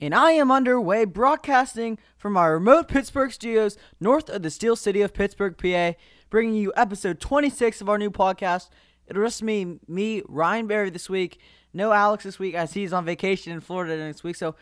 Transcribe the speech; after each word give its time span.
and 0.00 0.14
I 0.14 0.32
am 0.32 0.50
underway 0.50 1.04
broadcasting 1.04 1.98
from 2.16 2.36
our 2.36 2.54
remote 2.54 2.88
Pittsburgh 2.88 3.32
studios 3.32 3.76
north 3.98 4.28
of 4.30 4.42
the 4.42 4.50
Steel 4.50 4.76
City 4.76 5.02
of 5.02 5.12
Pittsburgh, 5.12 5.56
PA, 5.58 5.98
bringing 6.30 6.54
you 6.54 6.72
episode 6.76 7.20
26 7.20 7.80
of 7.80 7.88
our 7.88 7.98
new 7.98 8.10
podcast. 8.10 8.68
It'll 9.08 9.24
just 9.24 9.44
be 9.44 9.78
me, 9.88 10.22
Ryan 10.28 10.66
Berry, 10.66 10.90
this 10.90 11.10
week. 11.10 11.40
No 11.72 11.92
Alex 11.92 12.24
this 12.24 12.38
week 12.38 12.54
as 12.54 12.74
he's 12.74 12.92
on 12.92 13.04
vacation 13.04 13.52
in 13.52 13.60
Florida 13.60 13.96
next 13.96 14.22
week. 14.22 14.36
So 14.36 14.54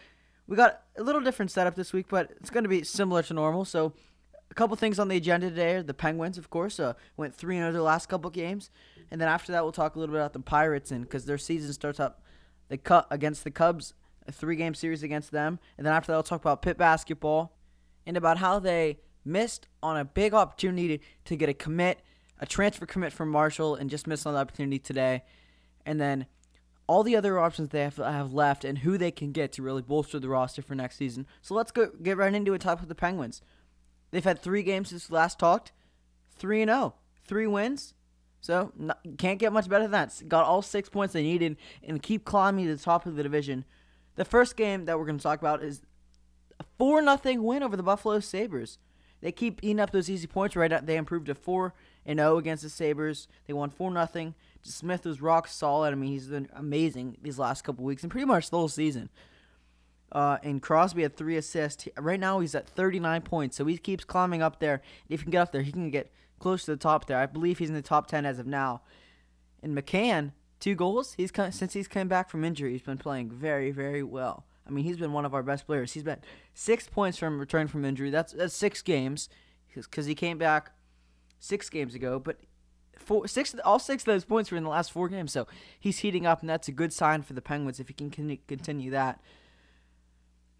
we 0.47 0.57
got 0.57 0.83
a 0.97 1.03
little 1.03 1.21
different 1.21 1.51
setup 1.51 1.75
this 1.75 1.93
week, 1.93 2.07
but 2.09 2.31
it's 2.41 2.51
going 2.51 2.65
to 2.65 2.69
be 2.69 2.83
similar 2.83 3.23
to 3.25 3.35
normal. 3.35 3.65
So 3.65 3.93
a 4.51 4.55
couple 4.55 4.75
things 4.77 4.99
on 4.99 5.09
the 5.09 5.17
agenda 5.17 5.51
today. 5.51 5.83
The 5.83 5.95
Penguins, 5.95 6.39
of 6.39 6.49
course, 6.49 6.81
uh, 6.81 6.95
went 7.17 7.35
3 7.35 7.57
0 7.57 7.73
the 7.73 7.83
last 7.83 8.09
couple 8.09 8.31
games. 8.31 8.71
And 9.11 9.21
then 9.21 9.29
after 9.29 9.53
that, 9.53 9.63
we'll 9.63 9.73
talk 9.73 9.97
a 9.97 9.99
little 9.99 10.15
bit 10.15 10.21
about 10.21 10.33
the 10.33 10.41
Pirates 10.41 10.91
and 10.91 11.03
because 11.03 11.27
their 11.27 11.39
season 11.39 11.73
starts 11.73 12.01
up 12.01 12.23
the 12.69 12.79
cut 12.79 13.07
against 13.11 13.45
the 13.45 13.51
Cubs 13.51 13.95
a 14.29 14.33
three 14.33 14.57
game 14.57 14.75
series 14.75 15.03
against 15.03 15.31
them. 15.31 15.59
And 15.77 15.87
then 15.87 15.95
after 15.95 16.13
that, 16.13 16.17
I'll 16.17 16.23
talk 16.23 16.41
about 16.41 16.63
Pitt 16.63 16.79
basketball 16.79 17.57
and 18.07 18.17
about 18.17 18.39
how 18.39 18.59
they 18.59 18.99
missed 19.25 19.67
on 19.83 19.97
a 19.97 20.05
big 20.05 20.35
opportunity 20.35 21.01
to 21.25 21.37
get 21.37 21.49
a 21.49 21.55
commit, 21.55 22.01
a 22.41 22.47
transfer 22.47 22.87
commit 22.87 23.13
from 23.13 23.31
Marshall, 23.31 23.75
and 23.75 23.91
just 23.91 24.07
missed 24.07 24.27
on 24.27 24.35
the 24.35 24.41
opportunity 24.41 24.79
today. 24.79 25.23
And 25.85 26.01
then 26.01 26.27
all 26.87 27.03
the 27.03 27.17
other 27.17 27.39
options 27.39 27.71
they 27.71 27.83
have, 27.83 27.97
have 27.97 28.33
left 28.33 28.65
and 28.65 28.79
who 28.79 28.97
they 28.97 29.11
can 29.11 29.33
get 29.33 29.53
to 29.53 29.63
really 29.63 29.83
bolster 29.83 30.21
the 30.21 30.29
roster 30.29 30.63
for 30.63 30.75
next 30.75 30.97
season. 30.97 31.27
So 31.43 31.55
let's 31.55 31.73
go 31.73 31.91
get 32.03 32.17
right 32.17 32.33
into 32.33 32.55
it. 32.55 32.61
Talk 32.61 32.81
with 32.81 32.89
the 32.89 32.95
Penguins. 32.95 33.43
They've 34.11 34.25
had 34.25 34.41
three 34.41 34.63
games 34.63 34.91
since 34.91 35.11
last 35.11 35.39
talked, 35.39 35.73
three 36.37 36.63
and 36.63 36.69
zero, 36.69 36.79
oh. 36.81 36.95
three 37.27 37.47
wins. 37.47 37.95
So 38.41 38.73
not, 38.77 39.01
can't 39.19 39.41
get 39.41 39.53
much 39.53 39.69
better 39.69 39.85
than 39.85 39.91
that. 39.93 40.23
Got 40.29 40.45
all 40.45 40.63
six 40.63 40.89
points 40.89 41.13
they 41.13 41.23
needed 41.23 41.57
and 41.83 42.01
keep 42.01 42.25
climbing 42.25 42.67
to 42.67 42.77
the 42.77 42.83
top 42.83 43.05
of 43.07 43.17
the 43.17 43.23
division. 43.23 43.65
The 44.17 44.25
first 44.25 44.57
game 44.57 44.87
that 44.87 44.99
we're 44.99 45.07
going 45.07 45.19
to 45.19 45.23
talk 45.23 45.39
about 45.39 45.63
is 45.63 45.83
a 46.59 46.65
4 46.79 47.03
0 47.03 47.43
win 47.43 47.63
over 47.63 47.77
the 47.77 47.83
Buffalo 47.83 48.21
Sabres. 48.21 48.79
They 49.21 49.33
keep 49.33 49.61
eating 49.63 49.81
up 49.81 49.93
those 49.93 50.11
easy 50.11 50.27
points 50.27 50.57
right 50.57 50.71
now, 50.71 50.81
They 50.81 50.97
improved 50.97 51.27
to 51.27 51.35
4 51.35 51.75
and 52.05 52.19
0 52.19 52.39
against 52.39 52.63
the 52.63 52.71
Sabres. 52.71 53.29
They 53.47 53.53
won 53.53 53.71
4 53.71 54.09
0. 54.13 54.35
Smith 54.63 55.05
was 55.05 55.21
rock 55.21 55.49
solid. 55.49 55.93
I 55.93 55.95
mean, 55.95 56.11
he's 56.11 56.27
been 56.27 56.49
amazing 56.55 57.19
these 57.23 57.39
last 57.39 57.63
couple 57.63 57.85
weeks 57.85 58.03
and 58.03 58.11
pretty 58.11 58.27
much 58.27 58.51
the 58.51 58.59
whole 58.59 58.69
season. 58.69 59.11
Uh, 60.13 60.39
and 60.43 60.63
Crosby 60.63 61.03
had 61.03 61.17
three 61.17 61.37
assists. 61.37 61.89
Right 61.99 62.21
now, 62.21 62.41
he's 62.41 62.55
at 62.55 62.69
39 62.69 63.23
points, 63.23 63.57
so 63.57 63.67
he 63.67 63.77
keeps 63.77 64.05
climbing 64.05 64.43
up 64.43 64.61
there. 64.61 64.81
If 65.09 65.21
he 65.21 65.25
can 65.25 65.33
get 65.33 65.43
up 65.43 65.53
there, 65.53 65.63
he 65.63 65.73
can 65.73 65.91
get 65.91 66.11
close 66.39 66.65
to 66.65 66.71
the 66.73 66.77
top 66.77 67.07
there. 67.07 67.19
I 67.19 67.27
believe 67.27 67.59
he's 67.59 67.69
in 67.69 67.75
the 67.75 67.83
top 67.83 68.07
10 68.07 68.25
as 68.25 68.39
of 68.39 68.47
now. 68.47 68.83
And 69.63 69.77
McCann, 69.77 70.33
two 70.61 70.75
goals. 70.75 71.15
He's 71.15 71.31
come, 71.31 71.53
since 71.53 71.73
he's 71.73 71.89
come 71.89 72.09
back 72.09 72.31
from 72.31 72.45
injury, 72.45 72.73
he's 72.73 72.83
been 72.83 72.99
playing 72.99 73.31
very, 73.31 73.71
very 73.71 74.03
well. 74.03 74.45
I 74.67 74.71
mean, 74.71 74.85
he's 74.85 74.97
been 74.97 75.13
one 75.13 75.25
of 75.25 75.35
our 75.35 75.43
best 75.43 75.67
players. 75.67 75.93
He's 75.93 76.03
been 76.03 76.21
six 76.55 76.89
points 76.89 77.19
from 77.19 77.39
return 77.39 77.69
from 77.69 77.85
injury. 77.85 78.11
That's 78.11 78.33
that's 78.33 78.55
six 78.55 78.83
games, 78.83 79.29
because 79.75 80.07
he 80.07 80.15
came 80.15 80.39
back 80.39 80.73
six 81.39 81.71
games 81.71 81.95
ago. 81.95 82.19
But 82.19 82.39
four, 82.97 83.29
six, 83.29 83.55
all 83.65 83.79
six 83.79 84.03
of 84.03 84.07
those 84.07 84.25
points 84.25 84.51
were 84.51 84.59
in 84.59 84.65
the 84.65 84.71
last 84.71 84.93
four 84.93 85.09
games. 85.09 85.33
So 85.33 85.47
he's 85.79 85.99
heating 85.99 86.27
up, 86.27 86.41
and 86.41 86.51
that's 86.51 86.69
a 86.69 86.73
good 86.73 86.93
sign 86.93 87.23
for 87.23 87.33
the 87.33 87.43
Penguins 87.43 87.79
if 87.79 87.89
he 87.89 87.95
can 87.95 88.11
continue 88.11 88.91
that. 88.91 89.21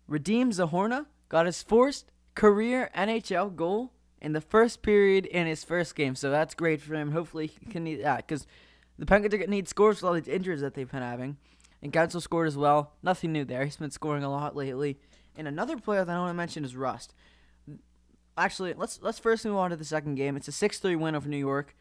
Radim 0.09 0.49
Zohorna 0.49 1.07
got 1.29 1.47
his 1.47 1.63
first 1.63 2.13
career 2.37 2.91
NHL 2.95 3.57
goal 3.57 3.93
in 4.21 4.33
the 4.33 4.41
first 4.41 4.83
period 4.83 5.27
in 5.27 5.47
his 5.47 5.65
first 5.65 5.97
game. 5.97 6.15
So 6.15 6.31
that's 6.31 6.55
great 6.55 6.81
for 6.81 6.95
him. 6.95 7.11
Hopefully 7.11 7.49
he 7.49 7.67
can 7.67 7.85
need 7.85 8.05
that 8.05 8.27
because 8.27 8.47
the 8.99 9.07
Penguins 9.07 9.35
are 9.35 9.39
going 9.39 9.49
to 9.49 9.55
need 9.55 9.69
scores 9.69 9.97
with 9.97 10.05
all 10.05 10.15
these 10.15 10.29
injuries 10.29 10.61
that 10.61 10.75
they've 10.75 10.91
been 10.91 11.03
having. 11.03 11.37
And 11.83 11.93
Guentzel 11.93 12.23
scored 12.23 12.49
as 12.49 12.57
well. 12.57 12.93
Nothing 13.03 13.33
new 13.33 13.45
there. 13.45 13.65
He's 13.65 13.77
been 13.77 13.91
scoring 13.91 14.25
a 14.25 14.31
lot 14.31 14.57
lately. 14.57 14.99
And 15.37 15.47
another 15.47 15.77
player 15.77 16.05
that 16.05 16.17
I 16.17 16.19
want 16.19 16.31
to 16.31 16.35
mention 16.35 16.65
is 16.65 16.75
Rust. 16.75 17.15
Actually, 18.39 18.75
let's 18.75 19.01
let's 19.03 19.19
first 19.19 19.45
move 19.45 19.57
on 19.57 19.71
to 19.71 19.77
the 19.77 19.85
second 19.85 20.15
game. 20.15 20.37
It's 20.37 20.49
a 20.49 20.51
6-3 20.51 20.99
win 20.99 21.15
over 21.15 21.29
New 21.29 21.37
York. 21.37 21.75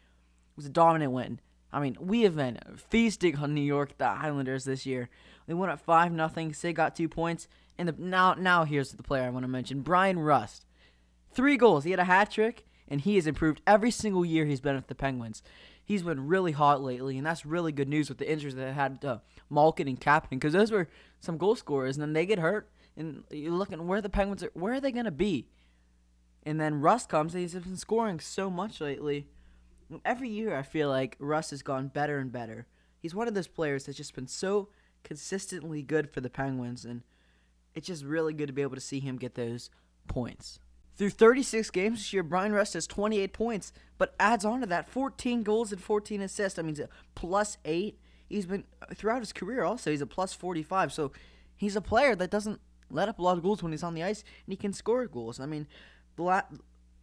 It 0.52 0.56
was 0.56 0.66
a 0.66 0.70
dominant 0.70 1.12
win. 1.12 1.40
I 1.72 1.80
mean, 1.80 1.96
we 2.00 2.22
have 2.22 2.36
been 2.36 2.58
feasting 2.76 3.36
on 3.36 3.54
New 3.54 3.60
York, 3.60 3.98
the 3.98 4.06
Islanders 4.06 4.64
this 4.64 4.86
year. 4.86 5.10
They 5.46 5.54
won 5.54 5.68
at 5.68 5.80
five 5.80 6.12
nothing. 6.12 6.54
Say 6.54 6.72
got 6.72 6.96
two 6.96 7.08
points. 7.08 7.48
And 7.78 7.88
the, 7.88 7.94
now 7.98 8.34
now 8.34 8.64
here's 8.64 8.92
the 8.92 9.02
player 9.02 9.24
I 9.24 9.30
want 9.30 9.44
to 9.44 9.48
mention, 9.48 9.80
Bryan 9.80 10.18
Rust. 10.18 10.64
Three 11.30 11.56
goals. 11.56 11.84
He 11.84 11.90
had 11.90 12.00
a 12.00 12.04
hat 12.04 12.30
trick, 12.30 12.66
and 12.88 13.00
he 13.00 13.16
has 13.16 13.26
improved 13.26 13.60
every 13.66 13.90
single 13.90 14.24
year 14.24 14.46
he's 14.46 14.60
been 14.60 14.76
with 14.76 14.86
the 14.86 14.94
Penguins 14.94 15.42
he's 15.86 16.02
been 16.02 16.26
really 16.26 16.52
hot 16.52 16.82
lately, 16.82 17.16
and 17.16 17.26
that's 17.26 17.46
really 17.46 17.72
good 17.72 17.88
news 17.88 18.08
with 18.10 18.18
the 18.18 18.30
injuries 18.30 18.56
that 18.56 18.74
had 18.74 19.02
uh, 19.04 19.18
Malkin 19.48 19.88
and 19.88 19.98
Kapanen 19.98 20.30
because 20.30 20.52
those 20.52 20.72
were 20.72 20.88
some 21.20 21.38
goal 21.38 21.54
scorers, 21.54 21.96
and 21.96 22.02
then 22.02 22.12
they 22.12 22.26
get 22.26 22.40
hurt, 22.40 22.68
and 22.96 23.22
you're 23.30 23.52
looking 23.52 23.86
where 23.86 24.02
the 24.02 24.10
Penguins 24.10 24.42
are, 24.42 24.50
where 24.52 24.74
are 24.74 24.80
they 24.80 24.92
gonna 24.92 25.10
be? 25.10 25.46
And 26.42 26.60
then 26.60 26.80
Russ 26.80 27.06
comes, 27.06 27.34
and 27.34 27.40
he's 27.40 27.54
been 27.54 27.76
scoring 27.76 28.20
so 28.20 28.50
much 28.50 28.80
lately. 28.80 29.28
Every 30.04 30.28
year, 30.28 30.56
I 30.56 30.62
feel 30.62 30.88
like 30.88 31.16
Russ 31.18 31.50
has 31.50 31.62
gone 31.62 31.88
better 31.88 32.18
and 32.18 32.30
better. 32.30 32.66
He's 32.98 33.14
one 33.14 33.28
of 33.28 33.34
those 33.34 33.48
players 33.48 33.86
that's 33.86 33.96
just 33.96 34.14
been 34.14 34.26
so 34.26 34.68
consistently 35.04 35.82
good 35.82 36.10
for 36.10 36.20
the 36.20 36.30
Penguins, 36.30 36.84
and 36.84 37.02
it's 37.74 37.86
just 37.86 38.04
really 38.04 38.34
good 38.34 38.48
to 38.48 38.52
be 38.52 38.62
able 38.62 38.74
to 38.74 38.80
see 38.80 38.98
him 38.98 39.16
get 39.16 39.36
those 39.36 39.70
points. 40.08 40.58
Through 40.96 41.10
36 41.10 41.70
games 41.70 41.98
this 41.98 42.12
year, 42.12 42.22
Bryan 42.22 42.52
Rust 42.52 42.74
has 42.74 42.86
28 42.86 43.32
points, 43.32 43.72
but 43.98 44.14
adds 44.18 44.44
on 44.44 44.60
to 44.60 44.66
that 44.66 44.88
14 44.88 45.42
goals 45.42 45.70
and 45.70 45.80
14 45.80 46.22
assists. 46.22 46.58
I 46.58 46.62
mean, 46.62 46.74
he's 46.74 46.80
a 46.80 46.88
plus 47.14 47.58
eight. 47.64 47.98
He's 48.28 48.46
been 48.46 48.64
throughout 48.94 49.20
his 49.20 49.32
career 49.32 49.62
also. 49.62 49.90
He's 49.90 50.00
a 50.00 50.06
plus 50.06 50.32
45. 50.32 50.92
So 50.92 51.12
he's 51.54 51.76
a 51.76 51.82
player 51.82 52.16
that 52.16 52.30
doesn't 52.30 52.60
let 52.90 53.08
up 53.08 53.18
a 53.18 53.22
lot 53.22 53.36
of 53.36 53.42
goals 53.42 53.62
when 53.62 53.72
he's 53.72 53.82
on 53.82 53.94
the 53.94 54.02
ice, 54.02 54.22
and 54.46 54.52
he 54.52 54.56
can 54.56 54.72
score 54.72 55.06
goals. 55.06 55.38
I 55.38 55.46
mean, 55.46 55.66
the 56.16 56.22
la- 56.22 56.42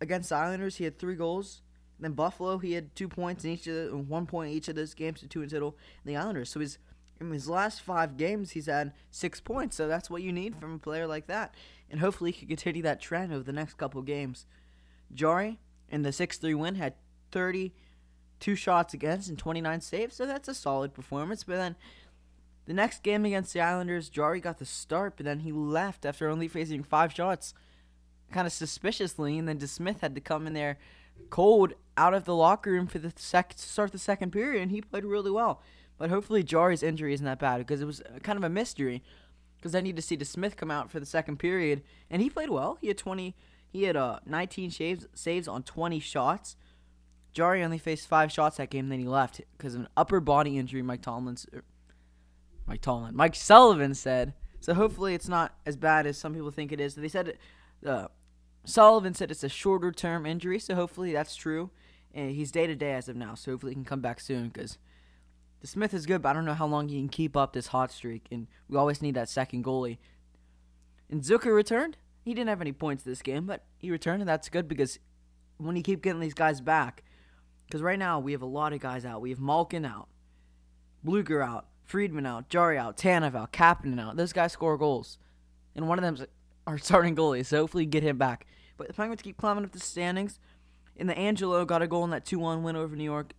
against 0.01 0.31
Islanders, 0.31 0.77
he 0.77 0.85
had 0.85 0.97
three 0.97 1.15
goals. 1.15 1.61
Then 1.99 2.13
Buffalo, 2.13 2.57
he 2.57 2.73
had 2.73 2.95
two 2.95 3.07
points 3.07 3.45
in 3.45 3.51
each 3.51 3.67
of 3.67 3.75
the, 3.75 3.97
one 3.97 4.25
point 4.25 4.51
in 4.51 4.57
each 4.57 4.67
of 4.67 4.75
those 4.75 4.93
games, 4.93 5.19
to 5.19 5.27
two 5.27 5.43
in 5.43 5.49
total. 5.49 5.77
The 6.03 6.17
Islanders, 6.17 6.49
so 6.49 6.59
he's 6.59 6.79
in 7.19 7.31
his 7.31 7.47
last 7.47 7.81
five 7.81 8.17
games, 8.17 8.51
he's 8.51 8.65
had 8.65 8.93
six 9.11 9.39
points. 9.39 9.75
So 9.75 9.87
that's 9.87 10.09
what 10.09 10.21
you 10.21 10.31
need 10.31 10.55
from 10.55 10.75
a 10.75 10.79
player 10.79 11.07
like 11.07 11.27
that 11.27 11.53
and 11.93 12.01
hopefully 12.01 12.31
he 12.31 12.39
can 12.39 12.47
continue 12.47 12.81
that 12.81 12.99
trend 12.99 13.31
over 13.31 13.43
the 13.43 13.53
next 13.53 13.75
couple 13.75 14.01
games. 14.01 14.47
Jarry, 15.13 15.59
in 15.87 16.01
the 16.01 16.11
6 16.11 16.39
3 16.39 16.55
win 16.55 16.73
had 16.73 16.95
32 17.31 18.55
shots 18.55 18.95
against 18.95 19.29
and 19.29 19.37
29 19.37 19.79
saves, 19.79 20.15
so 20.15 20.25
that's 20.25 20.47
a 20.47 20.55
solid 20.55 20.95
performance. 20.95 21.43
But 21.43 21.57
then 21.57 21.75
the 22.65 22.73
next 22.73 23.03
game 23.03 23.25
against 23.25 23.53
the 23.53 23.61
Islanders, 23.61 24.09
Jarry 24.09 24.39
got 24.39 24.57
the 24.57 24.65
start, 24.65 25.13
but 25.17 25.25
then 25.25 25.41
he 25.41 25.51
left 25.51 26.03
after 26.03 26.27
only 26.27 26.47
facing 26.47 26.81
five 26.81 27.13
shots, 27.13 27.53
kind 28.31 28.47
of 28.47 28.53
suspiciously, 28.53 29.37
and 29.37 29.47
then 29.47 29.59
DeSmith 29.59 29.99
had 29.99 30.15
to 30.15 30.21
come 30.21 30.47
in 30.47 30.53
there 30.53 30.79
cold 31.29 31.73
out 31.95 32.15
of 32.15 32.25
the 32.25 32.35
locker 32.35 32.71
room 32.71 32.87
for 32.87 32.97
the 32.97 33.13
sec- 33.15 33.53
start 33.55 33.91
the 33.91 33.99
second 33.99 34.31
period, 34.31 34.63
and 34.63 34.71
he 34.71 34.81
played 34.81 35.05
really 35.05 35.29
well. 35.29 35.61
But 35.97 36.09
hopefully 36.09 36.43
Jarry's 36.43 36.83
injury 36.83 37.13
isn't 37.13 37.25
that 37.25 37.39
bad 37.39 37.59
because 37.59 37.81
it 37.81 37.85
was 37.85 38.01
kind 38.23 38.37
of 38.37 38.43
a 38.43 38.49
mystery 38.49 39.03
because 39.57 39.75
I 39.75 39.81
need 39.81 39.95
to 39.95 40.01
see 40.01 40.17
DeSmith 40.17 40.57
come 40.57 40.69
out 40.69 40.91
for 40.91 40.99
the 40.99 41.05
second 41.05 41.37
period, 41.37 41.83
and 42.09 42.21
he 42.21 42.29
played 42.29 42.49
well. 42.49 42.77
He 42.81 42.89
had 42.89 42.97
20, 42.97 43.33
he 43.71 43.83
had 43.83 43.95
uh 43.95 44.19
19 44.25 44.71
saves 44.71 45.07
saves 45.13 45.47
on 45.47 45.63
20 45.63 45.99
shots. 45.99 46.55
Jarry 47.31 47.63
only 47.63 47.77
faced 47.77 48.07
five 48.07 48.31
shots 48.31 48.57
that 48.57 48.69
game, 48.69 48.89
then 48.89 48.99
he 48.99 49.07
left 49.07 49.41
because 49.57 49.73
of 49.73 49.81
an 49.81 49.87
upper 49.97 50.19
body 50.19 50.57
injury. 50.57 50.81
Mike 50.81 51.01
Tomlin, 51.01 51.37
er, 51.53 51.63
Mike 52.67 52.81
Tomlin, 52.81 53.15
Mike 53.15 53.35
Sullivan 53.35 53.93
said. 53.95 54.33
So 54.59 54.73
hopefully 54.73 55.13
it's 55.13 55.27
not 55.27 55.55
as 55.65 55.75
bad 55.75 56.05
as 56.05 56.17
some 56.17 56.33
people 56.33 56.51
think 56.51 56.71
it 56.71 56.79
is. 56.79 56.95
They 56.95 57.09
said, 57.09 57.37
uh, 57.85 58.07
Sullivan 58.65 59.13
said 59.13 59.31
it's 59.31 59.43
a 59.43 59.49
shorter 59.49 59.91
term 59.91 60.25
injury, 60.25 60.59
so 60.59 60.75
hopefully 60.75 61.11
that's 61.11 61.35
true. 61.35 61.69
And 62.13 62.31
he's 62.31 62.51
day 62.51 62.67
to 62.67 62.75
day 62.75 62.93
as 62.93 63.09
of 63.09 63.15
now, 63.15 63.33
so 63.35 63.51
hopefully 63.51 63.71
he 63.71 63.75
can 63.75 63.83
come 63.83 64.01
back 64.01 64.19
soon 64.19 64.49
because 64.49 64.77
DeSmith 65.65 65.93
is 65.93 66.05
good, 66.05 66.21
but 66.21 66.29
I 66.29 66.33
don't 66.33 66.45
know 66.45 66.53
how 66.53 66.67
long 66.67 66.89
he 66.89 66.99
can 66.99 67.09
keep 67.09 67.37
up 67.37 67.53
this 67.53 67.67
hot 67.67 67.91
streak, 67.91 68.27
and 68.31 68.47
we 68.67 68.77
always 68.77 69.01
need 69.01 69.15
that 69.15 69.29
second 69.29 69.63
goalie. 69.63 69.97
And 71.09 71.21
Zucker 71.21 71.55
returned. 71.55 71.97
He 72.21 72.33
didn't 72.33 72.49
have 72.49 72.61
any 72.61 72.71
points 72.71 73.03
this 73.03 73.21
game, 73.21 73.45
but 73.45 73.63
he 73.77 73.91
returned, 73.91 74.21
and 74.21 74.29
that's 74.29 74.49
good 74.49 74.67
because 74.67 74.99
when 75.57 75.75
you 75.75 75.83
keep 75.83 76.01
getting 76.01 76.19
these 76.19 76.33
guys 76.33 76.61
back, 76.61 77.03
because 77.65 77.81
right 77.81 77.99
now 77.99 78.19
we 78.19 78.31
have 78.33 78.41
a 78.41 78.47
lot 78.47 78.73
of 78.73 78.79
guys 78.79 79.05
out. 79.05 79.21
We 79.21 79.29
have 79.29 79.39
Malkin 79.39 79.85
out, 79.85 80.09
Blueger 81.05 81.45
out, 81.45 81.67
Friedman 81.83 82.25
out, 82.25 82.49
Jarry 82.49 82.77
out, 82.77 82.97
Tanev 82.97 83.35
out, 83.35 83.53
Kapanen 83.53 83.99
out. 83.99 84.17
Those 84.17 84.33
guys 84.33 84.51
score 84.51 84.77
goals, 84.77 85.17
and 85.75 85.87
one 85.87 85.97
of 85.97 86.03
them's 86.03 86.25
our 86.67 86.77
starting 86.77 87.15
goalie, 87.15 87.45
so 87.45 87.57
hopefully 87.59 87.85
get 87.85 88.03
him 88.03 88.17
back. 88.17 88.45
But 88.77 88.87
the 88.87 88.93
Penguins 88.93 89.21
keep 89.21 89.37
climbing 89.37 89.63
up 89.65 89.71
the 89.71 89.79
standings. 89.79 90.39
And 90.95 91.09
the 91.09 91.17
Angelo 91.17 91.65
got 91.65 91.81
a 91.81 91.87
goal 91.87 92.03
in 92.03 92.11
that 92.11 92.23
2-1 92.23 92.61
win 92.61 92.75
over 92.75 92.95
New 92.95 93.03
York. 93.03 93.33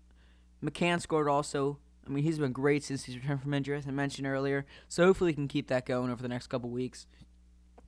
McCann 0.62 1.00
scored 1.00 1.28
also. 1.28 1.78
I 2.06 2.10
mean, 2.10 2.24
he's 2.24 2.38
been 2.38 2.52
great 2.52 2.84
since 2.84 3.04
he's 3.04 3.16
returned 3.16 3.42
from 3.42 3.54
injury, 3.54 3.76
as 3.76 3.86
I 3.86 3.90
mentioned 3.90 4.26
earlier. 4.26 4.66
So 4.88 5.04
hopefully 5.06 5.32
he 5.32 5.34
can 5.34 5.48
keep 5.48 5.68
that 5.68 5.86
going 5.86 6.10
over 6.10 6.22
the 6.22 6.28
next 6.28 6.48
couple 6.48 6.70
weeks. 6.70 7.06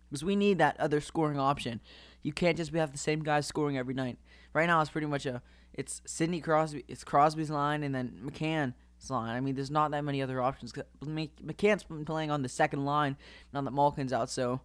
Because 0.08 0.24
we 0.24 0.36
need 0.36 0.58
that 0.58 0.78
other 0.78 1.00
scoring 1.00 1.38
option. 1.38 1.80
You 2.22 2.32
can't 2.32 2.56
just 2.56 2.72
have 2.72 2.92
the 2.92 2.98
same 2.98 3.22
guys 3.22 3.46
scoring 3.46 3.76
every 3.76 3.94
night. 3.94 4.18
Right 4.52 4.66
now, 4.66 4.80
it's 4.80 4.90
pretty 4.90 5.06
much 5.06 5.26
a 5.26 5.42
it's 5.76 6.00
Sidney 6.06 6.40
Crosby, 6.40 6.84
it's 6.88 7.04
Crosby's 7.04 7.50
line, 7.50 7.82
and 7.82 7.94
then 7.94 8.18
McCann's 8.24 9.10
line. 9.10 9.36
I 9.36 9.40
mean, 9.40 9.54
there's 9.54 9.70
not 9.70 9.90
that 9.90 10.04
many 10.04 10.22
other 10.22 10.40
options. 10.40 10.72
McCann's 11.04 11.84
been 11.84 12.04
playing 12.04 12.30
on 12.30 12.42
the 12.42 12.48
second 12.48 12.84
line 12.84 13.16
now 13.52 13.60
that 13.60 13.72
Malkin's 13.72 14.12
out, 14.12 14.30
so 14.30 14.62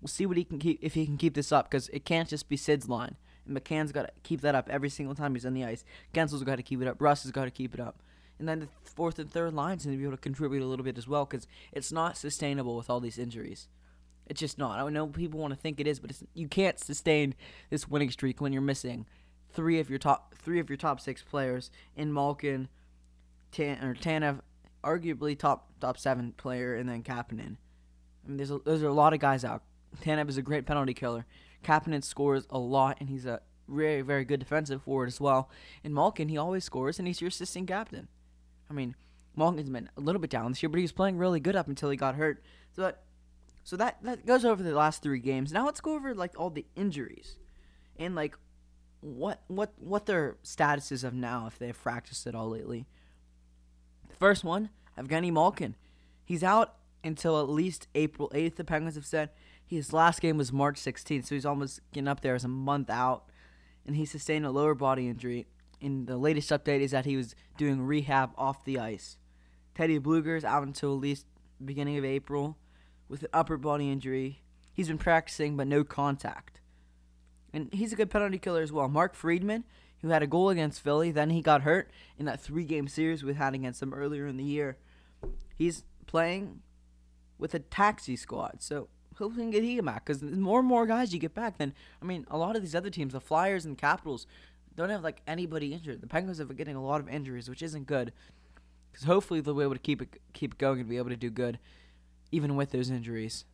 we'll 0.00 0.08
see 0.08 0.24
what 0.24 0.38
he 0.38 0.44
can 0.44 0.58
keep 0.58 0.78
if 0.82 0.94
he 0.94 1.04
can 1.04 1.18
keep 1.18 1.34
this 1.34 1.52
up 1.52 1.70
because 1.70 1.88
it 1.90 2.06
can't 2.06 2.28
just 2.28 2.48
be 2.48 2.56
Sid's 2.56 2.88
line. 2.88 3.16
And 3.46 3.56
McCann's 3.56 3.92
got 3.92 4.02
to 4.02 4.12
keep 4.22 4.40
that 4.40 4.54
up 4.54 4.68
every 4.70 4.88
single 4.88 5.14
time 5.14 5.34
he's 5.34 5.46
on 5.46 5.54
the 5.54 5.64
ice. 5.64 5.84
Guentzel's 6.14 6.42
got 6.42 6.56
to 6.56 6.62
keep 6.62 6.80
it 6.80 6.88
up. 6.88 7.00
Russ 7.00 7.22
has 7.24 7.32
got 7.32 7.44
to 7.44 7.50
keep 7.50 7.74
it 7.74 7.80
up. 7.80 8.02
And 8.40 8.48
then 8.48 8.60
the 8.60 8.68
fourth 8.82 9.18
and 9.18 9.30
third 9.30 9.52
lines 9.52 9.84
going 9.84 9.94
to 9.94 9.98
be 9.98 10.04
able 10.04 10.16
to 10.16 10.22
contribute 10.22 10.64
a 10.64 10.66
little 10.66 10.84
bit 10.84 10.96
as 10.96 11.06
well 11.06 11.26
because 11.26 11.46
it's 11.72 11.92
not 11.92 12.16
sustainable 12.16 12.74
with 12.74 12.88
all 12.88 12.98
these 12.98 13.18
injuries. 13.18 13.68
It's 14.26 14.40
just 14.40 14.56
not. 14.58 14.78
I 14.78 14.88
know 14.88 15.08
people 15.08 15.38
want 15.38 15.52
to 15.52 15.60
think 15.60 15.78
it 15.78 15.86
is, 15.86 16.00
but 16.00 16.12
you 16.32 16.48
can't 16.48 16.78
sustain 16.78 17.34
this 17.68 17.86
winning 17.86 18.10
streak 18.10 18.40
when 18.40 18.52
you're 18.52 18.62
missing 18.62 19.04
three 19.52 19.78
of 19.78 19.90
your 19.90 19.98
top 19.98 20.34
three 20.36 20.58
of 20.58 20.70
your 20.70 20.78
top 20.78 21.00
six 21.00 21.22
players 21.22 21.70
in 21.96 22.14
Malkin, 22.14 22.68
Tan, 23.52 23.84
or 23.84 23.94
Tanev, 23.94 24.40
arguably 24.82 25.38
top 25.38 25.68
top 25.78 25.98
seven 25.98 26.32
player, 26.32 26.74
and 26.74 26.88
then 26.88 27.02
Kapanen. 27.02 27.56
I 28.24 28.28
mean, 28.28 28.36
there's 28.38 28.50
a, 28.50 28.58
there's 28.64 28.82
a 28.82 28.90
lot 28.90 29.12
of 29.12 29.20
guys 29.20 29.44
out. 29.44 29.62
Tanev 30.02 30.30
is 30.30 30.38
a 30.38 30.42
great 30.42 30.64
penalty 30.64 30.94
killer. 30.94 31.26
Kapanen 31.62 32.02
scores 32.02 32.46
a 32.48 32.58
lot, 32.58 32.96
and 33.00 33.10
he's 33.10 33.26
a 33.26 33.42
very 33.68 34.00
very 34.00 34.24
good 34.24 34.40
defensive 34.40 34.82
forward 34.82 35.08
as 35.08 35.20
well. 35.20 35.50
In 35.84 35.92
Malkin, 35.92 36.30
he 36.30 36.38
always 36.38 36.64
scores, 36.64 36.98
and 36.98 37.06
he's 37.06 37.20
your 37.20 37.28
assistant 37.28 37.68
captain. 37.68 38.08
I 38.70 38.72
mean, 38.72 38.94
Malkin's 39.36 39.68
been 39.68 39.90
a 39.96 40.00
little 40.00 40.20
bit 40.20 40.30
down 40.30 40.50
this 40.50 40.62
year, 40.62 40.70
but 40.70 40.78
he 40.78 40.84
was 40.84 40.92
playing 40.92 41.18
really 41.18 41.40
good 41.40 41.56
up 41.56 41.68
until 41.68 41.90
he 41.90 41.96
got 41.96 42.14
hurt. 42.14 42.42
So 42.72 42.82
that 42.82 43.02
so 43.64 43.76
that 43.76 44.02
that 44.02 44.24
goes 44.24 44.44
over 44.44 44.62
the 44.62 44.74
last 44.74 45.02
three 45.02 45.18
games. 45.18 45.52
Now 45.52 45.66
let's 45.66 45.80
go 45.80 45.94
over 45.94 46.14
like 46.14 46.38
all 46.38 46.50
the 46.50 46.66
injuries 46.76 47.36
and 47.98 48.14
like 48.14 48.36
what 49.00 49.42
what 49.48 49.72
what 49.78 50.06
their 50.06 50.36
status 50.42 50.92
is 50.92 51.04
of 51.04 51.14
now 51.14 51.46
if 51.46 51.58
they've 51.58 51.82
practiced 51.82 52.26
at 52.26 52.34
all 52.34 52.48
lately. 52.48 52.86
The 54.08 54.16
first 54.16 54.44
one, 54.44 54.70
Evgeny 54.98 55.32
Malkin. 55.32 55.76
He's 56.24 56.44
out 56.44 56.76
until 57.02 57.40
at 57.40 57.48
least 57.48 57.88
April 57.94 58.30
8th. 58.32 58.56
The 58.56 58.64
Penguins 58.64 58.94
have 58.94 59.06
said 59.06 59.30
his 59.66 59.92
last 59.92 60.20
game 60.20 60.36
was 60.36 60.52
March 60.52 60.80
16th, 60.80 61.26
so 61.26 61.34
he's 61.34 61.46
almost 61.46 61.80
getting 61.92 62.08
up 62.08 62.20
there 62.20 62.34
as 62.34 62.44
a 62.44 62.48
month 62.48 62.90
out, 62.90 63.24
and 63.86 63.96
he 63.96 64.04
sustained 64.04 64.44
a 64.44 64.50
lower 64.50 64.74
body 64.74 65.08
injury. 65.08 65.46
And 65.82 66.06
the 66.06 66.16
latest 66.16 66.50
update 66.50 66.80
is 66.80 66.90
that 66.90 67.06
he 67.06 67.16
was 67.16 67.34
doing 67.56 67.82
rehab 67.82 68.32
off 68.36 68.64
the 68.64 68.78
ice. 68.78 69.16
Teddy 69.74 69.98
Blueger 69.98 70.36
is 70.36 70.44
out 70.44 70.62
until 70.62 70.92
at 70.94 71.00
least 71.00 71.26
beginning 71.64 71.96
of 71.96 72.04
April 72.04 72.58
with 73.08 73.22
an 73.22 73.28
upper 73.32 73.56
body 73.56 73.90
injury. 73.90 74.42
He's 74.72 74.88
been 74.88 74.98
practicing, 74.98 75.56
but 75.56 75.66
no 75.66 75.84
contact. 75.84 76.60
And 77.52 77.72
he's 77.72 77.92
a 77.92 77.96
good 77.96 78.10
penalty 78.10 78.38
killer 78.38 78.62
as 78.62 78.72
well. 78.72 78.88
Mark 78.88 79.14
Friedman, 79.14 79.64
who 80.02 80.08
had 80.08 80.22
a 80.22 80.26
goal 80.26 80.50
against 80.50 80.82
Philly, 80.82 81.10
then 81.10 81.30
he 81.30 81.42
got 81.42 81.62
hurt 81.62 81.90
in 82.18 82.26
that 82.26 82.40
three 82.40 82.64
game 82.64 82.88
series 82.88 83.24
we 83.24 83.34
had 83.34 83.54
against 83.54 83.80
them 83.80 83.92
earlier 83.92 84.26
in 84.26 84.36
the 84.36 84.44
year. 84.44 84.78
He's 85.54 85.84
playing 86.06 86.60
with 87.38 87.54
a 87.54 87.58
taxi 87.58 88.16
squad. 88.16 88.56
So 88.60 88.88
hopefully 89.16 89.46
we 89.46 89.52
can 89.52 89.62
get 89.62 89.78
him 89.78 89.84
back 89.84 90.06
because 90.06 90.22
more 90.22 90.60
and 90.60 90.68
more 90.68 90.86
guys 90.86 91.12
you 91.12 91.18
get 91.18 91.34
back, 91.34 91.58
then, 91.58 91.74
I 92.00 92.04
mean, 92.04 92.26
a 92.30 92.38
lot 92.38 92.56
of 92.56 92.62
these 92.62 92.74
other 92.74 92.90
teams, 92.90 93.12
the 93.12 93.20
Flyers 93.20 93.64
and 93.64 93.76
Capitals, 93.76 94.26
don't 94.76 94.90
have 94.90 95.02
like 95.02 95.22
anybody 95.26 95.72
injured. 95.72 96.00
The 96.00 96.06
Penguins 96.06 96.38
have 96.38 96.48
been 96.48 96.56
getting 96.56 96.76
a 96.76 96.84
lot 96.84 97.00
of 97.00 97.08
injuries, 97.08 97.48
which 97.48 97.62
isn't 97.62 97.86
good. 97.86 98.12
Because 98.90 99.06
hopefully 99.06 99.40
they'll 99.40 99.54
be 99.54 99.62
able 99.62 99.74
to 99.74 99.80
keep 99.80 100.02
it 100.02 100.20
keep 100.32 100.58
going 100.58 100.80
and 100.80 100.88
be 100.88 100.96
able 100.96 101.10
to 101.10 101.16
do 101.16 101.30
good 101.30 101.58
even 102.32 102.56
with 102.56 102.70
those 102.70 102.90
injuries. 102.90 103.44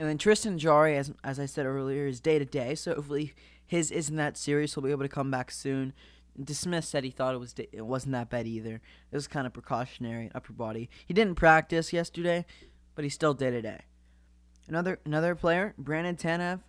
And 0.00 0.08
then 0.08 0.18
Tristan 0.18 0.58
Jarry, 0.58 0.96
as 0.96 1.12
as 1.24 1.40
I 1.40 1.46
said 1.46 1.66
earlier, 1.66 2.06
is 2.06 2.20
day 2.20 2.38
to 2.38 2.44
day, 2.44 2.74
so 2.74 2.94
hopefully 2.94 3.34
his 3.66 3.90
isn't 3.90 4.16
that 4.16 4.36
serious. 4.36 4.74
He'll 4.74 4.82
be 4.82 4.90
able 4.90 5.04
to 5.04 5.08
come 5.08 5.30
back 5.30 5.50
soon. 5.50 5.92
DeSmith 6.40 6.84
said 6.84 7.02
he 7.02 7.10
thought 7.10 7.34
it 7.34 7.38
was 7.38 7.54
it 7.58 7.84
wasn't 7.84 8.12
that 8.12 8.30
bad 8.30 8.46
either. 8.46 8.80
It 9.10 9.16
was 9.16 9.26
kind 9.26 9.46
of 9.46 9.52
precautionary 9.52 10.30
upper 10.34 10.52
body. 10.52 10.88
He 11.04 11.14
didn't 11.14 11.34
practice 11.34 11.92
yesterday, 11.92 12.46
but 12.94 13.04
he's 13.04 13.14
still 13.14 13.34
day 13.34 13.50
to 13.50 13.60
day. 13.60 13.80
Another 14.68 15.00
another 15.04 15.34
player, 15.34 15.74
Brandon 15.76 16.14
Tanev, 16.14 16.60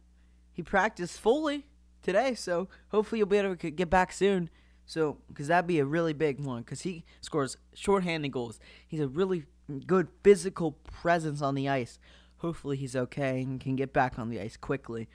he 0.52 0.64
practiced 0.64 1.20
fully 1.20 1.68
today, 2.02 2.34
so 2.34 2.68
hopefully 2.90 3.20
you'll 3.20 3.28
be 3.28 3.38
able 3.38 3.56
to 3.56 3.72
get 3.72 3.90
back 3.90 4.12
soon. 4.12 4.50
So, 4.86 5.18
because 5.28 5.48
that'd 5.48 5.68
be 5.68 5.78
a 5.78 5.86
really 5.86 6.14
big 6.14 6.40
one, 6.40 6.64
because 6.64 6.82
he 6.82 7.04
scores 7.22 7.58
shorthanded 7.76 8.32
goals. 8.32 8.60
He's 8.88 9.02
a 9.02 9.08
really 9.08 9.46
good 9.86 10.08
physical 10.24 10.72
presence 10.72 11.44
on 11.44 11.54
the 11.54 11.70
ice. 11.70 12.00
Hopefully 12.38 12.76
he's 12.76 12.96
okay 12.96 13.42
and 13.42 13.60
can 13.60 13.76
get 13.76 13.94
back 13.94 14.18
on 14.18 14.30
the 14.30 14.40
ice 14.40 14.58
quickly. 14.58 15.08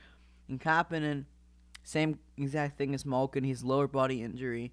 And 0.49 0.61
Kapanen, 0.61 1.25
same 1.83 2.21
exact 2.37 2.79
thing 2.79 2.95
as 2.95 3.05
Malkin. 3.05 3.43
He's 3.43 3.65
lower 3.65 3.89
body 3.89 4.23
injury, 4.23 4.73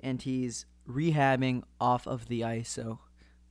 and 0.00 0.20
he's 0.20 0.66
rehabbing 0.86 1.62
off 1.80 2.06
of 2.06 2.28
the 2.28 2.44
ice. 2.44 2.68
So 2.68 2.98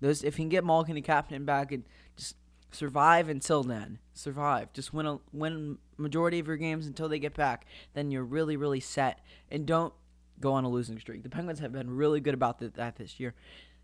those, 0.02 0.24
if 0.24 0.36
he 0.36 0.44
can 0.44 0.50
get 0.50 0.64
Malkin 0.64 0.98
and 0.98 1.06
Kapanen 1.06 1.46
back 1.46 1.72
and 1.72 1.84
just 2.16 2.36
survive 2.74 3.30
until 3.30 3.64
then, 3.64 4.00
survive. 4.14 4.74
Just 4.74 4.94
win 4.94 5.06
a 5.06 5.20
win 5.32 5.78
majority 5.98 6.40
of 6.40 6.48
your 6.48 6.58
games 6.58 6.88
until 6.88 7.10
they 7.10 7.20
get 7.20 7.36
back. 7.36 7.66
Then 7.94 8.12
you're 8.12 8.24
really 8.24 8.58
really 8.58 8.80
set, 8.80 9.20
and 9.50 9.66
don't 9.66 9.94
go 10.40 10.54
on 10.54 10.64
a 10.64 10.70
losing 10.70 11.00
streak. 11.00 11.24
The 11.24 11.30
Penguins 11.30 11.60
have 11.60 11.72
been 11.72 11.96
really 11.96 12.20
good 12.20 12.34
about 12.34 12.60
that 12.60 12.96
this 12.96 13.20
year 13.20 13.34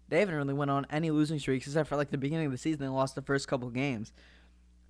they 0.09 0.19
haven't 0.19 0.35
really 0.35 0.53
went 0.53 0.71
on 0.71 0.85
any 0.89 1.11
losing 1.11 1.39
streaks 1.39 1.67
except 1.67 1.87
for 1.87 1.95
like 1.95 2.09
the 2.09 2.17
beginning 2.17 2.47
of 2.47 2.51
the 2.51 2.57
season. 2.57 2.81
They 2.81 2.87
lost 2.87 3.15
the 3.15 3.21
first 3.21 3.47
couple 3.47 3.69
games. 3.69 4.11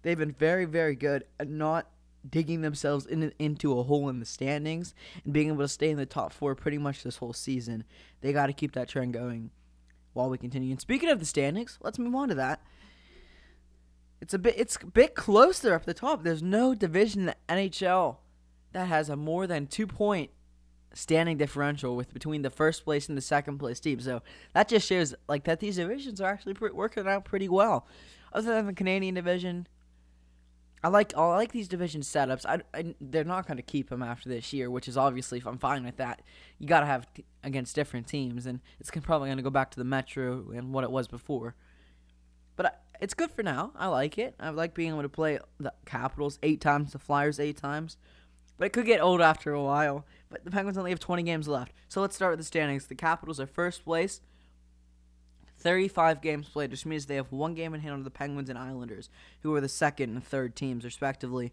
They've 0.02 0.18
been 0.18 0.32
very, 0.32 0.66
very 0.66 0.96
good 0.96 1.26
at 1.40 1.50
not 1.50 1.88
digging 2.28 2.62
themselves 2.62 3.06
in, 3.06 3.34
into 3.38 3.78
a 3.78 3.84
hole 3.84 4.10
in 4.10 4.20
the 4.20 4.26
standings 4.26 4.94
and 5.24 5.34
being 5.34 5.50
able 5.50 5.60
to 5.60 5.68
stay 5.68 5.90
in 5.90 5.98
the 5.98 6.06
top 6.06 6.34
four 6.34 6.56
pretty 6.56 6.78
much 6.78 7.04
this 7.04 7.18
whole 7.18 7.34
season. 7.34 7.84
They 8.22 8.34
got 8.34 8.48
to 8.48 8.54
keep 8.54 8.74
that 8.74 8.88
trend 8.88 9.14
going 9.14 9.52
while 10.14 10.30
we 10.30 10.38
continue. 10.38 10.72
And 10.72 10.82
speaking 10.82 11.10
of 11.10 11.20
the 11.20 11.26
standings, 11.26 11.78
let's 11.82 12.00
move 12.00 12.16
on 12.16 12.30
to 12.30 12.36
that. 12.36 12.62
It's 14.22 14.34
a 14.34 14.40
bit 14.40 14.56
it's 14.58 14.78
a 14.82 14.86
bit 14.86 15.16
closer 15.16 15.74
up 15.74 15.86
the 15.86 15.94
top. 15.94 16.24
There's 16.24 16.44
no 16.44 16.76
division 16.76 17.22
in 17.22 17.26
the 17.28 17.36
NHL 17.48 18.18
that 18.74 18.88
has 18.88 19.10
a 19.10 19.16
more 19.16 19.48
than 19.48 19.68
two 19.68 19.88
point 19.88 20.32
standing 20.94 21.38
differential 21.38 21.96
with 21.96 22.14
between 22.14 22.42
the 22.42 22.50
first 22.50 22.84
place 22.84 23.08
and 23.08 23.18
the 23.18 23.22
second 23.22 23.58
place 23.60 23.80
team. 23.80 24.00
So 24.00 24.22
that 24.54 24.68
just 24.68 24.88
shows 24.88 25.16
like 25.28 25.46
that 25.46 25.60
these 25.60 25.78
divisions 25.78 26.20
are 26.20 26.32
actually 26.32 26.56
pre- 26.56 26.72
working 26.72 27.08
out 27.08 27.26
pretty 27.26 27.48
well. 27.48 27.88
Other 28.34 28.54
than 28.54 28.68
the 28.68 28.74
Canadian 28.74 29.16
division, 29.16 29.68
I 30.84 30.88
like 30.88 31.16
I 31.16 31.28
like 31.36 31.52
these 31.52 31.68
division 31.68 32.02
setups. 32.02 32.46
I, 32.46 32.62
I 32.78 32.96
they're 33.02 33.24
not 33.24 33.48
going 33.48 33.58
to 33.58 33.64
keep 33.64 33.90
them 33.90 34.02
after 34.02 34.30
this 34.30 34.54
year, 34.54 34.70
which 34.70 34.88
is 34.88 34.98
obviously 34.98 35.40
if 35.40 35.48
I'm 35.48 35.58
fine 35.58 35.84
with 35.84 35.98
that. 35.98 36.22
You 36.58 36.68
got 36.68 36.82
to 36.82 36.86
have 36.86 37.12
t- 37.14 37.26
against 37.44 37.76
different 37.76 38.08
teams, 38.08 38.46
and 38.46 38.60
it's 38.80 38.90
probably 38.92 39.28
going 39.28 39.38
to 39.38 39.44
go 39.44 39.50
back 39.50 39.72
to 39.72 39.80
the 39.80 39.84
Metro 39.84 40.52
and 40.52 40.74
what 40.74 40.84
it 40.84 40.92
was 40.92 41.08
before. 41.08 41.56
But 42.56 42.66
I, 42.66 42.72
it's 43.00 43.14
good 43.14 43.32
for 43.32 43.44
now. 43.44 43.72
I 43.76 43.88
like 43.88 44.18
it. 44.18 44.36
I 44.40 44.50
like 44.50 44.74
being 44.74 44.90
able 44.90 45.04
to 45.04 45.10
play 45.10 45.40
the 45.60 45.74
Capitals 45.86 46.40
eight 46.44 46.62
times, 46.62 46.92
the 46.92 47.00
Flyers 47.00 47.40
eight 47.40 47.58
times. 47.58 47.98
But 48.58 48.66
it 48.66 48.74
could 48.74 48.86
get 48.86 49.02
old 49.02 49.22
after 49.22 49.54
a 49.54 49.64
while. 49.64 50.06
But 50.30 50.44
the 50.44 50.52
Penguins 50.52 50.78
only 50.78 50.92
have 50.92 51.00
20 51.00 51.24
games 51.24 51.48
left. 51.48 51.72
So 51.88 52.02
let's 52.02 52.16
start 52.16 52.34
with 52.34 52.40
the 52.40 52.46
standings. 52.46 52.88
The 52.88 52.96
Capitals 52.96 53.40
are 53.40 53.48
first 53.48 53.86
place. 53.86 54.22
35 55.60 56.22
games 56.22 56.48
played, 56.50 56.72
which 56.72 56.86
means 56.86 57.06
they 57.06 57.16
have 57.16 57.32
one 57.32 57.54
game 57.54 57.74
in 57.74 57.82
hand 57.82 57.94
on 57.94 58.04
the 58.04 58.12
Penguins 58.12 58.50
and 58.50 58.58
Islanders, 58.58 59.10
who 59.42 59.54
are 59.56 59.62
the 59.62 59.68
second 59.70 60.12
and 60.12 60.24
third 60.24 60.56
teams, 60.56 60.86
respectively. 60.86 61.52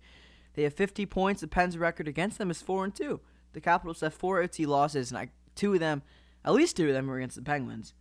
They 0.54 0.62
have 0.62 0.74
50 0.74 1.06
points. 1.06 1.40
The 1.40 1.48
Pens' 1.48 1.76
record 1.76 2.06
against 2.08 2.38
them 2.38 2.50
is 2.50 2.62
4 2.62 2.84
and 2.84 2.94
2. 2.94 3.20
The 3.52 3.60
Capitals 3.60 4.00
have 4.00 4.14
four 4.14 4.42
OT 4.42 4.66
losses, 4.66 5.10
and 5.10 5.18
I, 5.18 5.30
two 5.54 5.72
of 5.72 5.80
them, 5.80 6.02
at 6.44 6.52
least 6.52 6.76
two 6.76 6.88
of 6.88 6.92
them, 6.92 7.06
were 7.06 7.16
against 7.16 7.36
the 7.36 7.42
Penguins. 7.42 7.94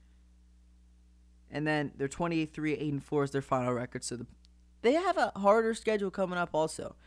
And 1.56 1.66
then 1.66 1.94
they're 1.96 2.10
23 2.10 2.74
8 2.74 2.92
and 2.92 3.04
4 3.04 3.24
is 3.24 3.32
their 3.32 3.42
final 3.42 3.72
record. 3.72 4.04
So 4.04 4.18
the, 4.18 4.28
they 4.82 4.92
have 4.92 5.18
a 5.18 5.32
harder 5.38 5.74
schedule 5.74 6.12
coming 6.12 6.38
up, 6.38 6.50
also. 6.52 6.98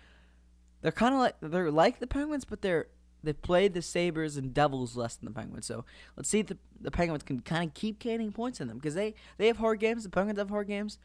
They're 0.81 0.91
kind 0.91 1.13
of 1.13 1.21
like 1.21 1.35
they're 1.43 1.71
like 1.71 1.99
the 1.99 2.07
Penguins, 2.07 2.47
but 2.47 2.63
they're 2.63 2.87
they 3.23 3.35
played 3.35 3.75
the 3.75 3.83
Sabres 3.83 4.39
and 4.39 4.55
Devils 4.55 4.97
less 4.97 5.17
than 5.17 5.27
the 5.27 5.39
Penguins. 5.39 5.67
So 5.67 5.85
let's 6.17 6.31
see 6.31 6.39
if 6.39 6.47
the, 6.47 6.57
the 6.81 6.91
Penguins 6.91 7.25
can 7.25 7.41
kind 7.41 7.69
of 7.69 7.75
keep 7.75 7.99
gaining 7.99 8.33
points 8.33 8.59
in 8.59 8.69
them 8.69 8.79
because 8.79 8.95
they, 8.95 9.15
they 9.37 9.49
have 9.49 9.59
hard 9.59 9.81
games. 9.81 10.05
The 10.05 10.09
Penguins 10.09 10.39
have 10.39 10.49
hard 10.49 10.69
games. 10.69 10.99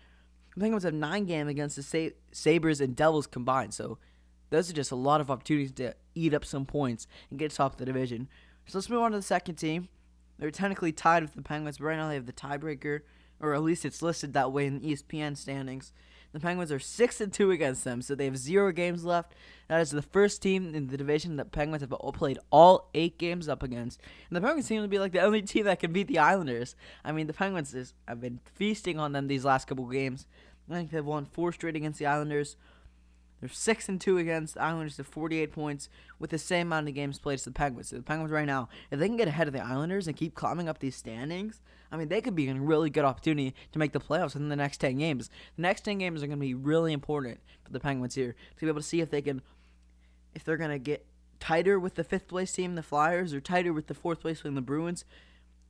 The 0.53 0.61
Penguins 0.61 0.83
have 0.83 0.93
nine 0.93 1.25
games 1.25 1.49
against 1.49 1.75
the 1.75 1.83
Sa- 1.83 2.15
Sabres 2.31 2.79
and 2.79 2.95
Devils 2.95 3.27
combined. 3.27 3.73
So 3.73 3.97
those 4.51 4.69
are 4.69 4.73
just 4.73 4.91
a 4.91 4.95
lot 4.95 5.21
of 5.21 5.31
opportunities 5.31 5.71
to 5.73 5.95
eat 6.15 6.33
up 6.33 6.45
some 6.45 6.65
points 6.65 7.07
and 7.29 7.39
get 7.39 7.51
top 7.51 7.73
of 7.73 7.79
the 7.79 7.85
division. 7.85 8.29
So 8.67 8.77
let's 8.77 8.89
move 8.89 9.01
on 9.01 9.11
to 9.11 9.17
the 9.17 9.23
second 9.23 9.55
team. 9.55 9.89
They're 10.37 10.51
technically 10.51 10.91
tied 10.91 11.23
with 11.23 11.33
the 11.33 11.41
Penguins, 11.41 11.77
but 11.77 11.85
right 11.85 11.97
now 11.97 12.07
they 12.07 12.15
have 12.15 12.25
the 12.25 12.33
tiebreaker, 12.33 13.01
or 13.43 13.53
at 13.53 13.61
least 13.61 13.85
it's 13.85 14.01
listed 14.01 14.33
that 14.33 14.51
way 14.51 14.65
in 14.65 14.79
the 14.79 14.93
ESPN 14.93 15.35
standings. 15.37 15.91
The 16.31 16.39
Penguins 16.39 16.71
are 16.71 16.79
six 16.79 17.21
and 17.21 17.31
two 17.31 17.51
against 17.51 17.83
them, 17.83 18.01
so 18.01 18.15
they 18.15 18.25
have 18.25 18.37
zero 18.37 18.71
games 18.71 19.05
left. 19.05 19.33
That 19.67 19.81
is 19.81 19.91
the 19.91 20.01
first 20.01 20.41
team 20.41 20.73
in 20.73 20.87
the 20.87 20.97
division 20.97 21.35
that 21.35 21.51
Penguins 21.51 21.81
have 21.81 21.93
played 22.15 22.39
all 22.51 22.89
eight 22.95 23.19
games 23.19 23.47
up 23.47 23.61
against. 23.61 24.01
And 24.29 24.35
the 24.35 24.41
Penguins 24.41 24.65
seem 24.65 24.81
to 24.81 24.87
be 24.87 24.97
like 24.97 25.11
the 25.11 25.21
only 25.21 25.43
team 25.43 25.65
that 25.65 25.79
can 25.79 25.93
beat 25.93 26.07
the 26.07 26.17
Islanders. 26.17 26.75
I 27.05 27.11
mean, 27.11 27.27
the 27.27 27.33
Penguins 27.33 27.75
is, 27.75 27.93
have 28.07 28.19
been 28.19 28.39
feasting 28.55 28.97
on 28.97 29.11
them 29.11 29.27
these 29.27 29.45
last 29.45 29.67
couple 29.67 29.85
games. 29.85 30.25
I 30.69 30.73
think 30.73 30.89
they've 30.89 31.05
won 31.05 31.25
four 31.25 31.51
straight 31.51 31.75
against 31.75 31.99
the 31.99 32.07
Islanders. 32.07 32.55
They're 33.43 33.49
six 33.49 33.89
and 33.89 33.99
two 33.99 34.17
against 34.19 34.53
the 34.53 34.61
Islanders 34.61 34.95
to 34.95 35.03
48 35.03 35.51
points 35.51 35.89
with 36.17 36.29
the 36.29 36.37
same 36.37 36.67
amount 36.67 36.87
of 36.87 36.95
games 36.95 37.19
played 37.19 37.33
as 37.33 37.43
the 37.43 37.51
Penguins. 37.51 37.89
So 37.89 37.97
the 37.97 38.01
Penguins 38.01 38.31
right 38.31 38.45
now, 38.45 38.69
if 38.89 38.99
they 38.99 39.07
can 39.07 39.17
get 39.17 39.27
ahead 39.27 39.47
of 39.47 39.53
the 39.53 39.61
Islanders 39.61 40.07
and 40.07 40.15
keep 40.15 40.33
climbing 40.33 40.69
up 40.69 40.79
these 40.79 40.95
standings, 40.95 41.59
I 41.91 41.97
mean 41.97 42.07
they 42.07 42.21
could 42.21 42.35
be 42.35 42.47
in 42.47 42.55
a 42.55 42.61
really 42.61 42.89
good 42.89 43.03
opportunity 43.03 43.53
to 43.73 43.79
make 43.79 43.91
the 43.91 43.99
playoffs 43.99 44.37
in 44.37 44.47
the 44.47 44.55
next 44.55 44.77
10 44.77 44.97
games. 44.97 45.29
The 45.57 45.61
next 45.61 45.81
10 45.81 45.97
games 45.97 46.23
are 46.23 46.27
going 46.27 46.39
to 46.39 46.41
be 46.41 46.53
really 46.53 46.93
important 46.93 47.41
for 47.65 47.73
the 47.73 47.81
Penguins 47.81 48.15
here 48.15 48.33
to 48.55 48.61
be 48.61 48.69
able 48.69 48.79
to 48.79 48.87
see 48.87 49.01
if 49.01 49.09
they 49.09 49.21
can, 49.21 49.41
if 50.33 50.45
they're 50.45 50.55
going 50.55 50.71
to 50.71 50.79
get 50.79 51.05
tighter 51.41 51.77
with 51.77 51.95
the 51.95 52.05
fifth 52.05 52.29
place 52.29 52.53
team, 52.53 52.75
the 52.75 52.81
Flyers, 52.81 53.33
or 53.33 53.41
tighter 53.41 53.73
with 53.73 53.87
the 53.87 53.93
fourth 53.93 54.21
place 54.21 54.41
team, 54.41 54.55
the 54.55 54.61
Bruins. 54.61 55.03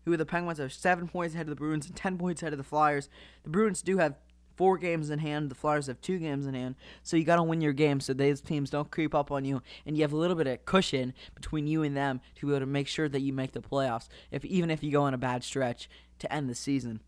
Who 0.05 0.13
are 0.13 0.17
the 0.17 0.27
Penguins 0.27 0.59
are 0.59 0.69
seven 0.69 1.07
points 1.07 1.33
ahead 1.33 1.47
of 1.47 1.49
the 1.49 1.55
Bruins 1.55 1.87
and 1.87 1.95
ten 1.95 2.19
points 2.19 2.43
ahead 2.43 2.53
of 2.53 2.57
the 2.57 2.63
Flyers. 2.63 3.09
The 3.43 3.49
Bruins 3.49 3.81
do 3.81 3.97
have 3.97 4.13
four 4.55 4.77
games 4.77 5.09
in 5.09 5.19
hand. 5.19 5.49
The 5.49 5.55
Flyers 5.55 5.87
have 5.87 6.01
two 6.01 6.19
games 6.19 6.45
in 6.45 6.53
hand. 6.53 6.75
So 7.01 7.17
you 7.17 7.23
got 7.23 7.37
to 7.37 7.43
win 7.43 7.61
your 7.61 7.73
game 7.73 7.99
so 7.99 8.13
these 8.13 8.41
teams 8.41 8.69
don't 8.69 8.91
creep 8.91 9.15
up 9.15 9.31
on 9.31 9.45
you, 9.45 9.61
and 9.85 9.95
you 9.95 10.03
have 10.03 10.13
a 10.13 10.17
little 10.17 10.35
bit 10.35 10.47
of 10.47 10.65
cushion 10.65 11.13
between 11.35 11.67
you 11.67 11.83
and 11.83 11.95
them 11.95 12.21
to 12.35 12.45
be 12.45 12.51
able 12.51 12.61
to 12.61 12.65
make 12.65 12.87
sure 12.87 13.09
that 13.09 13.21
you 13.21 13.33
make 13.33 13.51
the 13.51 13.61
playoffs. 13.61 14.07
If 14.31 14.45
even 14.45 14.69
if 14.69 14.83
you 14.83 14.91
go 14.91 15.03
on 15.03 15.13
a 15.13 15.17
bad 15.17 15.43
stretch 15.43 15.89
to 16.19 16.31
end 16.31 16.49
the 16.49 16.55
season, 16.55 17.01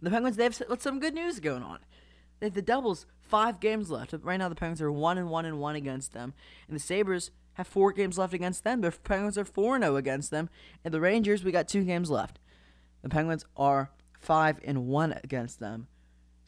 the 0.00 0.10
Penguins 0.10 0.36
they 0.36 0.44
have 0.44 0.62
some 0.78 1.00
good 1.00 1.14
news 1.14 1.40
going 1.40 1.62
on. 1.62 1.78
They 2.40 2.46
have 2.46 2.54
the 2.54 2.62
Devils 2.62 3.06
five 3.20 3.60
games 3.60 3.90
left. 3.90 4.14
Right 4.22 4.36
now 4.36 4.48
the 4.48 4.54
Penguins 4.54 4.82
are 4.82 4.92
one 4.92 5.18
and 5.18 5.30
one 5.30 5.44
and 5.44 5.58
one 5.58 5.76
against 5.76 6.12
them, 6.12 6.34
and 6.68 6.76
the 6.76 6.80
Sabres 6.80 7.30
have 7.56 7.66
four 7.66 7.90
games 7.90 8.18
left 8.18 8.34
against 8.34 8.64
them. 8.64 8.82
The 8.82 8.90
Penguins 8.90 9.38
are 9.38 9.44
4 9.44 9.80
0 9.80 9.96
against 9.96 10.30
them. 10.30 10.50
And 10.84 10.92
the 10.92 11.00
Rangers, 11.00 11.42
we 11.42 11.52
got 11.52 11.68
two 11.68 11.84
games 11.84 12.10
left. 12.10 12.38
The 13.02 13.08
Penguins 13.08 13.46
are 13.56 13.90
5 14.20 14.60
and 14.62 14.86
1 14.86 15.20
against 15.24 15.58
them. 15.58 15.88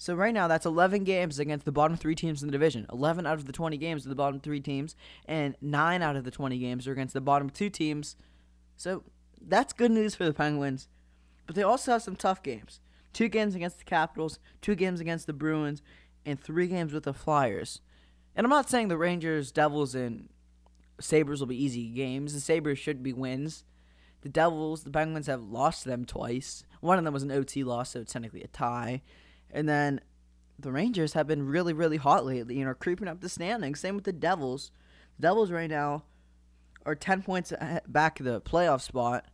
So 0.00 0.14
right 0.14 0.33
now, 0.33 0.47
that's 0.47 0.64
11 0.64 1.02
games 1.02 1.40
against 1.40 1.64
the 1.64 1.73
bottom 1.73 1.97
three 1.97 2.14
teams 2.14 2.40
in 2.40 2.49
the 2.49 2.52
division. 2.52 2.87
11 2.93 3.26
out 3.26 3.35
of 3.35 3.47
the 3.47 3.52
20 3.52 3.76
games 3.76 4.07
are 4.07 4.09
the 4.09 4.14
bottom 4.14 4.38
three 4.38 4.61
teams, 4.61 4.95
and 5.26 5.57
9 5.61 6.02
out 6.02 6.14
of 6.14 6.23
the 6.23 6.31
20 6.31 6.57
games 6.57 6.87
are 6.87 6.93
against 6.93 7.14
the 7.14 7.21
bottom 7.21 7.50
two 7.50 7.69
teams. 7.69 8.14
So 8.76 9.02
that's 9.40 9.73
good 9.73 9.90
news 9.90 10.14
for 10.14 10.25
the 10.25 10.33
Penguins. 10.33 10.88
But 11.47 11.57
they 11.57 11.64
also 11.64 11.93
have 11.93 12.02
some 12.02 12.14
tough 12.14 12.45
games. 12.45 12.81
Two 13.12 13.28
games 13.28 13.57
against 13.57 13.78
the 13.78 13.85
Capitals, 13.85 14.38
two 14.62 14.76
games 14.76 15.00
against 15.00 15.26
the 15.26 15.33
Bruins, 15.33 15.83
and 16.25 16.40
three 16.40 16.69
games 16.69 16.93
with 16.93 17.02
the 17.02 17.12
Flyers. 17.12 17.81
And 18.37 18.45
I'm 18.45 18.50
not 18.50 18.71
saying 18.71 18.87
the 18.87 18.97
Rangers, 18.97 19.50
Devils, 19.50 19.97
and 19.97 20.28
Sabres 21.00 21.40
will 21.40 21.49
be 21.49 21.61
easy 21.61 21.88
games. 21.88 22.35
The 22.35 22.40
Sabres 22.40 22.78
should 22.78 23.02
be 23.02 23.12
wins. 23.12 23.64
The 24.21 24.28
Devils, 24.28 24.85
the 24.85 24.90
Penguins 24.90 25.26
have 25.26 25.43
lost 25.43 25.85
them 25.85 26.05
twice. 26.05 26.62
One 26.81 26.99
of 26.99 27.05
them 27.05 27.14
was 27.14 27.25
an 27.25 27.33
OT 27.33 27.64
loss, 27.64 27.90
so 27.90 28.00
it's 28.00 28.12
technically 28.12 28.45
a 28.45 28.49
tie. 28.49 29.02
And 29.50 29.69
then 29.69 30.00
the 30.59 30.73
Rangers 30.73 31.12
have 31.12 31.26
been 31.26 31.47
really, 31.47 31.73
really 31.73 31.97
hot 31.97 32.26
lately 32.26 32.61
and 32.61 32.69
are 32.69 32.75
creeping 32.75 33.09
up 33.09 33.21
the 33.21 33.28
standings. 33.28 33.81
Same 33.81 33.95
with 33.95 34.05
the 34.05 34.12
Devils. 34.12 34.71
The 35.19 35.28
Devils 35.28 35.50
right 35.50 35.71
now 35.71 36.05
are 36.85 36.95
10 36.95 37.23
points 37.23 37.52
back 37.87 38.19
the 38.19 38.40
playoff 38.40 38.83
spot. 38.83 39.26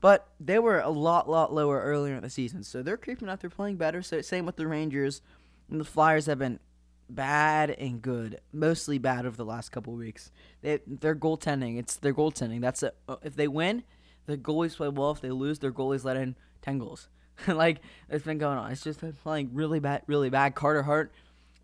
But 0.00 0.28
they 0.38 0.58
were 0.58 0.80
a 0.80 0.90
lot, 0.90 1.28
lot 1.28 1.52
lower 1.52 1.80
earlier 1.80 2.14
in 2.14 2.22
the 2.22 2.30
season. 2.30 2.62
So 2.62 2.82
they're 2.82 2.96
creeping 2.96 3.28
up. 3.28 3.40
They're 3.40 3.50
playing 3.50 3.76
better. 3.76 4.02
So 4.02 4.20
same 4.20 4.46
with 4.46 4.56
the 4.56 4.66
Rangers. 4.66 5.22
And 5.70 5.80
the 5.80 5.84
Flyers 5.84 6.26
have 6.26 6.38
been 6.38 6.60
bad 7.08 7.70
and 7.70 8.02
good, 8.02 8.40
mostly 8.52 8.98
bad 8.98 9.26
over 9.26 9.36
the 9.36 9.44
last 9.44 9.70
couple 9.70 9.94
weeks. 9.94 10.30
They 10.62 10.80
their 10.86 11.14
goaltending, 11.14 11.78
it's 11.78 11.96
their 11.96 12.14
goaltending. 12.14 12.60
That's 12.60 12.82
a, 12.82 12.92
if 13.22 13.36
they 13.36 13.48
win, 13.48 13.84
the 14.26 14.36
goalies 14.36 14.76
play 14.76 14.88
well. 14.88 15.12
If 15.12 15.20
they 15.20 15.30
lose, 15.30 15.58
their 15.58 15.72
goalies 15.72 16.04
let 16.04 16.16
in 16.16 16.36
ten 16.62 16.78
goals. 16.78 17.08
like 17.46 17.80
it's 18.08 18.24
been 18.24 18.38
going 18.38 18.58
on. 18.58 18.70
It's 18.72 18.82
just 18.82 19.00
been 19.00 19.12
playing 19.12 19.50
really 19.52 19.80
bad, 19.80 20.02
really 20.06 20.30
bad. 20.30 20.54
Carter 20.54 20.82
Hart, 20.82 21.12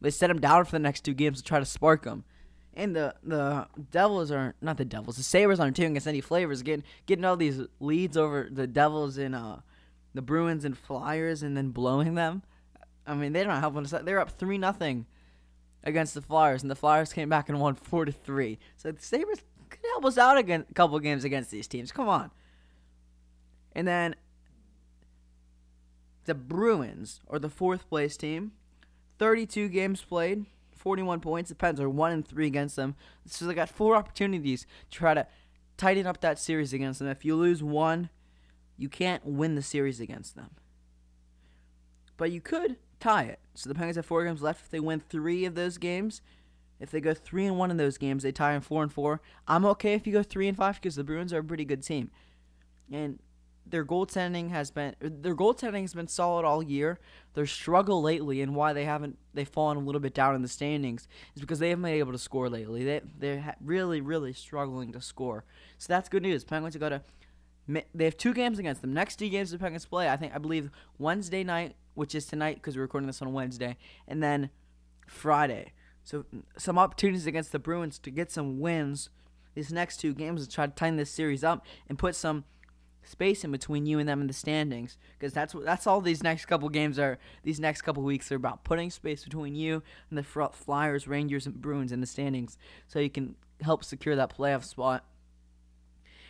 they 0.00 0.11
set 0.11 0.31
him 0.31 0.41
down 0.41 0.64
for 0.64 0.73
the 0.73 0.79
next 0.79 1.02
two 1.02 1.14
games 1.14 1.38
to 1.38 1.45
try 1.45 1.59
to 1.59 1.64
spark 1.64 2.05
him. 2.05 2.25
And 2.75 2.97
the 2.97 3.14
the 3.23 3.67
Devils 3.91 4.31
are 4.31 4.55
not 4.62 4.79
the 4.79 4.85
Devils. 4.85 5.17
The 5.17 5.23
Sabres 5.23 5.61
aren't 5.61 5.76
doing 5.76 5.97
us 5.97 6.07
any 6.07 6.21
flavors. 6.21 6.62
Getting 6.62 6.85
getting 7.07 7.25
all 7.25 7.37
these 7.37 7.61
leads 7.81 8.17
over 8.17 8.49
the 8.50 8.67
Devils 8.67 9.19
and 9.19 9.35
uh, 9.35 9.57
the 10.14 10.23
Bruins 10.23 10.64
and 10.64 10.76
Flyers, 10.76 11.43
and 11.43 11.57
then 11.57 11.71
blowing 11.71 12.14
them. 12.14 12.43
I 13.07 13.14
mean, 13.14 13.33
they're 13.33 13.47
not 13.47 13.61
helping 13.61 13.85
us. 13.85 13.95
They're 14.05 14.21
up 14.21 14.31
three 14.31 14.59
nothing 14.59 15.07
against 15.85 16.14
the 16.14 16.23
Flyers, 16.23 16.62
and 16.62 16.71
the 16.71 16.76
Flyers 16.76 17.12
came 17.12 17.29
back 17.29 17.49
and 17.49 17.61
won 17.61 17.75
four 17.75 18.05
to 18.05 18.12
three. 18.12 18.59
So 18.76 18.91
the 18.91 19.02
Sabres 19.02 19.43
could 19.69 19.81
help 19.93 20.05
us 20.05 20.17
out 20.17 20.38
again 20.38 20.64
a 20.71 20.75
couple 20.75 20.99
games 21.00 21.25
against 21.25 21.50
these 21.50 21.67
teams. 21.67 21.93
Come 21.93 22.09
on. 22.09 22.31
And 23.75 23.87
then 23.87 24.14
the 26.25 26.35
Bruins 26.35 27.21
are 27.29 27.38
the 27.38 27.50
fourth 27.50 27.88
place 27.88 28.17
team. 28.17 28.52
32 29.19 29.69
games 29.69 30.02
played, 30.02 30.47
41 30.76 31.21
points. 31.21 31.49
The 31.49 31.55
Pens 31.55 31.81
are 31.81 31.88
1 31.88 32.12
and 32.12 32.26
3 32.26 32.47
against 32.47 32.76
them. 32.76 32.97
So 33.26 33.47
they 33.47 33.55
got 33.55 33.69
four 33.69 33.95
opportunities 33.95 34.67
to 34.91 34.99
try 34.99 35.14
to 35.14 35.26
tighten 35.76 36.07
up 36.07 36.21
that 36.21 36.38
series 36.38 36.73
against 36.73 36.99
them. 36.99 37.09
If 37.09 37.25
you 37.25 37.37
lose 37.37 37.62
one, 37.62 38.11
you 38.76 38.88
can't 38.88 39.25
win 39.25 39.55
the 39.55 39.62
series 39.62 40.00
against 40.00 40.35
them. 40.35 40.50
But 42.17 42.31
you 42.31 42.41
could 42.41 42.76
tie 43.00 43.25
it. 43.25 43.41
So 43.55 43.69
the 43.69 43.75
Penguins 43.75 43.97
have 43.97 44.07
four 44.07 44.25
games 44.25 44.43
left. 44.43 44.64
If 44.64 44.71
they 44.71 44.81
win 44.81 45.00
three 45.00 45.45
of 45.45 45.55
those 45.55 45.79
games, 45.79 46.21
if 46.81 46.91
they 46.91 47.00
go 47.00 47.14
three 47.14 47.47
and 47.47 47.59
one 47.59 47.71
in 47.71 47.76
those 47.76 47.99
games, 47.99 48.23
they 48.23 48.33
tie 48.33 48.55
in 48.55 48.61
four 48.61 48.83
and 48.83 48.93
four. 48.93 49.21
I'm 49.47 49.64
okay 49.67 49.95
if 49.95 50.07
you 50.07 50.12
go 50.12 50.23
three 50.23 50.49
and 50.49 50.57
five 50.57 50.81
because 50.81 50.97
the 50.97 51.05
Bruins 51.05 51.33
are 51.33 51.38
a 51.38 51.45
pretty 51.45 51.64
good 51.64 51.83
team, 51.83 52.11
and 52.91 53.21
their 53.66 53.85
goaltending 53.85 54.50
has 54.50 54.71
been 54.71 54.95
their 55.00 55.35
goaltending 55.35 55.83
has 55.83 55.95
been 55.95 56.09
solid 56.09 56.45
all 56.45 56.62
year. 56.62 56.99
Their 57.35 57.47
struggle 57.47 58.02
lately 58.02 58.42
and 58.42 58.54
why 58.54 58.73
they 58.73 58.85
haven't 58.85 59.19
they've 59.33 59.49
fallen 59.49 59.76
a 59.76 59.81
little 59.81 60.00
bit 60.00 60.14
down 60.14 60.35
in 60.35 60.42
the 60.42 60.49
standings 60.49 61.09
is 61.35 61.40
because 61.40 61.59
they 61.59 61.71
haven't 61.71 61.85
been 61.85 61.95
able 61.95 62.12
to 62.12 62.19
score 62.19 62.50
lately. 62.50 62.85
They 62.85 63.00
they're 63.19 63.57
really 63.64 64.00
really 64.00 64.33
struggling 64.33 64.92
to 64.92 65.00
score. 65.00 65.45
So 65.78 65.92
that's 65.92 66.09
good 66.09 66.23
news. 66.23 66.45
Penguins 66.45 66.75
have 66.75 66.81
got 66.81 66.88
to 66.90 67.02
they 67.95 68.04
have 68.04 68.16
two 68.16 68.35
games 68.35 68.59
against 68.59 68.83
them. 68.83 68.92
Next 68.92 69.16
two 69.16 69.28
games 69.28 69.50
the 69.50 69.59
Penguins 69.59 69.87
play, 69.87 70.09
I 70.09 70.16
think 70.16 70.35
I 70.35 70.38
believe 70.38 70.71
Wednesday 70.99 71.45
night 71.45 71.76
which 71.95 72.14
is 72.14 72.26
tonight 72.26 72.57
because 72.57 72.76
we're 72.76 72.83
recording 72.83 73.07
this 73.07 73.23
on 73.23 73.33
Wednesday, 73.33 73.76
and 74.09 74.23
then 74.23 74.50
Friday. 75.07 75.73
So 76.04 76.25
some 76.57 76.78
opportunities 76.78 77.26
against 77.26 77.52
the 77.52 77.59
Bruins 77.59 77.99
to 78.00 78.11
get 78.11 78.31
some 78.31 78.61
wins 78.61 79.11
these 79.54 79.73
next 79.73 79.99
two 79.99 80.14
games 80.14 80.47
to 80.47 80.52
try 80.52 80.66
to 80.66 80.73
tighten 80.73 80.97
this 80.97 81.11
series 81.11 81.45
up 81.45 81.64
and 81.88 81.99
put 81.99 82.14
some 82.14 82.45
space 83.05 83.45
in 83.45 83.51
between 83.51 83.87
you 83.87 83.99
and 83.99 84.09
them 84.09 84.21
in 84.21 84.27
the 84.27 84.33
standings 84.33 84.97
because 85.19 85.33
that's 85.33 85.55
what 85.55 85.65
that's 85.65 85.87
all 85.87 86.01
these 86.01 86.23
next 86.23 86.47
couple 86.47 86.69
games 86.69 86.99
are 86.99 87.19
these 87.43 87.59
next 87.59 87.83
couple 87.83 88.03
weeks 88.03 88.31
are 88.31 88.37
about 88.37 88.65
putting 88.65 88.91
space 88.91 89.25
between 89.25 89.55
you 89.55 89.83
and 90.09 90.19
the 90.19 90.23
Flyers, 90.23 91.09
Rangers 91.09 91.47
and 91.47 91.61
Bruins 91.61 91.93
in 91.93 92.01
the 92.01 92.07
standings 92.07 92.57
so 92.87 92.99
you 92.99 93.11
can 93.11 93.35
help 93.63 93.85
secure 93.85 94.17
that 94.17 94.37
playoff 94.37 94.65
spot. 94.65 95.05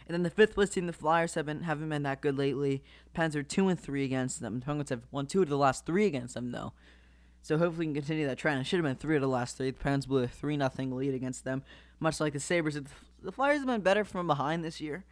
And 0.07 0.15
then 0.15 0.23
the 0.23 0.31
fifth 0.31 0.73
team, 0.73 0.87
the 0.87 0.93
Flyers, 0.93 1.35
haven't 1.35 1.63
haven't 1.63 1.89
been 1.89 2.03
that 2.03 2.21
good 2.21 2.37
lately. 2.37 2.83
Pens 3.15 3.37
are 3.37 3.43
two 3.43 3.69
and 3.69 3.79
three 3.79 4.05
against 4.05 4.41
them. 4.41 4.61
The 4.61 4.67
Penguins 4.67 4.91
have 4.91 5.03
won 5.11 5.27
two 5.27 5.43
of 5.43 5.49
the 5.49 5.57
last 5.57 5.87
three 5.87 6.07
against 6.07 6.35
them, 6.35 6.51
though. 6.51 6.73
So 7.43 7.59
hopefully 7.59 7.87
we 7.87 7.95
can 7.95 8.03
continue 8.03 8.27
that 8.27 8.39
trend. 8.39 8.61
It 8.61 8.65
should 8.65 8.79
have 8.79 8.85
been 8.85 8.97
three 8.97 9.17
of 9.17 9.23
the 9.23 9.29
last 9.29 9.57
three. 9.57 9.71
The 9.71 9.79
Pens 9.79 10.07
blew 10.07 10.23
a 10.23 10.29
three 10.29 10.57
nothing 10.57 10.95
lead 10.95 11.15
against 11.15 11.45
them, 11.45 11.63
much 11.99 12.21
like 12.21 12.33
the 12.33 12.41
Sabres. 12.41 12.79
The 13.23 13.33
Flyers 13.33 13.59
have 13.59 13.67
been 13.67 13.81
better 13.81 14.05
from 14.05 14.27
behind 14.27 14.65
this 14.65 14.81
year, 14.81 15.05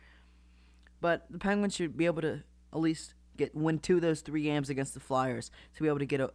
but 1.01 1.27
the 1.31 1.39
Penguins 1.39 1.75
should 1.75 1.97
be 1.97 2.07
able 2.07 2.23
to 2.23 2.43
at 2.73 2.79
least 2.79 3.15
get 3.37 3.55
win 3.55 3.79
two 3.79 3.97
of 3.97 4.03
those 4.03 4.21
three 4.21 4.43
games 4.43 4.71
against 4.71 4.95
the 4.95 5.01
Flyers 5.01 5.51
to 5.75 5.83
be 5.83 5.89
able 5.89 5.99
to 5.99 6.07
get 6.07 6.21
a, 6.21 6.31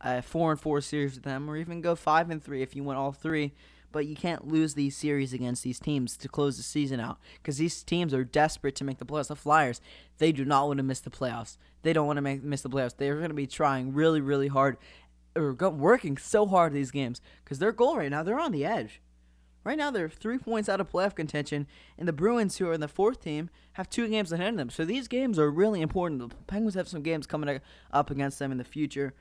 a 0.00 0.22
four 0.22 0.50
and 0.50 0.60
four 0.60 0.80
series 0.80 1.14
with 1.14 1.24
them, 1.24 1.48
or 1.48 1.56
even 1.56 1.80
go 1.80 1.94
five 1.94 2.30
and 2.30 2.42
three 2.42 2.62
if 2.62 2.76
you 2.76 2.84
win 2.84 2.96
all 2.96 3.12
three 3.12 3.52
but 3.92 4.06
you 4.06 4.14
can't 4.14 4.46
lose 4.46 4.74
these 4.74 4.96
series 4.96 5.32
against 5.32 5.62
these 5.62 5.80
teams 5.80 6.16
to 6.16 6.28
close 6.28 6.56
the 6.56 6.62
season 6.62 7.00
out 7.00 7.18
because 7.42 7.58
these 7.58 7.82
teams 7.82 8.14
are 8.14 8.24
desperate 8.24 8.74
to 8.76 8.84
make 8.84 8.98
the 8.98 9.06
playoffs. 9.06 9.28
The 9.28 9.36
Flyers, 9.36 9.80
they 10.18 10.32
do 10.32 10.44
not 10.44 10.66
want 10.66 10.78
to 10.78 10.82
miss 10.82 11.00
the 11.00 11.10
playoffs. 11.10 11.56
They 11.82 11.92
don't 11.92 12.06
want 12.06 12.18
to 12.18 12.22
make, 12.22 12.42
miss 12.42 12.62
the 12.62 12.70
playoffs. 12.70 12.96
They're 12.96 13.16
going 13.16 13.30
to 13.30 13.34
be 13.34 13.46
trying 13.46 13.92
really, 13.92 14.20
really 14.20 14.48
hard 14.48 14.76
or 15.36 15.52
working 15.52 16.16
so 16.16 16.46
hard 16.46 16.72
these 16.72 16.90
games 16.90 17.20
because 17.44 17.58
their 17.58 17.72
goal 17.72 17.96
right 17.96 18.10
now, 18.10 18.22
they're 18.22 18.40
on 18.40 18.52
the 18.52 18.64
edge. 18.64 19.00
Right 19.62 19.76
now, 19.76 19.90
they're 19.90 20.08
three 20.08 20.38
points 20.38 20.68
out 20.68 20.80
of 20.80 20.90
playoff 20.90 21.14
contention, 21.14 21.66
and 21.98 22.08
the 22.08 22.12
Bruins, 22.12 22.56
who 22.56 22.68
are 22.68 22.72
in 22.72 22.80
the 22.80 22.88
fourth 22.88 23.20
team, 23.20 23.50
have 23.74 23.90
two 23.90 24.08
games 24.08 24.32
ahead 24.32 24.48
of 24.48 24.56
them. 24.56 24.70
So 24.70 24.84
these 24.84 25.06
games 25.06 25.38
are 25.38 25.50
really 25.50 25.82
important. 25.82 26.20
The 26.20 26.34
Penguins 26.46 26.74
have 26.74 26.88
some 26.88 27.02
games 27.02 27.26
coming 27.26 27.60
up 27.92 28.10
against 28.10 28.38
them 28.38 28.52
in 28.52 28.58
the 28.58 28.64
future. 28.64 29.12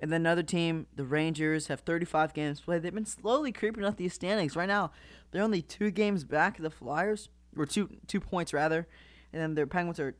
And 0.00 0.10
then 0.10 0.22
another 0.22 0.42
team, 0.42 0.86
the 0.94 1.04
Rangers, 1.04 1.68
have 1.68 1.80
35 1.80 2.32
games 2.32 2.60
played. 2.60 2.82
They've 2.82 2.94
been 2.94 3.06
slowly 3.06 3.52
creeping 3.52 3.84
up 3.84 3.96
these 3.96 4.14
standings. 4.14 4.56
Right 4.56 4.68
now, 4.68 4.92
they're 5.30 5.42
only 5.42 5.62
two 5.62 5.90
games 5.90 6.24
back 6.24 6.58
of 6.58 6.62
the 6.62 6.70
Flyers, 6.70 7.28
or 7.56 7.66
two 7.66 7.88
two 8.06 8.20
points 8.20 8.52
rather. 8.52 8.86
And 9.32 9.42
then 9.42 9.54
their 9.54 9.66
Penguins 9.66 10.00
are 10.00 10.14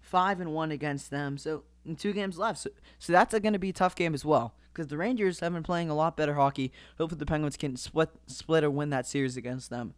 five 0.00 0.40
and 0.40 0.52
one 0.52 0.70
against 0.70 1.10
them. 1.10 1.38
So 1.38 1.64
two 1.94 2.12
games 2.12 2.38
left. 2.38 2.58
So, 2.58 2.70
so 2.98 3.12
that's 3.12 3.38
going 3.38 3.52
to 3.52 3.58
be 3.58 3.68
a 3.68 3.74
tough 3.74 3.94
game 3.94 4.14
as 4.14 4.24
well. 4.24 4.54
Because 4.72 4.88
the 4.88 4.98
Rangers 4.98 5.40
have 5.40 5.52
been 5.52 5.62
playing 5.62 5.88
a 5.88 5.94
lot 5.94 6.16
better 6.16 6.34
hockey. 6.34 6.72
Hopefully 6.98 7.18
the 7.18 7.26
Penguins 7.26 7.56
can 7.56 7.76
split 7.76 8.10
split 8.26 8.64
or 8.64 8.70
win 8.70 8.90
that 8.90 9.06
series 9.06 9.36
against 9.36 9.70
them. 9.70 9.94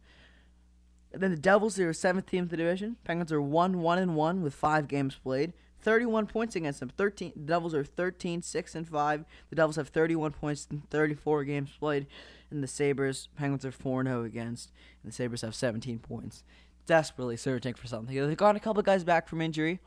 And 1.11 1.21
then 1.21 1.31
the 1.31 1.37
Devils 1.37 1.79
are 1.79 1.91
seventh 1.91 2.27
team 2.27 2.43
in 2.43 2.49
the 2.49 2.57
division. 2.57 2.97
Penguins 3.03 3.31
are 3.31 3.41
one 3.41 3.81
one 3.81 3.97
and 3.97 4.15
one 4.15 4.41
with 4.41 4.53
five 4.53 4.87
games 4.87 5.15
played. 5.15 5.53
31 5.81 6.27
points 6.27 6.55
against 6.55 6.79
them. 6.81 6.89
13 6.89 7.33
the 7.35 7.41
Devils 7.41 7.73
are 7.73 7.83
13 7.83 8.41
6 8.41 8.75
and 8.75 8.87
5. 8.87 9.25
The 9.49 9.55
Devils 9.55 9.75
have 9.77 9.89
31 9.89 10.31
points 10.31 10.67
in 10.69 10.81
34 10.89 11.43
games 11.43 11.71
played 11.79 12.07
and 12.51 12.63
the 12.63 12.67
Sabres 12.67 13.29
Penguins 13.35 13.65
are 13.65 13.71
4 13.71 14.03
0 14.03 14.23
against 14.23 14.71
and 15.03 15.11
the 15.11 15.15
Sabres 15.15 15.41
have 15.41 15.55
17 15.55 15.99
points. 15.99 16.43
Desperately 16.85 17.37
searching 17.37 17.73
for 17.73 17.87
something. 17.87 18.15
They've 18.15 18.37
got 18.37 18.55
a 18.55 18.59
couple 18.59 18.81
guys 18.81 19.03
back 19.03 19.27
from 19.27 19.41
injury. 19.41 19.79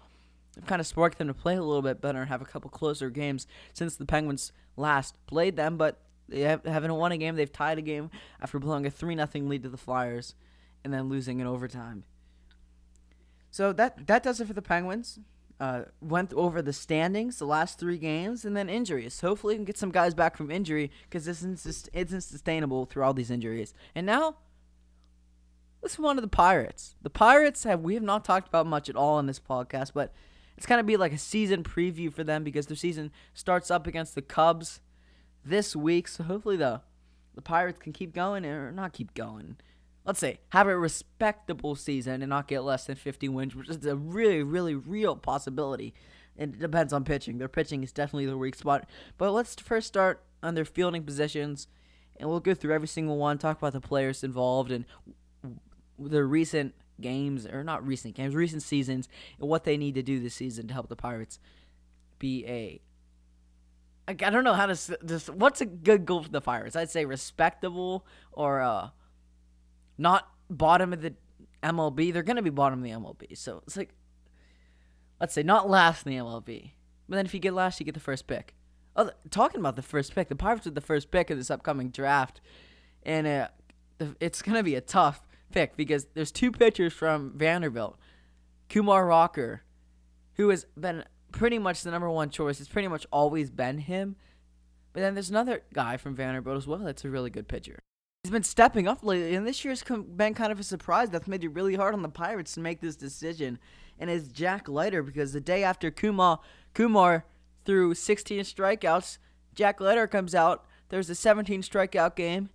They've 0.54 0.66
kind 0.66 0.80
of 0.80 0.86
sparked 0.86 1.18
them 1.18 1.28
to 1.28 1.34
play 1.34 1.56
a 1.56 1.62
little 1.62 1.82
bit 1.82 2.00
better 2.00 2.20
and 2.20 2.28
have 2.28 2.42
a 2.42 2.46
couple 2.46 2.70
closer 2.70 3.10
games 3.10 3.46
since 3.72 3.96
the 3.96 4.04
Penguins 4.04 4.52
last 4.76 5.16
played 5.26 5.56
them, 5.56 5.76
but 5.76 6.00
they 6.28 6.40
haven't 6.40 6.94
won 6.94 7.12
a 7.12 7.16
game. 7.16 7.36
They've 7.36 7.52
tied 7.52 7.78
a 7.78 7.82
game 7.82 8.10
after 8.40 8.58
blowing 8.58 8.86
a 8.86 8.90
3 8.90 9.16
0 9.16 9.28
lead 9.34 9.62
to 9.62 9.68
the 9.68 9.76
Flyers 9.76 10.34
and 10.84 10.92
then 10.92 11.08
losing 11.08 11.40
in 11.40 11.46
overtime. 11.46 12.04
So 13.50 13.72
that 13.72 14.06
that 14.06 14.22
does 14.22 14.40
it 14.40 14.46
for 14.46 14.54
the 14.54 14.62
Penguins. 14.62 15.18
Uh, 15.60 15.84
went 16.00 16.32
over 16.32 16.60
the 16.60 16.72
standings, 16.72 17.38
the 17.38 17.46
last 17.46 17.78
three 17.78 17.98
games, 17.98 18.44
and 18.44 18.56
then 18.56 18.68
injuries. 18.68 19.20
Hopefully, 19.20 19.54
we 19.54 19.58
can 19.58 19.64
get 19.64 19.78
some 19.78 19.92
guys 19.92 20.12
back 20.12 20.36
from 20.36 20.50
injury 20.50 20.90
because 21.04 21.24
this 21.24 21.40
isn't, 21.44 21.88
isn't 21.92 22.20
sustainable 22.22 22.84
through 22.84 23.04
all 23.04 23.14
these 23.14 23.30
injuries. 23.30 23.72
And 23.94 24.04
now, 24.04 24.38
let's 25.80 25.96
move 26.00 26.08
on 26.08 26.16
to 26.16 26.20
the 26.20 26.26
Pirates. 26.26 26.96
The 27.00 27.10
Pirates 27.10 27.62
have 27.62 27.80
we 27.80 27.94
have 27.94 28.02
not 28.02 28.24
talked 28.24 28.48
about 28.48 28.66
much 28.66 28.88
at 28.88 28.96
all 28.96 29.20
in 29.20 29.26
this 29.26 29.38
podcast, 29.38 29.92
but 29.94 30.12
it's 30.56 30.66
kind 30.66 30.80
of 30.80 30.86
be 30.86 30.96
like 30.96 31.12
a 31.12 31.18
season 31.18 31.62
preview 31.62 32.12
for 32.12 32.24
them 32.24 32.44
because 32.44 32.66
their 32.66 32.76
season 32.76 33.10
starts 33.34 33.70
up 33.70 33.86
against 33.86 34.14
the 34.14 34.22
Cubs 34.22 34.80
this 35.44 35.74
week. 35.74 36.08
So 36.08 36.24
hopefully 36.24 36.56
the 36.56 36.82
the 37.34 37.42
Pirates 37.42 37.78
can 37.78 37.92
keep 37.92 38.14
going 38.14 38.44
or 38.44 38.70
not 38.72 38.92
keep 38.92 39.14
going 39.14 39.56
let's 40.04 40.20
say, 40.20 40.38
have 40.50 40.66
a 40.66 40.76
respectable 40.76 41.74
season 41.74 42.22
and 42.22 42.30
not 42.30 42.48
get 42.48 42.64
less 42.64 42.86
than 42.86 42.96
50 42.96 43.28
wins, 43.28 43.54
which 43.54 43.68
is 43.68 43.84
a 43.86 43.96
really, 43.96 44.42
really 44.42 44.74
real 44.74 45.16
possibility. 45.16 45.94
And 46.36 46.54
it 46.54 46.60
depends 46.60 46.92
on 46.92 47.04
pitching. 47.04 47.38
Their 47.38 47.48
pitching 47.48 47.82
is 47.82 47.92
definitely 47.92 48.26
the 48.26 48.38
weak 48.38 48.54
spot. 48.54 48.88
But 49.18 49.32
let's 49.32 49.54
first 49.54 49.86
start 49.86 50.22
on 50.42 50.54
their 50.54 50.64
fielding 50.64 51.04
positions, 51.04 51.68
and 52.16 52.28
we'll 52.28 52.40
go 52.40 52.54
through 52.54 52.74
every 52.74 52.88
single 52.88 53.16
one, 53.16 53.38
talk 53.38 53.58
about 53.58 53.74
the 53.74 53.80
players 53.80 54.24
involved 54.24 54.72
and 54.72 54.84
their 55.98 56.26
recent 56.26 56.74
games, 57.00 57.46
or 57.46 57.64
not 57.64 57.86
recent 57.86 58.14
games, 58.14 58.34
recent 58.34 58.62
seasons, 58.62 59.08
and 59.38 59.48
what 59.48 59.64
they 59.64 59.76
need 59.76 59.94
to 59.94 60.02
do 60.02 60.20
this 60.20 60.34
season 60.34 60.68
to 60.68 60.74
help 60.74 60.88
the 60.88 60.96
Pirates 60.96 61.38
be 62.18 62.46
a 62.46 62.80
I 64.08 64.14
don't 64.14 64.42
know 64.42 64.54
how 64.54 64.66
to 64.66 64.74
just 65.06 65.30
what's 65.30 65.60
a 65.60 65.66
good 65.66 66.06
goal 66.06 66.24
for 66.24 66.28
the 66.28 66.40
Pirates. 66.40 66.74
I'd 66.74 66.90
say 66.90 67.04
respectable 67.04 68.04
or 68.32 68.60
uh 68.60 68.90
not 69.96 70.28
bottom 70.50 70.92
of 70.92 71.02
the 71.02 71.14
MLB. 71.62 72.12
They're 72.12 72.22
going 72.22 72.36
to 72.36 72.42
be 72.42 72.50
bottom 72.50 72.80
of 72.80 72.84
the 72.84 72.90
MLB. 72.90 73.36
So 73.36 73.62
it's 73.66 73.76
like, 73.76 73.94
let's 75.20 75.34
say, 75.34 75.42
not 75.42 75.70
last 75.70 76.06
in 76.06 76.12
the 76.12 76.18
MLB. 76.18 76.72
But 77.08 77.16
then 77.16 77.26
if 77.26 77.34
you 77.34 77.40
get 77.40 77.54
last, 77.54 77.80
you 77.80 77.86
get 77.86 77.94
the 77.94 78.00
first 78.00 78.26
pick. 78.26 78.54
Oh, 78.96 79.10
talking 79.30 79.60
about 79.60 79.76
the 79.76 79.82
first 79.82 80.14
pick, 80.14 80.28
the 80.28 80.36
Pirates 80.36 80.64
with 80.64 80.74
the 80.74 80.80
first 80.80 81.10
pick 81.10 81.30
of 81.30 81.38
this 81.38 81.50
upcoming 81.50 81.90
draft. 81.90 82.40
And 83.04 83.26
uh, 83.26 83.48
it's 84.20 84.42
going 84.42 84.56
to 84.56 84.62
be 84.62 84.74
a 84.74 84.80
tough 84.80 85.22
pick 85.52 85.76
because 85.76 86.06
there's 86.14 86.32
two 86.32 86.50
pitchers 86.50 86.92
from 86.92 87.32
Vanderbilt. 87.36 87.98
Kumar 88.68 89.06
Rocker, 89.06 89.62
who 90.34 90.48
has 90.48 90.66
been 90.78 91.04
pretty 91.30 91.58
much 91.58 91.82
the 91.82 91.90
number 91.90 92.10
one 92.10 92.30
choice. 92.30 92.60
It's 92.60 92.68
pretty 92.68 92.88
much 92.88 93.06
always 93.12 93.50
been 93.50 93.78
him. 93.78 94.16
But 94.92 95.00
then 95.00 95.14
there's 95.14 95.30
another 95.30 95.62
guy 95.72 95.96
from 95.96 96.14
Vanderbilt 96.14 96.56
as 96.56 96.66
well 96.66 96.80
that's 96.80 97.04
a 97.04 97.10
really 97.10 97.30
good 97.30 97.48
pitcher 97.48 97.78
he's 98.22 98.30
been 98.30 98.42
stepping 98.42 98.86
up 98.86 99.02
lately, 99.02 99.34
and 99.34 99.46
this 99.46 99.64
year's 99.64 99.82
been 99.82 100.34
kind 100.34 100.52
of 100.52 100.60
a 100.60 100.64
surprise 100.64 101.10
that's 101.10 101.26
made 101.26 101.42
it 101.42 101.48
really 101.48 101.74
hard 101.74 101.94
on 101.94 102.02
the 102.02 102.08
Pirates 102.08 102.54
to 102.54 102.60
make 102.60 102.80
this 102.80 102.96
decision. 102.96 103.58
And 103.98 104.08
it's 104.10 104.28
Jack 104.28 104.68
Leiter 104.68 105.02
because 105.02 105.32
the 105.32 105.40
day 105.40 105.64
after 105.64 105.90
Kumar 105.90 106.40
Kumar 106.74 107.24
threw 107.64 107.94
16 107.94 108.40
strikeouts, 108.40 109.18
Jack 109.54 109.80
Leiter 109.80 110.06
comes 110.06 110.34
out. 110.34 110.66
There's 110.88 111.10
a 111.10 111.14
17 111.14 111.62
strikeout 111.62 112.16
game, 112.16 112.50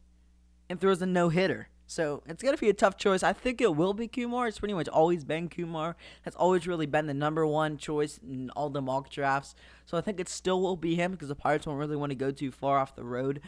and 0.70 0.80
throws 0.80 1.02
a 1.02 1.06
no 1.06 1.30
hitter. 1.30 1.70
So 1.90 2.22
it's 2.28 2.44
gonna 2.44 2.58
be 2.58 2.70
a 2.70 2.74
tough 2.74 2.98
choice. 2.98 3.24
I 3.24 3.32
think 3.32 3.62
it 3.62 3.76
will 3.76 3.94
be 3.94 4.10
Kumar. 4.10 4.48
It's 4.48 4.60
pretty 4.60 4.74
much 4.74 4.90
always 4.90 5.24
been 5.24 5.48
Kumar. 5.48 5.96
That's 6.26 6.36
always 6.36 6.68
really 6.68 6.86
been 6.86 7.08
the 7.08 7.14
number 7.14 7.48
one 7.48 7.78
choice 7.78 8.20
in 8.20 8.50
all 8.52 8.70
the 8.70 8.82
mock 8.82 9.10
drafts. 9.10 9.56
So 9.86 9.98
I 9.98 10.02
think 10.02 10.20
it 10.20 10.28
still 10.28 10.62
will 10.62 10.76
be 10.76 10.96
him 10.96 11.14
because 11.14 11.30
the 11.30 11.36
Pirates 11.36 11.66
won't 11.66 11.80
really 11.80 11.96
want 11.96 12.12
to 12.12 12.16
go 12.16 12.30
too 12.30 12.52
far 12.52 12.78
off 12.78 12.96
the 12.96 13.06
road. 13.06 13.40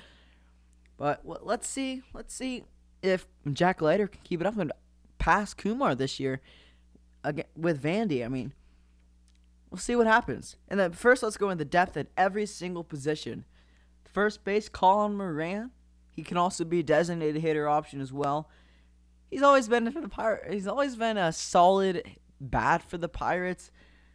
But 0.98 1.24
well, 1.26 1.42
let's 1.44 1.68
see. 1.68 2.02
Let's 2.14 2.34
see 2.34 2.64
if 3.02 3.28
Jack 3.52 3.82
Leiter 3.82 4.08
can 4.08 4.22
keep 4.24 4.40
it 4.40 4.48
up 4.48 4.58
and 4.58 4.72
pass 5.18 5.54
Kumar 5.54 5.94
this 5.94 6.18
year 6.18 6.40
again 7.26 7.46
with 7.58 7.84
Vandy. 7.84 8.24
I 8.24 8.30
mean, 8.30 8.54
we'll 9.70 9.80
see 9.80 9.98
what 9.98 10.08
happens. 10.08 10.56
And 10.70 10.80
then 10.80 10.94
first, 10.94 11.24
let's 11.24 11.38
go 11.38 11.50
into 11.50 11.66
depth 11.66 11.98
at 11.98 12.08
every 12.16 12.46
single 12.46 12.86
position. 12.86 13.44
First 14.06 14.46
base, 14.46 14.70
Colin 14.70 15.18
Moran. 15.18 15.72
He 16.20 16.24
can 16.26 16.36
also 16.36 16.66
be 16.66 16.80
a 16.80 16.84
designated 16.84 17.42
hitter 17.42 17.70
option 17.70 18.02
as 18.02 18.12
well. 18.12 18.50
He's 19.32 19.42
always 19.42 19.70
been 19.70 19.90
for 19.90 20.02
the 20.02 20.10
Pirates. 20.10 20.52
He's 20.52 20.68
always 20.68 20.98
been 20.98 21.18
a 21.18 21.32
solid 21.32 22.04
bat 22.42 22.84
for 22.84 22.98
the 22.98 23.08
Pirates. 23.08 23.72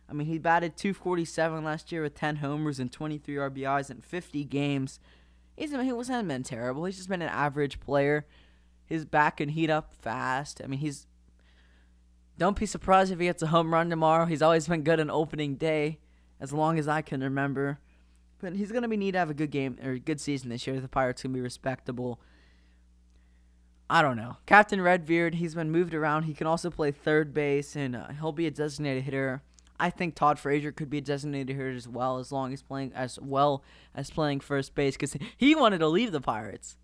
I 0.07 0.13
mean, 0.13 0.27
he 0.27 0.39
batted 0.39 0.77
247 0.77 1.65
last 1.65 1.91
year 1.91 2.03
with 2.03 2.15
10 2.15 2.37
homers 2.37 2.79
and 2.79 2.93
23 2.93 3.37
RBIs 3.37 3.91
in 3.91 4.03
50 4.03 4.45
games. 4.45 5.01
He's 5.57 5.71
he 5.71 5.93
wasn't 5.93 6.29
been 6.29 6.43
terrible. 6.43 6.85
He's 6.85 6.99
just 6.99 7.09
been 7.09 7.23
an 7.23 7.31
average 7.31 7.81
player. 7.81 8.27
His 8.85 9.07
back 9.07 9.39
can 9.39 9.49
heat 9.49 9.71
up 9.71 9.95
fast. 9.95 10.61
I 10.63 10.67
mean, 10.67 10.81
he's. 10.81 11.07
Don't 12.37 12.59
be 12.59 12.67
surprised 12.67 13.13
if 13.13 13.19
he 13.19 13.25
gets 13.25 13.43
a 13.43 13.47
home 13.47 13.73
run 13.73 13.89
tomorrow. 13.89 14.27
He's 14.27 14.43
always 14.43 14.69
been 14.69 14.83
good 14.83 15.01
on 15.01 15.09
opening 15.09 15.55
day, 15.55 16.01
as 16.39 16.53
long 16.53 16.79
as 16.79 16.87
I 16.87 17.01
can 17.01 17.23
remember. 17.23 17.79
But 18.45 18.57
he's 18.57 18.71
gonna 18.71 18.89
be 18.89 18.99
need 18.99 19.13
to 19.13 19.19
have 19.19 19.31
a 19.31 19.35
good 19.35 19.51
game 19.51 19.79
or 19.83 19.97
good 19.97 20.21
season 20.21 20.51
this 20.51 20.67
year. 20.67 20.79
The 20.79 20.87
Pirates 20.87 21.23
can 21.23 21.33
be 21.33 21.41
respectable. 21.41 22.21
I 23.89 24.03
don't 24.03 24.19
know. 24.19 24.37
Captain 24.45 24.83
Redbeard, 24.83 25.37
he's 25.37 25.55
been 25.55 25.71
moved 25.71 25.95
around. 25.95 26.25
He 26.25 26.35
can 26.35 26.47
also 26.47 26.69
play 26.69 26.91
third 26.91 27.33
base, 27.33 27.75
and 27.75 27.97
uh, 27.97 28.09
he'll 28.21 28.33
be 28.33 28.47
a 28.47 28.51
designated 28.51 29.05
hitter. 29.05 29.43
I 29.81 29.89
think 29.89 30.15
Todd 30.15 30.39
Frazier 30.39 30.73
could 30.73 30.91
be 30.91 30.99
a 30.99 31.01
designated 31.01 31.57
hitter 31.57 31.71
as 31.71 31.89
well, 31.89 32.19
as 32.19 32.31
long 32.31 32.53
as 32.53 32.63
playing 32.63 32.93
as 32.95 33.19
well 33.19 33.65
as 33.95 34.11
playing 34.11 34.41
first 34.41 34.75
base, 34.75 34.95
because 34.95 35.17
he 35.39 35.55
wanted 35.55 35.79
to 35.79 35.89
leave 35.89 36.13
the 36.13 36.21
Pirates. 36.21 36.77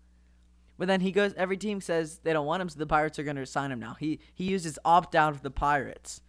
But 0.79 0.87
then 0.87 1.01
he 1.01 1.11
goes. 1.11 1.35
Every 1.35 1.57
team 1.57 1.79
says 1.79 2.21
they 2.23 2.33
don't 2.33 2.47
want 2.47 2.61
him, 2.61 2.69
so 2.69 2.79
the 2.79 2.87
Pirates 2.87 3.19
are 3.19 3.23
going 3.23 3.35
to 3.35 3.45
sign 3.45 3.71
him 3.71 3.79
now. 3.79 3.97
He 3.99 4.19
he 4.33 4.45
used 4.45 4.65
his 4.65 4.79
opt 4.83 5.13
out 5.13 5.33
of 5.33 5.43
the 5.43 5.51
Pirates, 5.51 6.21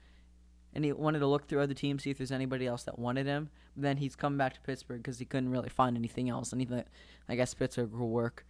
and 0.74 0.85
he 0.85 0.92
wanted 0.92 1.18
to 1.20 1.26
look 1.26 1.48
through 1.48 1.61
other 1.61 1.74
teams 1.74 2.02
see 2.02 2.11
if 2.11 2.18
there's 2.18 2.32
anybody 2.32 2.66
else 2.66 2.85
that 2.85 2.98
wanted 2.98 3.26
him. 3.26 3.50
But 3.74 3.82
then 3.82 3.96
he's 3.98 4.16
come 4.16 4.38
back 4.38 4.54
to 4.54 4.61
Pittsburgh 4.61 5.02
because 5.02 5.18
he 5.18 5.24
couldn't 5.24 5.50
really 5.50 5.68
find 5.68 5.96
anything 5.96 6.28
else, 6.28 6.52
and 6.52 6.61
he 6.61 6.66
thought, 6.66 6.87
I 7.28 7.37
guess 7.37 7.54
Pittsburgh 7.54 7.92
will 7.92 8.11
work 8.11 8.44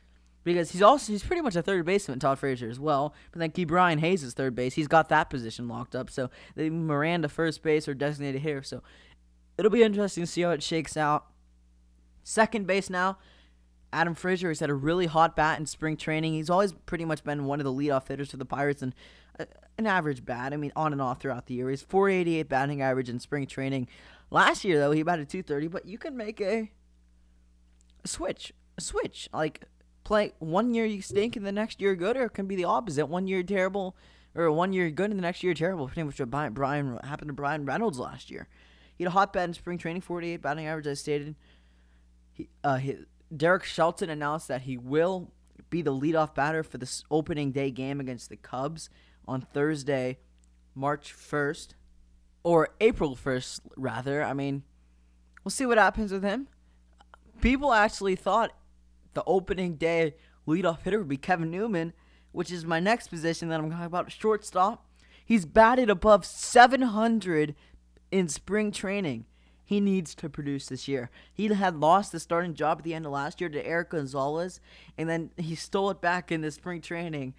because 0.45 0.73
he's 0.73 0.83
also 0.83 1.13
he's 1.13 1.23
pretty 1.23 1.43
much 1.43 1.57
a 1.57 1.63
third 1.63 1.85
baseman, 1.85 2.19
Todd 2.19 2.39
Frazier 2.39 2.69
as 2.69 2.81
well. 2.81 3.15
But 3.31 3.39
then 3.39 3.51
Ke'Bryan 3.51 4.01
Hayes 4.01 4.23
is 4.23 4.35
third 4.35 4.55
base. 4.55 4.75
He's 4.75 4.89
got 4.89 5.09
that 5.09 5.31
position 5.31 5.69
locked 5.69 5.95
up. 5.95 6.11
So 6.11 6.31
they 6.55 6.71
Miranda 6.71 7.29
first 7.29 7.63
base 7.63 7.87
or 7.89 7.95
designated 7.95 8.43
hitter. 8.43 8.63
So 8.63 8.83
it'll 9.57 9.71
be 9.71 9.83
interesting 9.83 10.25
to 10.25 10.27
see 10.27 10.43
how 10.43 10.51
it 10.51 10.63
shakes 10.63 10.97
out. 10.97 11.27
Second 12.25 12.67
base 12.67 12.91
now, 12.91 13.19
Adam 13.93 14.15
Frazier 14.15 14.49
has 14.49 14.61
had 14.61 14.71
a 14.71 14.75
really 14.75 15.07
hot 15.07 15.37
bat 15.37 15.59
in 15.59 15.67
spring 15.67 15.97
training. 15.97 16.35
He's 16.35 16.51
always 16.51 16.73
pretty 16.73 17.05
much 17.05 17.25
been 17.25 17.45
one 17.45 17.61
of 17.61 17.65
the 17.65 17.73
leadoff 17.73 18.09
hitters 18.09 18.31
for 18.31 18.37
the 18.37 18.45
Pirates 18.45 18.83
and 18.83 18.95
an 19.39 19.87
average 19.87 20.25
bat. 20.25 20.53
I 20.53 20.57
mean, 20.57 20.73
on 20.77 20.93
and 20.93 21.03
off 21.03 21.21
throughout 21.21 21.47
the 21.47 21.55
year. 21.55 21.71
He's 21.71 21.83
488 21.83 22.49
batting 22.49 22.83
average 22.83 23.09
in 23.09 23.21
spring 23.21 23.47
training. 23.47 23.89
Last 24.31 24.65
year 24.65 24.79
though, 24.79 24.93
he 24.93 25.03
batted 25.03 25.29
230. 25.29 25.69
But 25.69 25.87
you 25.87 25.99
can 25.99 26.17
make 26.17 26.41
a, 26.41 26.71
a 28.05 28.09
switch, 28.09 28.53
a 28.79 28.81
switch 28.81 29.29
like 29.33 29.65
play 30.05 30.33
one 30.39 30.75
year 30.75 30.85
you 30.85 31.03
stink 31.03 31.37
and 31.37 31.47
the 31.47 31.53
next 31.53 31.81
year 31.81 31.95
good, 31.95 32.17
or 32.17 32.25
it 32.25 32.31
can 32.31 32.47
be 32.47 32.57
the 32.57 32.65
opposite. 32.65 33.07
One 33.07 33.27
year 33.27 33.43
terrible, 33.43 33.97
or 34.35 34.51
one 34.51 34.73
year 34.73 34.91
good 34.91 35.11
and 35.11 35.19
the 35.19 35.23
next 35.23 35.43
year 35.43 35.55
terrible. 35.55 35.87
Pretty 35.87 36.03
much 36.03 36.19
what 36.21 36.55
Bryan 36.55 36.99
happened 37.05 37.29
to 37.29 37.35
Bryan 37.35 37.65
Reynolds 37.65 37.99
last 37.99 38.31
year. 38.31 38.49
He 38.97 39.05
had 39.05 39.09
a 39.09 39.13
hot 39.13 39.33
bat 39.33 39.49
in 39.49 39.55
spring 39.55 39.79
training, 39.79 40.03
48 40.03 40.43
batting 40.43 40.67
average, 40.67 40.87
as 40.87 41.01
stated. 41.01 41.35
He, 42.33 42.49
uh, 42.63 42.77
he, 42.77 42.97
Derek 43.35 43.65
Shelton 43.65 44.11
announced 44.11 44.49
that 44.49 44.63
he 44.63 44.77
will 44.77 45.33
be 45.71 45.83
the 45.83 45.93
leadoff 45.93 46.35
batter 46.35 46.63
for 46.63 46.79
this 46.79 47.03
opening 47.11 47.51
day 47.51 47.71
game 47.71 47.99
against 47.99 48.29
the 48.29 48.37
Cubs 48.37 48.91
on 49.27 49.43
Thursday, 49.53 50.19
March 50.75 51.15
1st, 51.15 51.69
or 52.43 52.71
April 52.81 53.17
1st, 53.17 53.61
rather. 53.77 54.23
I 54.23 54.33
mean, 54.33 54.63
we'll 55.45 55.51
see 55.51 55.67
what 55.67 55.79
happens 55.79 56.13
with 56.13 56.23
him. 56.23 56.49
People 57.41 57.73
actually 57.73 58.17
thought 58.17 58.53
the 59.15 59.25
opening 59.27 59.77
day 59.77 60.15
leadoff 60.47 60.83
hitter 60.83 60.99
would 60.99 61.09
be 61.09 61.17
Kevin 61.17 61.51
Newman, 61.51 61.93
which 62.33 62.51
is 62.51 62.65
my 62.65 62.81
next 62.81 63.09
position 63.09 63.49
that 63.49 63.61
I'm 63.61 63.71
talking 63.71 63.85
about, 63.85 64.11
shortstop. 64.11 64.87
He's 65.25 65.45
batted 65.45 65.91
above 65.91 66.25
700 66.25 67.55
in 68.11 68.29
spring 68.29 68.73
training. 68.73 69.27
He 69.65 69.81
needs 69.81 70.15
to 70.17 70.29
produce 70.29 70.67
this 70.67 70.87
year. 70.89 71.11
He 71.33 71.47
had 71.47 71.77
lost 71.77 72.13
the 72.13 72.21
starting 72.21 72.55
job 72.55 72.79
at 72.79 72.85
the 72.85 72.93
end 72.95 73.07
of 73.07 73.13
last 73.13 73.41
year 73.41 73.49
to 73.49 73.67
Erik 73.67 73.91
Gonzalez, 73.91 74.61
and 74.99 75.09
then 75.09 75.31
he 75.37 75.55
stole 75.55 75.91
it 75.91 76.01
back 76.01 76.31
in 76.31 76.43
the 76.43 76.51
spring 76.51 76.81
training, 76.81 77.35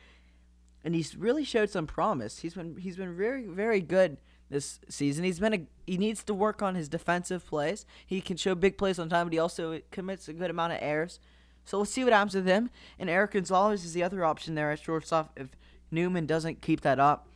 and 0.83 0.93
he's 0.93 1.15
really 1.15 1.43
showed 1.43 1.69
some 1.69 1.87
promise. 1.87 2.39
He's 2.39 2.53
been 2.53 2.77
he's 2.77 2.97
been 2.97 3.15
very 3.15 3.45
very 3.45 3.81
good 3.81 4.17
this 4.49 4.79
season. 4.89 5.23
He's 5.23 5.39
been 5.39 5.53
a 5.53 5.67
he 5.85 5.97
needs 5.97 6.23
to 6.25 6.33
work 6.33 6.61
on 6.61 6.75
his 6.75 6.89
defensive 6.89 7.45
plays. 7.45 7.85
He 8.05 8.21
can 8.21 8.37
show 8.37 8.55
big 8.55 8.77
plays 8.77 8.99
on 8.99 9.09
time, 9.09 9.27
but 9.27 9.33
he 9.33 9.39
also 9.39 9.79
commits 9.91 10.27
a 10.27 10.33
good 10.33 10.49
amount 10.49 10.73
of 10.73 10.79
errors. 10.81 11.19
So 11.65 11.77
we'll 11.77 11.85
see 11.85 12.03
what 12.03 12.13
happens 12.13 12.35
with 12.35 12.45
him. 12.45 12.69
And 12.99 13.09
Erik 13.09 13.31
Gonzalez 13.31 13.85
is 13.85 13.93
the 13.93 14.03
other 14.03 14.25
option 14.25 14.55
there 14.55 14.71
at 14.71 14.79
shortstop 14.79 15.31
if 15.37 15.47
Newman 15.91 16.25
doesn't 16.25 16.61
keep 16.61 16.81
that 16.81 16.99
up. 16.99 17.27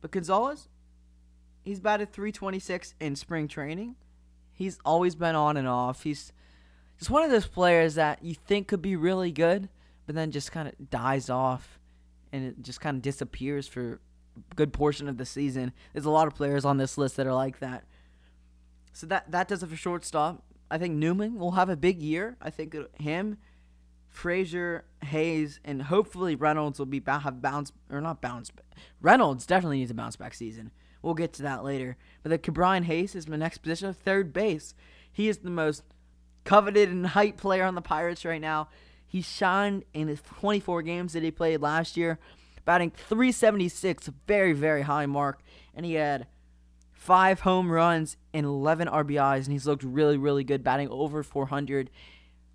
But 0.00 0.10
Gonzalez, 0.10 0.68
he's 1.62 1.80
batted 1.80 2.12
326 2.12 2.94
in 3.00 3.16
spring 3.16 3.48
training. 3.48 3.96
He's 4.52 4.78
always 4.84 5.14
been 5.14 5.34
on 5.34 5.56
and 5.56 5.68
off. 5.68 6.02
He's 6.02 6.32
just 6.98 7.10
one 7.10 7.22
of 7.22 7.30
those 7.30 7.46
players 7.46 7.94
that 7.94 8.22
you 8.22 8.34
think 8.34 8.68
could 8.68 8.82
be 8.82 8.96
really 8.96 9.32
good, 9.32 9.68
but 10.04 10.14
then 10.14 10.30
just 10.30 10.52
kind 10.52 10.68
of 10.68 10.90
dies 10.90 11.30
off 11.30 11.77
and 12.32 12.44
it 12.44 12.62
just 12.62 12.80
kind 12.80 12.96
of 12.96 13.02
disappears 13.02 13.66
for 13.66 14.00
a 14.36 14.54
good 14.54 14.72
portion 14.72 15.08
of 15.08 15.16
the 15.16 15.26
season. 15.26 15.72
There's 15.92 16.04
a 16.04 16.10
lot 16.10 16.26
of 16.26 16.34
players 16.34 16.64
on 16.64 16.76
this 16.76 16.98
list 16.98 17.16
that 17.16 17.26
are 17.26 17.34
like 17.34 17.60
that. 17.60 17.84
So 18.92 19.06
that 19.06 19.30
that 19.30 19.48
does 19.48 19.62
it 19.62 19.68
for 19.68 19.76
shortstop. 19.76 20.44
I 20.70 20.78
think 20.78 20.94
Newman 20.94 21.38
will 21.38 21.52
have 21.52 21.68
a 21.68 21.76
big 21.76 22.02
year. 22.02 22.36
I 22.42 22.50
think 22.50 22.76
him, 23.00 23.38
Frazier, 24.08 24.84
Hayes, 25.04 25.60
and 25.64 25.82
hopefully 25.82 26.34
Reynolds 26.34 26.78
will 26.78 26.86
be 26.86 27.02
have 27.06 27.40
bounce 27.40 27.72
or 27.90 28.00
not 28.00 28.20
bounce. 28.20 28.50
Reynolds 29.00 29.46
definitely 29.46 29.78
needs 29.78 29.90
a 29.90 29.94
bounce 29.94 30.16
back 30.16 30.34
season. 30.34 30.72
We'll 31.00 31.14
get 31.14 31.32
to 31.34 31.42
that 31.42 31.64
later. 31.64 31.96
But 32.22 32.30
the 32.30 32.38
Ke'Bryan 32.38 32.84
Hayes 32.84 33.14
is 33.14 33.28
my 33.28 33.36
next 33.36 33.58
position 33.58 33.88
of 33.88 33.96
third 33.96 34.32
base. 34.32 34.74
He 35.10 35.28
is 35.28 35.38
the 35.38 35.50
most 35.50 35.84
coveted 36.44 36.88
and 36.88 37.06
hype 37.08 37.36
player 37.36 37.64
on 37.64 37.74
the 37.74 37.82
Pirates 37.82 38.24
right 38.24 38.40
now. 38.40 38.68
He 39.08 39.22
shined 39.22 39.84
in 39.94 40.08
his 40.08 40.20
24 40.20 40.82
games 40.82 41.14
that 41.14 41.22
he 41.22 41.30
played 41.30 41.62
last 41.62 41.96
year, 41.96 42.18
batting 42.64 42.90
376, 42.90 44.08
a 44.08 44.14
very 44.26 44.52
very 44.52 44.82
high 44.82 45.06
mark, 45.06 45.40
and 45.74 45.84
he 45.86 45.94
had 45.94 46.26
five 46.92 47.40
home 47.40 47.72
runs 47.72 48.18
and 48.34 48.44
11 48.44 48.86
RBIs, 48.86 49.44
and 49.44 49.52
he's 49.52 49.66
looked 49.66 49.82
really, 49.82 50.18
really 50.18 50.44
good, 50.44 50.62
batting 50.62 50.90
over 50.90 51.22
400. 51.22 51.88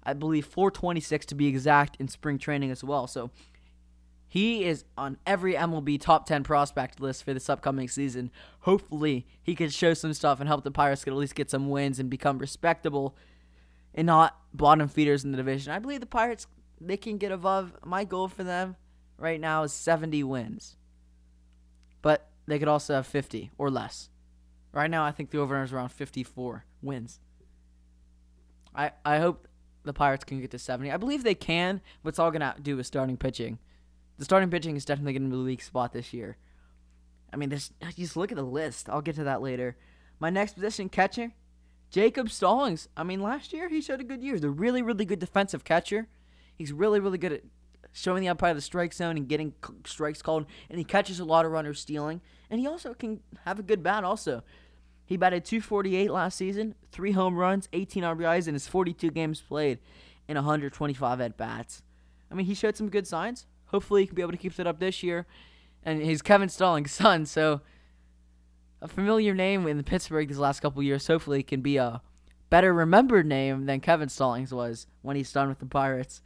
I 0.03 0.13
believe 0.13 0.45
426 0.45 1.25
to 1.27 1.35
be 1.35 1.47
exact 1.47 1.97
in 1.99 2.07
spring 2.07 2.37
training 2.37 2.69
as 2.69 2.83
well. 2.83 3.07
So 3.07 3.31
he 4.27 4.65
is 4.65 4.83
on 4.97 5.17
every 5.25 5.53
MLB 5.53 6.01
top 6.01 6.25
10 6.25 6.43
prospect 6.43 6.99
list 6.99 7.23
for 7.23 7.33
this 7.33 7.49
upcoming 7.49 7.87
season. 7.87 8.31
Hopefully, 8.61 9.25
he 9.41 9.55
can 9.55 9.69
show 9.69 9.93
some 9.93 10.13
stuff 10.13 10.39
and 10.39 10.47
help 10.47 10.63
the 10.63 10.71
Pirates 10.71 11.03
get 11.03 11.11
at 11.11 11.17
least 11.17 11.35
get 11.35 11.49
some 11.49 11.69
wins 11.69 11.99
and 11.99 12.09
become 12.09 12.37
respectable 12.37 13.15
and 13.95 14.07
not 14.07 14.39
bottom 14.53 14.87
feeders 14.87 15.23
in 15.23 15.31
the 15.31 15.37
division. 15.37 15.71
I 15.71 15.79
believe 15.79 15.99
the 15.99 16.05
Pirates 16.05 16.47
they 16.79 16.97
can 16.97 17.17
get 17.17 17.31
above. 17.31 17.73
My 17.85 18.03
goal 18.03 18.27
for 18.27 18.43
them 18.43 18.75
right 19.17 19.39
now 19.39 19.63
is 19.63 19.73
70 19.73 20.23
wins. 20.23 20.75
But 22.01 22.29
they 22.45 22.59
could 22.59 22.67
also 22.67 22.95
have 22.95 23.07
50 23.07 23.51
or 23.57 23.69
less. 23.69 24.09
Right 24.71 24.89
now, 24.89 25.05
I 25.05 25.11
think 25.11 25.29
the 25.29 25.37
over 25.37 25.61
is 25.63 25.71
around 25.71 25.89
54 25.89 26.65
wins. 26.81 27.19
I 28.75 28.91
I 29.05 29.19
hope 29.19 29.47
the 29.83 29.93
Pirates 29.93 30.23
can 30.23 30.41
get 30.41 30.51
to 30.51 30.59
70. 30.59 30.91
I 30.91 30.97
believe 30.97 31.23
they 31.23 31.35
can, 31.35 31.81
but 32.01 32.09
it's 32.09 32.19
all 32.19 32.31
going 32.31 32.41
to 32.41 32.55
do 32.61 32.77
with 32.77 32.85
starting 32.85 33.17
pitching. 33.17 33.59
The 34.17 34.25
starting 34.25 34.49
pitching 34.49 34.75
is 34.75 34.85
definitely 34.85 35.13
going 35.13 35.23
to 35.23 35.29
be 35.29 35.37
the 35.37 35.43
weak 35.43 35.61
spot 35.61 35.93
this 35.93 36.13
year. 36.13 36.37
I 37.31 37.35
mean, 37.35 37.49
there's, 37.49 37.71
just 37.95 38.15
look 38.15 38.31
at 38.31 38.37
the 38.37 38.43
list. 38.43 38.89
I'll 38.89 39.01
get 39.01 39.15
to 39.15 39.23
that 39.25 39.41
later. 39.41 39.75
My 40.19 40.29
next 40.29 40.53
position, 40.53 40.87
catcher, 40.87 41.33
Jacob 41.93 42.31
Stallings. 42.31 42.89
I 42.97 43.03
mean, 43.03 43.21
last 43.21 43.53
year 43.53 43.69
he 43.69 43.79
showed 43.79 44.01
a 44.01 44.03
good 44.03 44.23
year. 44.23 44.33
He's 44.33 44.43
a 44.43 44.49
really, 44.49 44.81
really 44.81 45.05
good 45.05 45.19
defensive 45.19 45.63
catcher. 45.63 46.07
He's 46.55 46.73
really, 46.73 46.99
really 46.99 47.19
good 47.19 47.31
at 47.31 47.43
showing 47.91 48.23
the 48.23 48.29
umpire 48.29 48.55
the 48.55 48.61
strike 48.61 48.93
zone 48.93 49.15
and 49.15 49.29
getting 49.29 49.53
strikes 49.85 50.23
called, 50.23 50.47
and 50.71 50.79
he 50.79 50.83
catches 50.83 51.19
a 51.19 51.25
lot 51.25 51.45
of 51.45 51.51
runners 51.51 51.79
stealing. 51.79 52.19
And 52.49 52.59
he 52.59 52.65
also 52.65 52.95
can 52.95 53.19
have 53.45 53.59
a 53.59 53.63
good 53.63 53.83
bat, 53.83 54.03
also. 54.03 54.41
He 55.05 55.17
batted 55.17 55.45
248 55.45 56.09
last 56.09 56.35
season, 56.35 56.73
three 56.91 57.11
home 57.11 57.35
runs, 57.35 57.69
18 57.73 58.01
RBIs 58.01 58.47
in 58.47 58.55
his 58.55 58.67
42 58.67 59.11
games 59.11 59.41
played, 59.41 59.77
and 60.27 60.35
125 60.35 61.21
at 61.21 61.37
bats. 61.37 61.83
I 62.31 62.33
mean, 62.33 62.47
he 62.47 62.55
showed 62.55 62.75
some 62.75 62.89
good 62.89 63.05
signs. 63.05 63.45
Hopefully, 63.67 64.01
he 64.01 64.07
can 64.07 64.15
be 64.15 64.23
able 64.23 64.31
to 64.31 64.37
keep 64.39 64.55
that 64.55 64.65
up 64.65 64.79
this 64.79 65.03
year. 65.03 65.27
And 65.83 66.01
he's 66.01 66.23
Kevin 66.23 66.49
Stallings' 66.49 66.91
son, 66.91 67.27
so 67.27 67.61
a 68.83 68.87
familiar 68.89 69.33
name 69.33 69.65
in 69.65 69.81
Pittsburgh 69.83 70.27
these 70.27 70.37
last 70.37 70.59
couple 70.59 70.83
years. 70.83 71.07
Hopefully, 71.07 71.41
can 71.41 71.61
be 71.61 71.77
a 71.77 72.01
better 72.49 72.73
remembered 72.73 73.25
name 73.25 73.65
than 73.65 73.79
Kevin 73.79 74.09
Stallings 74.09 74.53
was 74.53 74.85
when 75.01 75.15
he's 75.15 75.31
done 75.31 75.47
with 75.47 75.59
the 75.59 75.65
Pirates. 75.65 76.21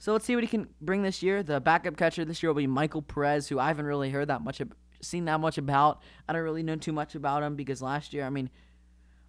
So 0.00 0.12
let's 0.12 0.24
see 0.24 0.34
what 0.34 0.44
he 0.44 0.48
can 0.48 0.68
bring 0.80 1.02
this 1.02 1.22
year. 1.22 1.42
The 1.42 1.60
backup 1.60 1.96
catcher 1.96 2.24
this 2.24 2.42
year 2.42 2.50
will 2.50 2.60
be 2.60 2.66
Michael 2.66 3.02
Perez, 3.02 3.48
who 3.48 3.58
I 3.58 3.68
haven't 3.68 3.86
really 3.86 4.10
heard 4.10 4.28
that 4.28 4.42
much 4.42 4.60
seen 5.00 5.24
that 5.26 5.38
much 5.38 5.56
about. 5.56 6.02
I 6.28 6.32
don't 6.32 6.42
really 6.42 6.64
know 6.64 6.76
too 6.76 6.92
much 6.92 7.14
about 7.14 7.44
him 7.44 7.54
because 7.54 7.80
last 7.80 8.12
year, 8.12 8.24
I 8.24 8.30
mean, 8.30 8.50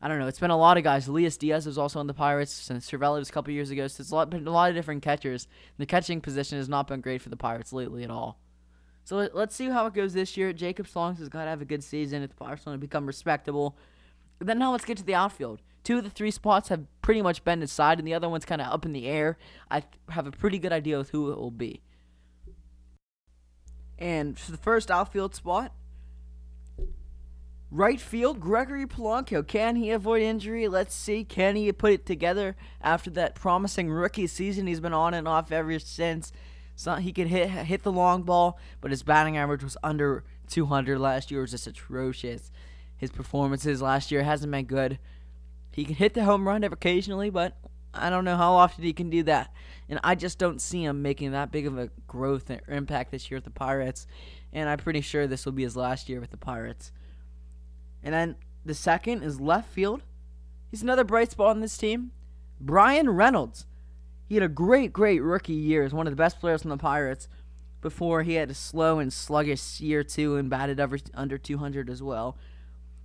I 0.02 0.08
don't 0.08 0.18
know. 0.18 0.28
It's 0.28 0.40
been 0.40 0.50
a 0.50 0.58
lot 0.58 0.78
of 0.78 0.84
guys. 0.84 1.08
Elias 1.08 1.38
Diaz 1.38 1.68
was 1.68 1.78
also 1.78 2.00
on 2.00 2.08
the 2.08 2.14
Pirates 2.14 2.52
since 2.52 2.90
Cervelli 2.90 3.20
was 3.20 3.30
a 3.30 3.32
couple 3.32 3.54
years 3.54 3.70
ago. 3.70 3.88
So 3.88 4.02
it's 4.02 4.12
a 4.12 4.16
lot, 4.16 4.30
been 4.32 4.48
a 4.48 4.52
lot 4.52 4.70
of 4.70 4.76
different 4.76 5.04
catchers. 5.04 5.48
The 5.78 5.86
catching 5.86 6.22
position 6.22 6.58
has 6.58 6.70
not 6.70 6.88
been 6.88 7.02
great 7.02 7.22
for 7.22 7.30
the 7.30 7.38
Pirates 7.38 7.72
lately 7.72 8.04
at 8.04 8.10
all. 8.10 8.40
So 9.10 9.16
let, 9.16 9.34
us 9.34 9.56
see 9.56 9.70
how 9.70 9.88
it 9.88 9.96
goes 9.96 10.14
this 10.14 10.38
year. 10.38 10.54
Jacob 10.54 10.88
Stallings 10.88 11.18
has 11.18 11.30
got 11.30 11.46
to 11.46 11.50
have 11.50 11.64
a 11.64 11.66
good 11.66 11.84
season 11.84 12.22
if 12.22 12.36
Pirates 12.36 12.66
to 12.66 12.78
become 12.78 13.08
respectable. 13.08 13.76
But 14.38 14.46
then 14.46 14.60
now 14.60 14.72
let's 14.72 14.86
get 14.86 14.98
to 14.98 15.04
the 15.04 15.16
outfield. 15.16 15.64
Two 15.84 15.98
of 15.98 16.04
the 16.04 16.12
three 16.12 16.30
spots 16.30 16.70
have 16.70 16.86
pretty 17.02 17.24
much 17.24 17.44
been 17.44 17.60
decided, 17.60 17.98
and 17.98 18.08
the 18.08 18.14
other 18.14 18.30
one's 18.30 18.46
kind 18.46 18.62
of 18.62 18.72
up 18.72 18.86
in 18.86 18.94
the 18.94 19.08
air. 19.08 19.40
I 19.72 19.82
have 20.10 20.28
a 20.28 20.32
pretty 20.32 20.60
good 20.60 20.72
idea 20.72 21.00
with 21.00 21.10
who 21.10 21.32
it 21.32 21.40
will 21.40 21.50
be. 21.50 21.82
And 23.98 24.38
for 24.38 24.52
the 24.52 24.60
first 24.60 24.92
outfield 24.92 25.34
spot, 25.34 25.74
right 27.72 28.00
field, 28.00 28.40
Gregory 28.40 28.86
Polanco. 28.86 29.42
Can 29.42 29.76
he 29.76 29.90
avoid 29.90 30.22
injury? 30.22 30.68
Let's 30.68 30.94
see. 30.94 31.24
Can 31.24 31.56
he 31.56 31.72
put 31.72 31.94
it 31.94 32.06
together 32.06 32.56
after 32.80 33.10
that 33.10 33.34
promising 33.34 33.90
rookie 33.90 34.28
season 34.28 34.68
he's 34.68 34.80
been 34.80 34.94
on 34.94 35.16
and 35.16 35.28
off 35.28 35.52
ever 35.52 35.80
since? 35.80 36.32
He 37.00 37.12
could 37.12 37.28
hit 37.28 37.50
hit 37.50 37.84
the 37.84 37.92
long 37.92 38.24
ball, 38.24 38.58
but 38.82 38.92
his 38.92 39.04
batting 39.04 39.38
average 39.38 39.64
was 39.64 39.78
under 39.84 40.24
200 40.48 40.98
last 41.00 41.30
year. 41.30 41.42
It 41.42 41.44
was 41.44 41.52
just 41.52 41.68
atrocious. 41.68 42.52
His 42.98 43.12
performances 43.12 43.82
last 43.82 44.12
year 44.12 44.24
hasn't 44.24 44.52
been 44.52 44.66
good. 44.66 45.00
He 45.72 45.86
can 45.86 45.96
hit 45.96 46.14
the 46.14 46.24
home 46.24 46.48
run 46.48 46.64
occasionally, 46.64 47.30
but 47.30 47.58
I 47.94 48.10
don't 48.10 48.26
know 48.26 48.38
how 48.38 48.54
often 48.54 48.84
he 48.84 48.94
can 48.94 49.10
do 49.10 49.24
that. 49.24 49.54
And 49.88 50.00
I 50.04 50.16
just 50.16 50.38
don't 50.38 50.62
see 50.62 50.84
him 50.84 51.02
making 51.02 51.32
that 51.32 51.52
big 51.52 51.66
of 51.66 51.78
a 51.78 51.90
growth 52.08 52.50
or 52.52 52.74
impact 52.74 53.12
this 53.12 53.30
year 53.30 53.38
with 53.38 53.46
the 53.46 53.52
Pirates. 53.52 54.06
And 54.54 54.70
I'm 54.70 54.78
pretty 54.78 55.02
sure 55.02 55.28
this 55.28 55.46
will 55.46 55.54
be 55.54 55.64
his 55.64 55.76
last 55.76 56.10
year 56.10 56.20
with 56.20 56.32
the 56.32 56.38
Pirates. 56.38 56.92
And 58.04 58.14
then 58.14 58.36
the 58.66 58.74
second 58.74 59.24
is 59.24 59.40
left 59.40 59.70
field. 59.70 60.04
He's 60.70 60.84
another 60.84 61.04
bright 61.04 61.32
spot 61.32 61.50
on 61.50 61.62
this 61.62 61.78
team. 61.78 62.12
Bryan 62.60 63.10
Reynolds. 63.10 63.66
He 64.30 64.36
had 64.36 64.44
a 64.44 64.48
great, 64.48 64.94
great 64.94 65.24
rookie 65.24 65.54
year 65.54 65.84
as 65.84 65.92
one 65.92 66.06
of 66.06 66.12
the 66.12 66.16
best 66.18 66.40
players 66.40 66.64
on 66.64 66.70
the 66.70 66.78
Pirates 66.78 67.28
before 67.82 68.22
he 68.22 68.36
had 68.36 68.52
a 68.52 68.54
slow 68.54 69.00
and 69.00 69.12
sluggish 69.12 69.82
year 69.82 70.04
two 70.04 70.36
and 70.36 70.52
batted 70.52 70.80
over, 70.80 71.00
under 71.16 71.40
200 71.40 71.90
as 71.90 72.04
well. 72.04 72.38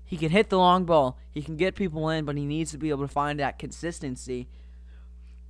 He 0.04 0.18
can 0.18 0.28
hit 0.28 0.50
the 0.50 0.58
long 0.58 0.84
ball. 0.84 1.18
He 1.30 1.40
can 1.40 1.56
get 1.56 1.76
people 1.76 2.10
in, 2.10 2.26
but 2.26 2.36
he 2.36 2.44
needs 2.44 2.72
to 2.72 2.78
be 2.78 2.90
able 2.90 3.06
to 3.06 3.12
find 3.12 3.40
that 3.40 3.58
consistency 3.58 4.48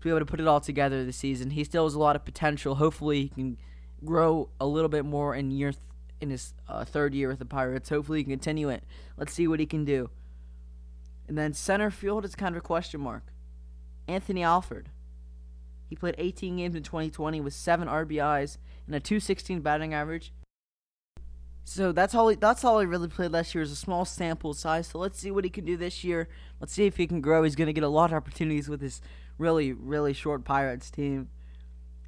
to 0.00 0.04
be 0.04 0.10
able 0.10 0.20
to 0.20 0.26
put 0.26 0.38
it 0.38 0.46
all 0.46 0.60
together 0.60 1.04
this 1.04 1.16
season. 1.16 1.50
He 1.50 1.64
still 1.64 1.86
has 1.86 1.94
a 1.94 1.98
lot 1.98 2.14
of 2.14 2.24
potential. 2.24 2.76
Hopefully, 2.76 3.22
he 3.22 3.28
can 3.30 3.58
grow 4.04 4.50
a 4.60 4.66
little 4.66 4.88
bit 4.88 5.04
more 5.04 5.34
in 5.34 5.50
year 5.50 5.72
th- 5.72 5.82
in 6.20 6.30
his 6.30 6.54
uh, 6.68 6.84
third 6.84 7.14
year 7.14 7.30
with 7.30 7.40
the 7.40 7.44
Pirates. 7.44 7.88
Hopefully, 7.88 8.18
he 8.18 8.24
can 8.24 8.34
continue 8.34 8.68
it. 8.68 8.84
Let's 9.16 9.32
see 9.32 9.48
what 9.48 9.58
he 9.58 9.66
can 9.66 9.84
do. 9.84 10.08
And 11.26 11.36
then 11.36 11.52
center 11.52 11.90
field 11.90 12.24
is 12.24 12.36
kind 12.36 12.54
of 12.54 12.62
a 12.62 12.64
question 12.64 13.00
mark. 13.00 13.24
Anthony 14.06 14.44
Alford. 14.44 14.90
He 15.88 15.96
played 15.96 16.14
18 16.18 16.56
games 16.56 16.74
in 16.74 16.82
2020 16.82 17.40
with 17.40 17.54
seven 17.54 17.88
RBIs 17.88 18.58
and 18.86 18.94
a 18.94 19.00
216 19.00 19.60
batting 19.60 19.94
average. 19.94 20.32
So 21.64 21.92
that's 21.92 22.14
all. 22.14 22.28
He, 22.28 22.36
that's 22.36 22.62
all 22.64 22.78
he 22.80 22.86
really 22.86 23.08
played 23.08 23.32
last 23.32 23.54
year. 23.54 23.62
Is 23.62 23.72
a 23.72 23.76
small 23.76 24.04
sample 24.04 24.52
size. 24.52 24.88
So 24.88 24.98
let's 24.98 25.18
see 25.18 25.30
what 25.30 25.44
he 25.44 25.50
can 25.50 25.64
do 25.64 25.76
this 25.76 26.04
year. 26.04 26.28
Let's 26.60 26.72
see 26.72 26.86
if 26.86 26.96
he 26.96 27.06
can 27.06 27.20
grow. 27.20 27.42
He's 27.42 27.56
going 27.56 27.66
to 27.66 27.72
get 27.72 27.84
a 27.84 27.88
lot 27.88 28.10
of 28.10 28.16
opportunities 28.16 28.68
with 28.68 28.80
this 28.80 29.00
really, 29.38 29.72
really 29.72 30.12
short 30.12 30.44
Pirates 30.44 30.90
team. 30.90 31.30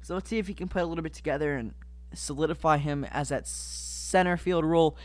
So 0.03 0.13
let's 0.13 0.29
see 0.29 0.37
if 0.37 0.47
he 0.47 0.53
can 0.53 0.67
put 0.67 0.83
a 0.83 0.85
little 0.85 1.03
bit 1.03 1.13
together 1.13 1.55
and 1.55 1.73
solidify 2.13 2.77
him 2.77 3.03
as 3.05 3.29
that 3.29 3.47
center 3.47 4.37
field 4.37 4.63
role. 4.63 4.95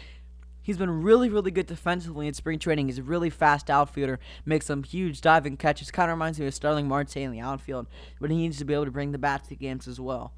He's 0.63 0.79
been 0.79 1.03
really, 1.03 1.29
really 1.29 1.51
good 1.51 1.67
defensively 1.67 2.29
in 2.29 2.35
spring 2.35 2.59
training. 2.59 2.87
He's 2.87 2.99
a 2.99 3.03
really 3.03 3.31
fast 3.31 3.69
outfielder, 3.69 4.21
makes 4.45 4.67
some 4.67 4.85
huge 4.85 5.21
diving 5.21 5.57
catches. 5.57 5.91
Kind 5.91 6.11
of 6.11 6.17
reminds 6.17 6.39
me 6.39 6.47
of 6.47 6.55
Starling 6.55 6.87
Marte 6.87 7.17
in 7.17 7.33
the 7.33 7.41
outfield, 7.41 7.89
but 8.21 8.31
he 8.31 8.37
needs 8.37 8.59
to 8.59 8.65
be 8.65 8.75
able 8.75 8.85
to 8.85 8.91
bring 8.91 9.13
the 9.13 9.19
bat 9.19 9.45
to 9.49 9.57
games 9.57 9.89
as 9.89 9.99
well. 9.99 10.33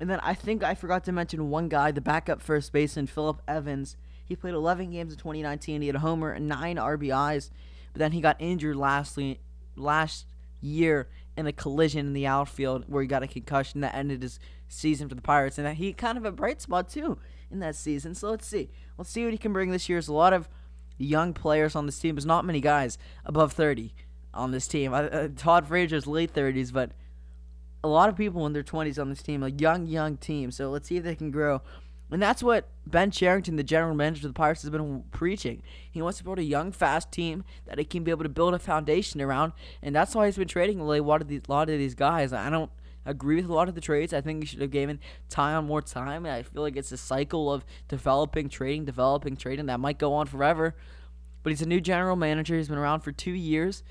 And 0.00 0.10
then 0.10 0.18
I 0.20 0.34
think 0.34 0.64
I 0.64 0.74
forgot 0.74 1.04
to 1.04 1.12
mention 1.12 1.50
one 1.50 1.68
guy, 1.68 1.92
the 1.92 2.00
backup 2.00 2.42
first 2.42 2.72
baseman, 2.72 3.06
Phillip 3.06 3.40
Evans. 3.46 3.96
He 4.24 4.34
played 4.34 4.54
11 4.54 4.90
games 4.90 5.12
in 5.12 5.18
2019. 5.18 5.82
He 5.82 5.86
had 5.86 5.96
a 5.96 6.00
homer 6.00 6.32
and 6.32 6.48
nine 6.48 6.76
RBIs, 6.76 7.50
but 7.92 8.00
then 8.00 8.12
he 8.12 8.20
got 8.20 8.36
injured 8.40 8.76
lastly 8.76 9.40
last 9.76 10.26
year 10.60 11.08
in 11.36 11.46
a 11.46 11.52
collision 11.52 12.06
in 12.06 12.12
the 12.12 12.26
outfield 12.26 12.84
where 12.88 13.02
he 13.02 13.08
got 13.08 13.22
a 13.22 13.28
concussion 13.28 13.80
that 13.82 13.94
ended 13.94 14.22
his 14.22 14.38
season 14.68 15.08
for 15.08 15.14
the 15.14 15.22
Pirates, 15.22 15.58
and 15.58 15.76
he 15.76 15.92
kind 15.92 16.18
of 16.18 16.24
a 16.24 16.32
bright 16.32 16.60
spot 16.60 16.88
too 16.88 17.18
in 17.50 17.60
that 17.60 17.76
season. 17.76 18.14
So 18.14 18.30
let's 18.30 18.46
see, 18.46 18.70
let's 18.98 19.10
see 19.10 19.24
what 19.24 19.32
he 19.32 19.38
can 19.38 19.52
bring 19.52 19.70
this 19.70 19.88
year. 19.88 19.96
There's 19.96 20.08
a 20.08 20.12
lot 20.12 20.32
of 20.32 20.48
young 20.98 21.32
players 21.32 21.74
on 21.74 21.86
this 21.86 21.98
team. 21.98 22.14
There's 22.14 22.26
not 22.26 22.44
many 22.44 22.60
guys 22.60 22.98
above 23.24 23.52
30 23.52 23.94
on 24.32 24.50
this 24.50 24.66
team. 24.66 24.92
Uh, 24.92 25.28
Todd 25.36 25.66
Frazier's 25.66 26.06
late 26.06 26.32
30s, 26.32 26.72
but 26.72 26.92
a 27.82 27.88
lot 27.88 28.08
of 28.08 28.16
people 28.16 28.46
in 28.46 28.52
their 28.52 28.62
20s 28.62 29.00
on 29.00 29.10
this 29.10 29.22
team, 29.22 29.42
a 29.42 29.48
young, 29.48 29.86
young 29.86 30.16
team. 30.16 30.50
So 30.50 30.70
let's 30.70 30.88
see 30.88 30.96
if 30.96 31.04
they 31.04 31.14
can 31.14 31.30
grow. 31.30 31.62
And 32.10 32.22
that's 32.22 32.42
what 32.42 32.68
Ben 32.86 33.10
Cherington, 33.10 33.56
the 33.56 33.64
general 33.64 33.94
manager 33.94 34.26
of 34.26 34.34
the 34.34 34.38
Pirates, 34.38 34.62
has 34.62 34.70
been 34.70 35.04
preaching. 35.10 35.62
He 35.90 36.00
wants 36.02 36.18
to 36.18 36.24
build 36.24 36.38
a 36.38 36.44
young, 36.44 36.70
fast 36.70 37.10
team 37.10 37.44
that 37.66 37.78
he 37.78 37.84
can 37.84 38.04
be 38.04 38.10
able 38.10 38.22
to 38.22 38.28
build 38.28 38.54
a 38.54 38.58
foundation 38.58 39.20
around, 39.20 39.52
and 39.82 39.94
that's 39.94 40.14
why 40.14 40.26
he's 40.26 40.36
been 40.36 40.46
trading 40.46 40.80
a 40.80 40.84
lot 40.84 41.22
of 41.22 41.28
these, 41.28 41.42
a 41.48 41.50
lot 41.50 41.70
of 41.70 41.78
these 41.78 41.94
guys. 41.94 42.32
I 42.32 42.50
don't 42.50 42.70
agree 43.04 43.36
with 43.36 43.46
a 43.46 43.52
lot 43.54 43.68
of 43.68 43.74
the 43.74 43.80
trades. 43.80 44.12
I 44.12 44.20
think 44.20 44.42
he 44.42 44.46
should 44.46 44.60
have 44.60 44.70
given 44.70 45.00
Taillon 45.30 45.66
more 45.66 45.82
time. 45.82 46.26
I 46.26 46.42
feel 46.42 46.62
like 46.62 46.76
it's 46.76 46.92
a 46.92 46.96
cycle 46.96 47.52
of 47.52 47.64
developing, 47.88 48.48
trading, 48.48 48.84
developing, 48.84 49.36
trading 49.36 49.66
that 49.66 49.80
might 49.80 49.98
go 49.98 50.14
on 50.14 50.26
forever. 50.26 50.74
But 51.42 51.50
he's 51.50 51.62
a 51.62 51.68
new 51.68 51.80
general 51.80 52.16
manager. 52.16 52.56
He's 52.56 52.68
been 52.68 52.78
around 52.78 53.00
for 53.00 53.12
two 53.12 53.32
years, 53.32 53.82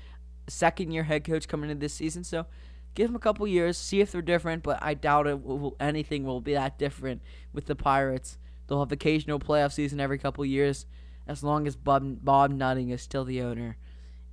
second 0.48 0.90
year 0.90 1.04
head 1.04 1.24
coach 1.24 1.46
coming 1.46 1.70
into 1.70 1.80
this 1.80 1.94
season. 1.94 2.24
So 2.24 2.46
give 2.94 3.10
him 3.10 3.16
a 3.16 3.20
couple 3.20 3.46
years, 3.46 3.78
see 3.78 4.00
if 4.00 4.10
they're 4.10 4.22
different. 4.22 4.62
But 4.62 4.78
I 4.82 4.94
doubt 4.94 5.26
it 5.26 5.42
will, 5.42 5.76
anything 5.78 6.24
will 6.24 6.40
be 6.40 6.54
that 6.54 6.78
different 6.78 7.22
with 7.52 7.66
the 7.66 7.76
Pirates. 7.76 8.38
They'll 8.66 8.80
have 8.80 8.92
occasional 8.92 9.38
playoff 9.38 9.72
season 9.72 10.00
every 10.00 10.18
couple 10.18 10.44
years, 10.44 10.86
as 11.28 11.44
long 11.44 11.66
as 11.66 11.76
Bob, 11.76 12.24
Bob 12.24 12.50
Nutting 12.50 12.90
is 12.90 13.02
still 13.02 13.24
the 13.24 13.42
owner. 13.42 13.76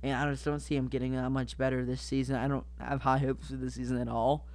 And 0.02 0.16
I 0.16 0.30
just 0.32 0.44
don't 0.44 0.58
see 0.58 0.74
him 0.74 0.88
getting 0.88 1.12
that 1.14 1.30
much 1.30 1.56
better 1.56 1.84
this 1.84 2.02
season. 2.02 2.34
I 2.34 2.48
don't 2.48 2.66
have 2.80 3.02
high 3.02 3.18
hopes 3.18 3.48
for 3.48 3.56
this 3.56 3.74
season 3.74 3.98
at 3.98 4.08
all. 4.08 4.48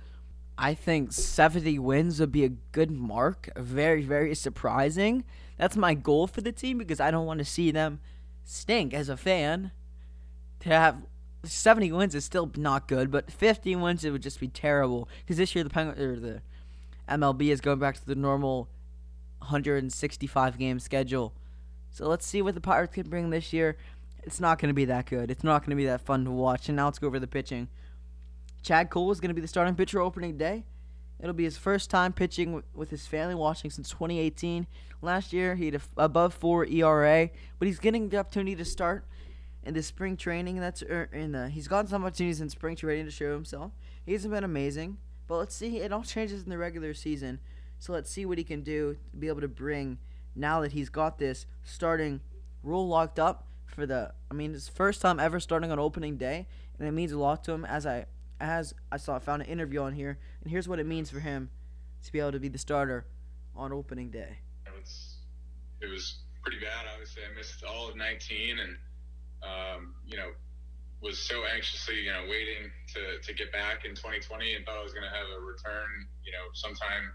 I 0.58 0.74
think 0.74 1.12
70 1.12 1.78
wins 1.80 2.20
would 2.20 2.32
be 2.32 2.44
a 2.44 2.50
good 2.50 2.90
mark. 2.90 3.50
Very, 3.56 4.02
very 4.02 4.34
surprising. 4.34 5.24
That's 5.58 5.78
my 5.78 5.94
goal 5.94 6.28
for 6.28 6.42
the 6.42 6.52
team 6.52 6.80
because 6.80 7.00
I 7.00 7.12
don't 7.12 7.26
want 7.26 7.40
to 7.40 7.46
see 7.46 7.72
them 7.72 8.00
stink 8.44 8.94
as 8.94 9.10
a 9.10 9.18
fan. 9.18 9.72
To 10.62 10.70
have 10.70 11.04
70 11.44 11.92
wins 11.92 12.16
is 12.16 12.26
still 12.26 12.52
not 12.56 12.88
good, 12.88 13.12
but 13.12 13.32
50 13.32 13.76
wins 13.76 14.04
it 14.04 14.12
would 14.12 14.24
just 14.24 14.40
be 14.40 14.48
terrible. 14.48 15.08
Because 15.20 15.38
this 15.38 15.54
year 15.54 15.64
the 15.64 15.70
Penguin 15.70 16.00
or 16.00 16.20
the 16.20 16.42
MLB 17.08 17.50
is 17.50 17.62
going 17.62 17.80
back 17.80 17.96
to 17.96 18.06
the 18.06 18.16
normal 18.16 18.70
165 19.40 20.58
game 20.58 20.80
schedule. 20.80 21.34
So 21.92 22.08
let's 22.08 22.26
see 22.26 22.42
what 22.42 22.56
the 22.56 22.62
Pirates 22.62 22.96
can 22.96 23.10
bring 23.10 23.30
this 23.30 23.54
year. 23.54 23.78
It's 24.24 24.40
not 24.40 24.60
going 24.60 24.70
to 24.70 24.74
be 24.74 24.86
that 24.86 25.06
good. 25.06 25.32
It's 25.32 25.44
not 25.44 25.62
going 25.62 25.70
to 25.70 25.76
be 25.76 25.86
that 25.86 26.02
fun 26.02 26.26
to 26.26 26.32
watch. 26.32 26.68
And 26.68 26.76
now 26.76 26.86
let's 26.86 27.00
go 27.00 27.08
over 27.08 27.20
the 27.20 27.28
pitching. 27.28 27.70
Chad 28.68 28.90
Kuhl 28.90 29.10
is 29.12 29.22
going 29.22 29.30
to 29.30 29.34
be 29.34 29.40
the 29.40 29.48
starting 29.48 29.76
pitcher 29.76 30.02
opening 30.02 30.38
day. 30.38 30.66
It'll 31.22 31.32
be 31.32 31.46
his 31.46 31.58
first 31.58 31.90
time 31.90 32.12
pitching 32.12 32.62
with 32.76 32.90
his 32.90 33.08
family 33.08 33.34
watching 33.34 33.72
since 33.72 33.90
2018. 33.92 34.68
Last 35.02 35.32
year, 35.32 35.56
he 35.56 35.68
had 35.68 35.76
a 35.76 35.82
above 35.96 36.34
four 36.34 36.66
ERA, 36.66 37.30
but 37.60 37.68
he's 37.70 37.80
getting 37.80 38.10
the 38.10 38.18
opportunity 38.18 38.58
to 38.58 38.66
start 38.66 39.06
in 39.64 39.74
the 39.74 39.82
spring 39.82 40.18
training. 40.18 40.60
That's 40.60 40.84
er, 40.84 41.10
in 41.14 41.32
the, 41.32 41.48
he's 41.48 41.70
gotten 41.70 41.88
some 41.88 42.04
opportunities 42.04 42.42
in 42.42 42.50
spring 42.50 42.76
training 42.76 43.06
to 43.06 43.12
show 43.12 43.32
himself. 43.32 43.72
He 44.06 44.12
hasn't 44.12 44.34
been 44.34 44.44
amazing, 44.44 44.98
but 45.28 45.38
let's 45.38 45.56
see. 45.56 45.78
It 45.78 45.94
all 45.94 46.04
changes 46.04 46.44
in 46.44 46.50
the 46.50 46.58
regular 46.58 46.94
season, 46.94 47.40
so 47.80 47.94
let's 47.94 48.12
see 48.12 48.26
what 48.26 48.38
he 48.38 48.44
can 48.44 48.64
do 48.64 48.98
to 49.12 49.18
be 49.18 49.30
able 49.30 49.42
to 49.42 49.48
bring 49.48 49.98
now 50.36 50.60
that 50.60 50.74
he's 50.74 50.90
got 50.90 51.20
this 51.20 51.46
starting 51.64 52.20
rule 52.64 52.86
locked 52.86 53.18
up 53.18 53.48
for 53.66 53.86
the. 53.86 54.12
I 54.30 54.34
mean, 54.34 54.52
his 54.52 54.68
first 54.68 55.02
time 55.02 55.22
ever 55.22 55.40
starting 55.40 55.72
on 55.72 55.80
opening 55.80 56.18
day, 56.18 56.48
and 56.78 56.86
it 56.86 56.92
means 56.92 57.14
a 57.14 57.18
lot 57.18 57.46
to 57.46 57.54
him. 57.54 57.64
As 57.64 57.86
I 57.86 58.08
as 58.40 58.74
I 58.92 58.98
saw, 58.98 59.16
I 59.16 59.20
found 59.20 59.42
an 59.42 59.48
interview 59.48 59.82
on 59.82 59.94
here, 59.94 60.18
and 60.42 60.52
here's 60.52 60.68
what 60.68 60.80
it 60.80 60.86
means 60.86 61.10
for 61.10 61.20
him 61.20 61.50
to 62.04 62.12
be 62.12 62.20
able 62.20 62.34
to 62.34 62.40
be 62.40 62.50
the 62.50 62.58
starter 62.58 63.06
on 63.56 63.74
opening 63.74 64.10
day. 64.10 64.40
it 65.82 65.90
was 65.90 66.20
pretty 66.44 66.60
bad. 66.60 66.86
Obviously, 66.94 67.24
I 67.24 67.36
missed 67.36 67.64
all 67.64 67.90
of 67.90 67.96
19, 67.96 68.60
and 68.60 68.78
um, 69.42 69.96
you 70.06 70.18
know, 70.18 70.30
was 71.02 71.18
so 71.20 71.46
anxiously, 71.46 72.02
you 72.02 72.12
know, 72.12 72.26
waiting 72.30 72.70
to, 72.94 73.22
to 73.22 73.34
get 73.34 73.52
back 73.52 73.86
in 73.86 73.94
2020, 73.94 74.56
and 74.56 74.66
thought 74.66 74.78
I 74.78 74.84
was 74.84 74.94
going 74.94 75.06
to 75.06 75.14
have 75.14 75.28
a 75.30 75.42
return, 75.42 75.90
you 76.26 76.32
know, 76.32 76.46
sometime 76.54 77.14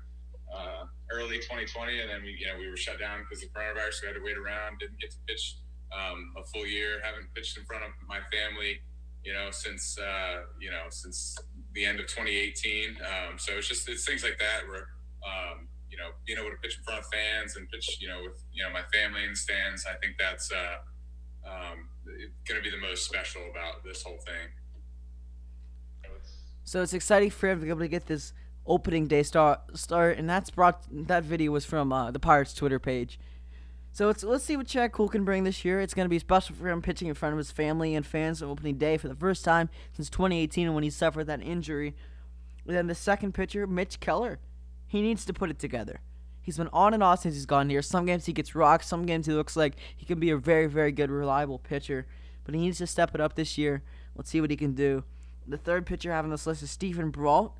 uh, 0.55 0.85
early 1.11 1.39
2020, 1.39 2.01
and 2.01 2.11
then 2.11 2.23
we, 2.23 2.37
you 2.39 2.47
know, 2.47 2.59
we 2.59 2.69
were 2.71 2.77
shut 2.77 2.99
down 2.99 3.25
because 3.27 3.43
of 3.43 3.51
coronavirus. 3.51 4.03
We 4.03 4.07
had 4.09 4.17
to 4.19 4.25
wait 4.25 4.39
around. 4.39 4.79
Didn't 4.79 5.01
get 5.01 5.11
to 5.11 5.21
pitch 5.27 5.59
um, 5.91 6.35
a 6.39 6.45
full 6.55 6.67
year. 6.67 7.03
Haven't 7.03 7.33
pitched 7.35 7.59
in 7.59 7.65
front 7.65 7.83
of 7.83 7.91
my 8.07 8.19
family 8.31 8.83
you 9.25 9.33
know, 9.33 9.51
since 9.51 9.99
uh, 9.99 10.43
you 10.61 10.71
know 10.71 10.85
since 10.91 11.37
the 11.75 11.85
end 11.85 12.01
of 12.01 12.07
2018. 12.07 12.97
Um, 13.01 13.39
so 13.39 13.53
it's 13.55 13.69
just 13.69 13.89
it's 13.89 14.05
things 14.05 14.23
like 14.23 14.39
that 14.39 14.69
where 14.69 14.89
um, 15.25 15.69
you 15.91 15.97
know 15.97 16.11
being 16.27 16.39
able 16.39 16.51
to 16.51 16.57
pitch 16.63 16.77
in 16.79 16.85
front 16.85 17.01
of 17.01 17.07
fans 17.13 17.57
and 17.57 17.69
pitch 17.71 17.99
you 18.01 18.09
know 18.09 18.21
with 18.23 18.43
you 18.53 18.63
know 18.63 18.71
my 18.71 18.83
family 18.93 19.25
in 19.25 19.35
stands. 19.35 19.87
I 19.87 19.95
think 19.99 20.15
that's 20.19 20.51
uh, 20.53 20.77
um, 21.49 21.89
going 22.47 22.61
to 22.61 22.63
be 22.63 22.71
the 22.71 22.81
most 22.81 23.05
special 23.05 23.43
about 23.51 23.85
this 23.85 24.03
whole 24.03 24.19
thing. 24.27 24.49
So 26.65 26.83
it's 26.83 26.95
exciting 26.95 27.31
for 27.31 27.49
him 27.49 27.59
to 27.59 27.65
be 27.65 27.71
able 27.71 27.81
to 27.81 27.89
get 27.89 28.07
this 28.07 28.33
opening 28.67 29.07
day 29.07 29.23
start 29.23 29.61
start, 29.77 30.19
and 30.19 30.29
that's 30.29 30.51
brought 30.51 30.85
that 30.91 31.25
video 31.25 31.53
was 31.53 31.65
from 31.65 31.93
uh, 31.93 32.11
the 32.11 32.21
Pirates 32.21 32.55
Twitter 32.55 32.79
page. 32.79 33.19
So 33.95 34.07
let's 34.07 34.25
let's 34.25 34.45
see 34.45 34.57
what 34.57 34.67
Chad 34.67 34.93
Kuhl 34.93 35.09
can 35.09 35.23
bring 35.23 35.45
this 35.45 35.67
year. 35.67 35.79
It's 35.79 35.93
going 35.93 36.07
to 36.07 36.11
be 36.11 36.19
special 36.19 36.57
for 36.57 36.67
him 36.67 36.81
pitching 36.81 37.09
in 37.09 37.15
front 37.15 37.35
of 37.35 37.39
his 37.39 37.51
family 37.51 37.95
and 37.95 38.07
fans 38.07 38.43
on 38.43 38.49
opening 38.49 38.79
day 38.79 38.97
for 38.97 39.09
the 39.09 39.15
first 39.15 39.45
time 39.45 39.69
since 39.93 40.09
2018 40.09 40.73
when 40.73 40.83
he 40.83 40.89
suffered 40.89 41.27
that 41.27 41.43
injury. 41.43 41.95
Then 42.65 42.87
the 42.87 42.95
second 42.95 43.35
pitcher, 43.35 43.67
Mitch 43.67 44.01
Keller, 44.01 44.39
he 44.87 45.03
needs 45.03 45.27
to 45.27 45.35
put 45.35 45.51
it 45.51 45.59
together. 45.59 46.01
He's 46.41 46.57
been 46.57 46.71
on 46.73 46.95
and 46.95 47.03
off 47.03 47.21
since 47.21 47.35
he's 47.35 47.45
gone 47.45 47.69
here. 47.69 47.83
Some 47.83 48.07
games 48.07 48.25
he 48.25 48.33
gets 48.33 48.55
rocked. 48.55 48.87
Some 48.87 49.05
games 49.05 49.27
he 49.27 49.33
looks 49.33 49.57
like 49.57 49.75
he 49.95 50.07
can 50.07 50.19
be 50.19 50.31
a 50.31 50.39
very 50.39 50.67
very 50.67 50.91
good 50.91 51.11
reliable 51.11 51.59
pitcher, 51.59 52.07
but 52.45 52.55
he 52.55 52.63
needs 52.63 52.79
to 52.79 52.87
step 52.87 53.15
it 53.15 53.21
up 53.21 53.35
this 53.35 53.59
year. 53.59 53.83
Let's 54.17 54.31
see 54.31 54.41
what 54.41 54.51
he 54.51 54.57
can 54.57 54.73
do. 54.73 55.05
The 55.47 55.59
third 55.59 55.85
pitcher 55.85 56.13
having 56.13 56.31
this 56.31 56.47
list 56.47 56.63
is 56.63 56.71
Steven 56.71 57.11
Brault. 57.11 57.55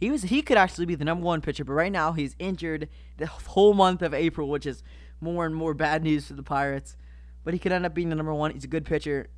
He 0.00 0.10
was 0.10 0.22
he 0.22 0.40
could 0.40 0.56
actually 0.56 0.86
be 0.86 0.94
the 0.94 1.04
number 1.04 1.26
one 1.26 1.42
pitcher, 1.42 1.62
but 1.62 1.74
right 1.74 1.92
now 1.92 2.12
he's 2.12 2.34
injured 2.38 2.88
the 3.18 3.26
whole 3.26 3.74
month 3.74 4.00
of 4.00 4.14
April, 4.14 4.48
which 4.48 4.64
is 4.64 4.82
more 5.20 5.46
and 5.46 5.54
more 5.54 5.74
bad 5.74 6.02
news 6.02 6.26
for 6.26 6.34
the 6.34 6.42
Pirates. 6.42 6.96
But 7.44 7.54
he 7.54 7.58
could 7.58 7.72
end 7.72 7.86
up 7.86 7.94
being 7.94 8.10
the 8.10 8.16
number 8.16 8.34
one. 8.34 8.50
He's 8.50 8.64
a 8.64 8.68
good 8.68 8.84
pitcher, 8.84 9.28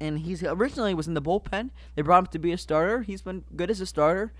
and 0.00 0.18
he's 0.20 0.42
originally 0.42 0.94
was 0.94 1.06
in 1.06 1.14
the 1.14 1.22
bullpen. 1.22 1.70
They 1.94 2.02
brought 2.02 2.20
him 2.20 2.26
to 2.28 2.38
be 2.38 2.52
a 2.52 2.58
starter. 2.58 3.02
He's 3.02 3.22
been 3.22 3.44
good 3.54 3.70
as 3.70 3.80
a 3.80 3.86
starter, 3.86 4.32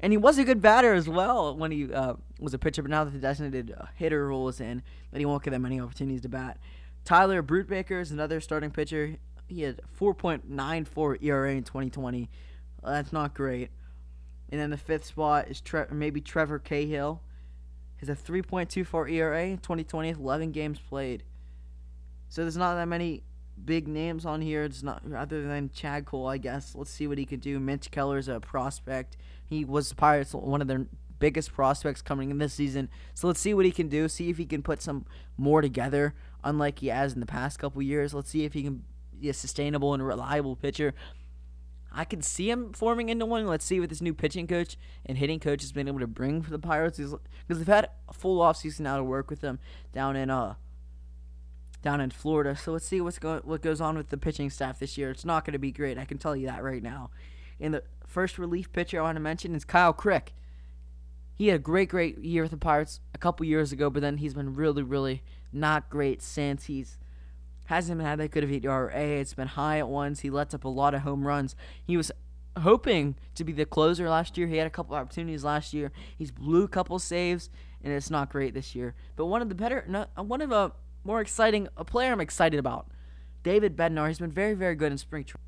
and 0.00 0.12
he 0.12 0.16
was 0.16 0.38
a 0.38 0.44
good 0.44 0.60
batter 0.60 0.94
as 0.94 1.08
well 1.08 1.56
when 1.56 1.70
he 1.70 1.92
uh, 1.92 2.14
was 2.40 2.54
a 2.54 2.58
pitcher. 2.58 2.82
But 2.82 2.90
now 2.90 3.04
that 3.04 3.12
the 3.12 3.18
designated 3.18 3.74
uh, 3.78 3.86
hitter 3.94 4.26
rule 4.26 4.48
is 4.48 4.60
in, 4.60 4.82
that 5.12 5.18
he 5.18 5.26
won't 5.26 5.44
get 5.44 5.52
that 5.52 5.60
many 5.60 5.80
opportunities 5.80 6.22
to 6.22 6.28
bat. 6.28 6.58
Tyler 7.04 7.42
Brubaker 7.42 8.00
is 8.00 8.10
another 8.10 8.40
starting 8.40 8.70
pitcher. 8.70 9.16
He 9.46 9.62
had 9.62 9.80
4.94 9.98 11.22
ERA 11.22 11.52
in 11.52 11.62
2020. 11.62 12.30
that's 12.82 13.12
not 13.12 13.34
great. 13.34 13.70
And 14.50 14.60
then 14.60 14.70
the 14.70 14.76
fifth 14.76 15.04
spot 15.04 15.48
is 15.48 15.60
Tre- 15.60 15.86
maybe 15.90 16.20
Trevor 16.20 16.58
Cahill 16.58 17.22
has 17.96 18.08
a 18.08 18.14
3.24 18.14 19.10
ERA, 19.10 19.50
2020, 19.50 20.10
11 20.10 20.52
games 20.52 20.78
played. 20.78 21.22
So 22.28 22.42
there's 22.42 22.56
not 22.56 22.74
that 22.74 22.88
many 22.88 23.22
big 23.62 23.86
names 23.86 24.26
on 24.26 24.40
here. 24.40 24.64
It's 24.64 24.82
not 24.82 25.02
other 25.16 25.46
than 25.46 25.70
Chad 25.70 26.06
Kuhl, 26.06 26.26
I 26.26 26.38
guess. 26.38 26.74
Let's 26.74 26.90
see 26.90 27.06
what 27.06 27.18
he 27.18 27.24
can 27.24 27.40
do. 27.40 27.60
Mitch 27.60 27.90
Keller's 27.90 28.28
a 28.28 28.40
prospect. 28.40 29.16
He 29.46 29.64
was 29.64 29.92
Pirates 29.92 30.34
one 30.34 30.60
of 30.60 30.68
their 30.68 30.86
biggest 31.18 31.52
prospects 31.52 32.02
coming 32.02 32.30
in 32.30 32.38
this 32.38 32.52
season. 32.52 32.88
So 33.14 33.26
let's 33.26 33.40
see 33.40 33.54
what 33.54 33.64
he 33.64 33.70
can 33.70 33.88
do. 33.88 34.08
See 34.08 34.30
if 34.30 34.36
he 34.36 34.46
can 34.46 34.62
put 34.62 34.82
some 34.82 35.06
more 35.36 35.62
together, 35.62 36.14
unlike 36.42 36.80
he 36.80 36.88
has 36.88 37.14
in 37.14 37.20
the 37.20 37.26
past 37.26 37.58
couple 37.58 37.80
years. 37.82 38.12
Let's 38.12 38.30
see 38.30 38.44
if 38.44 38.52
he 38.52 38.62
can 38.62 38.84
be 39.20 39.28
a 39.28 39.34
sustainable 39.34 39.94
and 39.94 40.06
reliable 40.06 40.56
pitcher. 40.56 40.94
I 41.94 42.04
can 42.04 42.22
see 42.22 42.50
him 42.50 42.72
forming 42.72 43.08
into 43.08 43.24
one. 43.24 43.46
Let's 43.46 43.64
see 43.64 43.78
what 43.80 43.88
this 43.88 44.02
new 44.02 44.14
pitching 44.14 44.46
coach 44.46 44.76
and 45.06 45.16
hitting 45.16 45.40
coach 45.40 45.62
has 45.62 45.72
been 45.72 45.88
able 45.88 46.00
to 46.00 46.06
bring 46.06 46.42
for 46.42 46.50
the 46.50 46.58
Pirates 46.58 46.98
because 46.98 47.18
they've 47.48 47.66
had 47.66 47.88
a 48.08 48.12
full 48.12 48.40
offseason 48.40 48.80
now 48.80 48.96
to 48.96 49.04
work 49.04 49.30
with 49.30 49.40
them 49.40 49.60
down 49.92 50.16
in 50.16 50.30
uh 50.30 50.54
down 51.82 52.00
in 52.00 52.10
Florida. 52.10 52.56
So 52.56 52.72
let's 52.72 52.86
see 52.86 53.00
what's 53.00 53.18
going 53.18 53.42
what 53.44 53.62
goes 53.62 53.80
on 53.80 53.96
with 53.96 54.08
the 54.08 54.16
pitching 54.16 54.50
staff 54.50 54.78
this 54.78 54.98
year. 54.98 55.10
It's 55.10 55.24
not 55.24 55.44
going 55.44 55.52
to 55.52 55.58
be 55.58 55.70
great. 55.70 55.98
I 55.98 56.04
can 56.04 56.18
tell 56.18 56.34
you 56.34 56.46
that 56.46 56.64
right 56.64 56.82
now. 56.82 57.10
And 57.60 57.74
the 57.74 57.84
first 58.06 58.38
relief 58.38 58.72
pitcher 58.72 58.98
I 58.98 59.02
want 59.02 59.16
to 59.16 59.20
mention 59.20 59.54
is 59.54 59.64
Kyle 59.64 59.92
Crick. 59.92 60.34
He 61.36 61.48
had 61.48 61.56
a 61.56 61.62
great, 61.62 61.88
great 61.88 62.18
year 62.18 62.42
with 62.42 62.52
the 62.52 62.56
Pirates 62.56 63.00
a 63.12 63.18
couple 63.18 63.44
years 63.46 63.72
ago, 63.72 63.90
but 63.90 64.00
then 64.00 64.18
he's 64.18 64.34
been 64.34 64.54
really, 64.54 64.82
really 64.82 65.22
not 65.52 65.90
great 65.90 66.22
since. 66.22 66.64
He's 66.66 66.96
hasn't 67.64 68.00
had 68.00 68.18
that 68.18 68.30
good 68.30 68.44
of 68.44 68.50
ERA. 68.50 68.92
It's 68.94 69.34
been 69.34 69.48
high 69.48 69.78
at 69.78 69.88
once. 69.88 70.20
He 70.20 70.30
lets 70.30 70.54
up 70.54 70.64
a 70.64 70.68
lot 70.68 70.94
of 70.94 71.02
home 71.02 71.26
runs. 71.26 71.56
He 71.84 71.96
was 71.96 72.12
hoping 72.58 73.16
to 73.34 73.42
be 73.44 73.52
the 73.52 73.66
closer 73.66 74.08
last 74.08 74.38
year. 74.38 74.46
He 74.46 74.58
had 74.58 74.66
a 74.66 74.70
couple 74.70 74.94
opportunities 74.94 75.42
last 75.44 75.74
year. 75.74 75.90
He's 76.16 76.30
blew 76.30 76.64
a 76.64 76.68
couple 76.68 76.98
saves, 76.98 77.50
and 77.82 77.92
it's 77.92 78.10
not 78.10 78.30
great 78.30 78.54
this 78.54 78.74
year. 78.74 78.94
But 79.16 79.26
one 79.26 79.42
of 79.42 79.48
the 79.48 79.54
better, 79.54 80.06
one 80.16 80.40
of 80.40 80.52
a 80.52 80.72
more 81.02 81.20
exciting, 81.20 81.68
a 81.76 81.84
player 81.84 82.12
I'm 82.12 82.20
excited 82.20 82.58
about, 82.60 82.86
David 83.42 83.76
Bednar. 83.76 84.08
He's 84.08 84.20
been 84.20 84.30
very, 84.30 84.54
very 84.54 84.74
good 84.74 84.92
in 84.92 84.98
spring 84.98 85.24
training. 85.24 85.40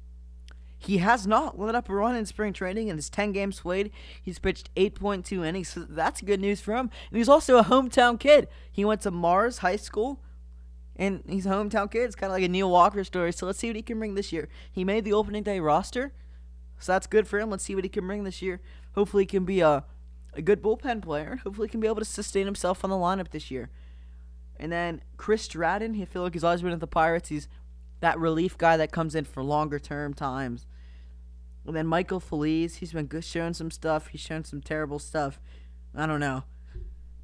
he 0.78 0.98
has 0.98 1.26
not 1.26 1.58
let 1.58 1.74
up 1.74 1.88
a 1.88 1.94
run 1.94 2.14
in 2.14 2.26
spring 2.26 2.52
training. 2.52 2.88
In 2.88 2.96
his 2.96 3.08
10 3.08 3.32
games 3.32 3.60
played, 3.60 3.90
he's 4.22 4.38
pitched 4.38 4.74
8.2 4.74 5.44
innings. 5.44 5.68
So 5.68 5.80
that's 5.88 6.20
good 6.20 6.40
news 6.40 6.60
for 6.60 6.74
him. 6.74 6.90
And 7.10 7.18
he's 7.18 7.28
also 7.28 7.58
a 7.58 7.64
hometown 7.64 8.18
kid. 8.20 8.48
He 8.70 8.84
went 8.84 9.00
to 9.02 9.10
Mars 9.10 9.58
High 9.58 9.76
School, 9.76 10.20
and 10.96 11.22
he's 11.28 11.46
a 11.46 11.50
hometown 11.50 11.90
kid. 11.90 12.04
It's 12.04 12.16
kind 12.16 12.30
of 12.30 12.36
like 12.36 12.44
a 12.44 12.48
Neil 12.48 12.70
Walker 12.70 13.04
story. 13.04 13.32
So 13.32 13.46
let's 13.46 13.58
see 13.58 13.68
what 13.68 13.76
he 13.76 13.82
can 13.82 13.98
bring 13.98 14.14
this 14.14 14.32
year. 14.32 14.48
He 14.70 14.84
made 14.84 15.04
the 15.04 15.12
opening 15.12 15.42
day 15.42 15.60
roster, 15.60 16.12
so 16.78 16.92
that's 16.92 17.06
good 17.06 17.28
for 17.28 17.38
him. 17.38 17.50
Let's 17.50 17.64
see 17.64 17.74
what 17.74 17.84
he 17.84 17.90
can 17.90 18.06
bring 18.06 18.24
this 18.24 18.42
year. 18.42 18.60
Hopefully, 18.94 19.22
he 19.22 19.26
can 19.26 19.44
be 19.44 19.60
a, 19.60 19.84
a 20.32 20.42
good 20.42 20.62
bullpen 20.62 21.02
player. 21.02 21.40
Hopefully, 21.44 21.68
he 21.68 21.70
can 21.70 21.80
be 21.80 21.86
able 21.86 21.96
to 21.96 22.04
sustain 22.04 22.46
himself 22.46 22.82
on 22.82 22.90
the 22.90 22.96
lineup 22.96 23.30
this 23.30 23.50
year. 23.50 23.70
And 24.58 24.72
then 24.72 25.02
Chris 25.16 25.42
Stratton, 25.42 25.94
he 25.94 26.04
feel 26.06 26.22
like 26.22 26.32
he's 26.32 26.44
always 26.44 26.62
been 26.62 26.72
at 26.72 26.80
the 26.80 26.86
Pirates. 26.86 27.28
He's 27.28 27.48
that 28.00 28.18
relief 28.18 28.56
guy 28.56 28.76
that 28.76 28.92
comes 28.92 29.14
in 29.14 29.24
for 29.24 29.42
longer 29.42 29.78
term 29.78 30.14
times. 30.14 30.66
And 31.66 31.74
then 31.74 31.86
Michael 31.86 32.20
Feliz, 32.20 32.76
he's 32.76 32.92
been 32.92 33.06
good, 33.06 33.24
showing 33.24 33.54
some 33.54 33.70
stuff. 33.70 34.08
He's 34.08 34.20
shown 34.20 34.44
some 34.44 34.60
terrible 34.60 34.98
stuff. 34.98 35.40
I 35.94 36.06
don't 36.06 36.20
know. 36.20 36.44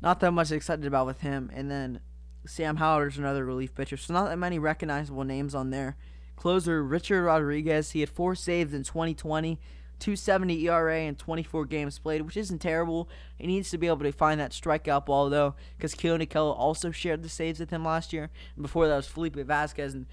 Not 0.00 0.20
that 0.20 0.32
much 0.32 0.50
excited 0.50 0.85
about 0.85 1.06
with 1.06 1.20
him. 1.20 1.50
And 1.54 1.70
then 1.70 2.00
Sam 2.44 2.76
Howard's 2.76 3.18
another 3.18 3.44
relief 3.44 3.74
pitcher. 3.74 3.96
So 3.96 4.12
not 4.12 4.28
that 4.28 4.38
many 4.38 4.59
recognizable 4.59 5.24
names 5.24 5.55
on 5.55 5.70
there. 5.70 5.96
Closer 6.37 6.83
Richard 6.83 7.22
Rodriguez, 7.24 7.92
he 7.92 8.00
had 8.00 8.09
four 8.09 8.35
saves 8.35 8.74
in 8.74 8.83
2020, 8.83 9.61
270 9.98 10.68
ERA 10.68 10.98
and 11.00 11.18
24 11.18 11.66
games 11.66 11.98
played, 11.98 12.22
which 12.22 12.37
isn't 12.37 12.59
terrible. 12.59 13.09
He 13.38 13.46
needs 13.46 13.70
to 13.70 13.78
be 13.78 13.87
able 13.87 13.98
to 13.98 14.12
find 14.12 14.40
that 14.40 14.50
strikeout 14.50 15.07
ball 15.07 15.31
though, 15.31 15.55
because 15.76 15.94
Keone 15.94 16.28
Kela 16.28 16.57
also 16.57 16.90
shared 16.90 17.22
the 17.22 17.28
saves 17.28 17.61
with 17.61 17.70
him 17.70 17.85
last 17.85 18.12
year. 18.12 18.31
And 18.57 18.62
before 18.62 18.88
that 18.88 18.96
was 18.96 19.07
Felipe 19.07 19.37
Vasquez, 19.37 19.94
and 19.94 20.07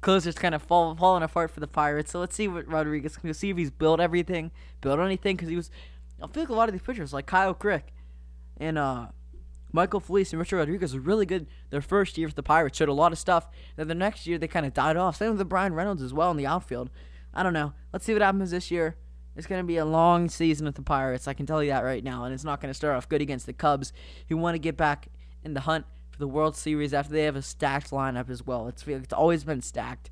closers 0.00 0.34
kind 0.34 0.54
of 0.54 0.62
fall, 0.62 0.96
falling 0.96 1.22
apart 1.22 1.52
for 1.52 1.60
the 1.60 1.68
Pirates. 1.68 2.10
So 2.10 2.18
let's 2.18 2.34
see 2.34 2.48
what 2.48 2.66
Rodriguez 2.66 3.16
can 3.16 3.32
see 3.34 3.50
if 3.50 3.56
he's 3.56 3.70
built 3.70 4.00
everything, 4.00 4.50
built 4.80 4.98
anything, 4.98 5.36
because 5.36 5.48
he 5.48 5.56
was. 5.56 5.70
I 6.20 6.26
feel 6.26 6.42
like 6.42 6.50
a 6.50 6.54
lot 6.54 6.68
of 6.68 6.72
these 6.72 6.82
pitchers, 6.82 7.12
like 7.12 7.26
Kyle 7.26 7.54
Crick 7.54 7.92
and 8.56 8.76
uh, 8.76 9.06
Michael 9.72 10.00
Feliz 10.00 10.32
and 10.32 10.40
Richard 10.40 10.56
Rodriguez, 10.56 10.94
were 10.94 11.00
really 11.00 11.26
good 11.26 11.46
their 11.70 11.82
first 11.82 12.16
year 12.16 12.26
with 12.26 12.36
the 12.36 12.42
Pirates. 12.42 12.78
Showed 12.78 12.88
a 12.88 12.94
lot 12.94 13.12
of 13.12 13.18
stuff. 13.18 13.48
Then 13.76 13.88
the 13.88 13.94
next 13.94 14.26
year 14.26 14.38
they 14.38 14.48
kind 14.48 14.66
of 14.66 14.74
died 14.74 14.96
off. 14.96 15.16
Same 15.16 15.30
with 15.30 15.38
the 15.38 15.44
Bryan 15.44 15.74
Reynolds 15.74 16.02
as 16.02 16.14
well 16.14 16.30
in 16.30 16.36
the 16.36 16.46
outfield. 16.46 16.90
I 17.34 17.42
don't 17.42 17.52
know. 17.52 17.74
Let's 17.92 18.04
see 18.04 18.12
what 18.12 18.22
happens 18.22 18.50
this 18.50 18.70
year. 18.70 18.96
It's 19.36 19.46
going 19.46 19.62
to 19.62 19.66
be 19.66 19.76
a 19.76 19.84
long 19.84 20.28
season 20.28 20.66
with 20.66 20.74
the 20.74 20.82
Pirates. 20.82 21.28
I 21.28 21.34
can 21.34 21.46
tell 21.46 21.62
you 21.62 21.70
that 21.70 21.84
right 21.84 22.02
now. 22.02 22.24
And 22.24 22.34
it's 22.34 22.44
not 22.44 22.60
going 22.60 22.70
to 22.70 22.74
start 22.74 22.96
off 22.96 23.08
good 23.08 23.22
against 23.22 23.46
the 23.46 23.52
Cubs, 23.52 23.92
who 24.28 24.36
want 24.36 24.54
to 24.54 24.58
get 24.58 24.76
back 24.76 25.08
in 25.44 25.54
the 25.54 25.60
hunt 25.60 25.86
for 26.10 26.18
the 26.18 26.26
World 26.26 26.56
Series 26.56 26.92
after 26.92 27.12
they 27.12 27.22
have 27.22 27.36
a 27.36 27.42
stacked 27.42 27.90
lineup 27.90 28.30
as 28.30 28.44
well. 28.44 28.66
It's, 28.66 28.86
it's 28.88 29.12
always 29.12 29.44
been 29.44 29.62
stacked. 29.62 30.10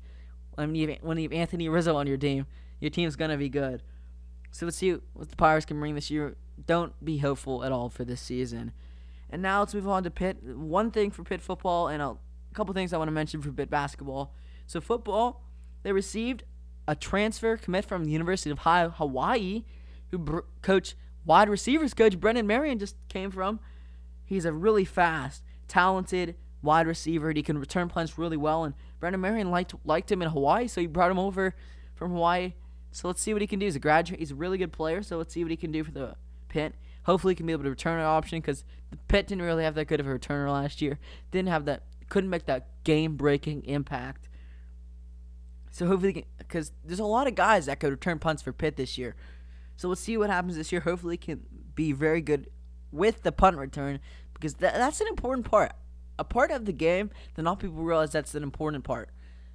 When 0.55 0.75
you, 0.75 0.95
when 1.01 1.17
you 1.17 1.23
have 1.23 1.33
Anthony 1.33 1.67
Rizzo 1.67 1.97
on 1.97 2.07
your 2.07 2.17
team, 2.17 2.45
your 2.79 2.89
team's 2.89 3.15
going 3.15 3.31
to 3.31 3.37
be 3.37 3.49
good. 3.49 3.83
So 4.51 4.65
let's 4.65 4.77
see 4.77 4.97
what 5.13 5.29
the 5.29 5.35
Pirates 5.35 5.65
can 5.65 5.79
bring 5.79 5.95
this 5.95 6.09
year. 6.09 6.37
Don't 6.65 6.93
be 7.03 7.17
hopeful 7.17 7.63
at 7.63 7.71
all 7.71 7.89
for 7.89 8.05
this 8.05 8.21
season. 8.21 8.71
And 9.29 9.41
now 9.41 9.59
let's 9.59 9.73
move 9.73 9.87
on 9.87 10.03
to 10.03 10.11
Pitt. 10.11 10.37
One 10.43 10.91
thing 10.91 11.11
for 11.11 11.23
Pitt 11.23 11.41
football 11.41 11.87
and 11.89 12.01
a 12.01 12.15
couple 12.53 12.73
things 12.73 12.93
I 12.93 12.97
want 12.97 13.09
to 13.09 13.13
mention 13.13 13.41
for 13.41 13.51
Pitt 13.51 13.69
basketball. 13.69 14.33
So 14.65 14.81
football, 14.81 15.43
they 15.83 15.91
received 15.91 16.43
a 16.87 16.95
transfer 16.95 17.57
commit 17.57 17.85
from 17.85 18.05
the 18.05 18.11
University 18.11 18.49
of 18.49 18.59
Hawaii, 18.59 19.63
who 20.09 20.17
br- 20.17 20.39
coach 20.61 20.95
wide 21.25 21.49
receivers 21.49 21.93
coach 21.93 22.19
Brennan 22.19 22.47
Marion 22.47 22.79
just 22.79 22.95
came 23.09 23.31
from. 23.31 23.59
He's 24.23 24.45
a 24.45 24.53
really 24.53 24.85
fast, 24.85 25.43
talented 25.67 26.35
wide 26.61 26.87
receiver. 26.87 27.31
He 27.31 27.43
can 27.43 27.57
return 27.57 27.89
punts 27.89 28.17
really 28.17 28.37
well, 28.37 28.63
and 28.63 28.73
Brennan 28.99 29.21
Marion 29.21 29.51
liked 29.51 29.75
liked 29.85 30.11
him 30.11 30.21
in 30.21 30.29
Hawaii, 30.29 30.67
so 30.67 30.81
he 30.81 30.87
brought 30.87 31.11
him 31.11 31.19
over 31.19 31.55
from 31.95 32.11
Hawaii. 32.11 32.53
So 32.91 33.07
let's 33.07 33.21
see 33.21 33.33
what 33.33 33.41
he 33.41 33.47
can 33.47 33.59
do. 33.59 33.65
He's 33.65 33.75
a 33.75 33.79
graduate. 33.79 34.19
He's 34.19 34.31
a 34.31 34.35
really 34.35 34.57
good 34.57 34.71
player. 34.71 35.03
So 35.03 35.17
let's 35.17 35.33
see 35.33 35.43
what 35.43 35.51
he 35.51 35.57
can 35.57 35.71
do 35.71 35.83
for 35.83 35.91
the 35.91 36.15
Pitt. 36.47 36.75
Hopefully, 37.03 37.31
he 37.31 37.35
can 37.35 37.45
be 37.45 37.53
able 37.53 37.63
to 37.63 37.69
return 37.69 37.99
an 37.99 38.05
option 38.05 38.39
because 38.39 38.65
the 38.89 38.97
Pitt 39.07 39.27
didn't 39.27 39.43
really 39.43 39.63
have 39.63 39.75
that 39.75 39.85
good 39.85 39.99
of 39.99 40.07
a 40.07 40.09
returner 40.09 40.51
last 40.51 40.81
year. 40.81 40.99
Didn't 41.31 41.49
have 41.49 41.65
that. 41.65 41.83
Couldn't 42.09 42.29
make 42.29 42.45
that 42.45 42.83
game-breaking 42.83 43.65
impact. 43.65 44.29
So 45.71 45.87
hopefully, 45.87 46.25
because 46.37 46.71
there's 46.83 46.99
a 46.99 47.05
lot 47.05 47.27
of 47.27 47.35
guys 47.35 47.65
that 47.67 47.79
could 47.79 47.91
return 47.91 48.19
punts 48.19 48.41
for 48.41 48.51
Pitt 48.51 48.77
this 48.77 48.97
year. 48.97 49.15
So 49.75 49.89
let's 49.89 50.01
see 50.01 50.17
what 50.17 50.29
happens 50.29 50.55
this 50.55 50.71
year. 50.71 50.81
Hopefully, 50.81 51.17
can 51.17 51.41
be 51.75 51.91
very 51.91 52.21
good 52.21 52.49
with 52.91 53.23
the 53.23 53.31
punt 53.31 53.57
return 53.57 53.99
because 54.33 54.55
that, 54.55 54.73
that's 54.73 55.01
an 55.01 55.07
important 55.07 55.45
part. 55.45 55.73
A 56.17 56.23
part 56.23 56.51
of 56.51 56.65
the 56.65 56.73
game 56.73 57.11
that 57.35 57.43
not 57.43 57.59
people 57.59 57.83
realize 57.83 58.11
that's 58.11 58.33
an 58.33 58.43
important 58.43 58.83
part. 58.83 59.09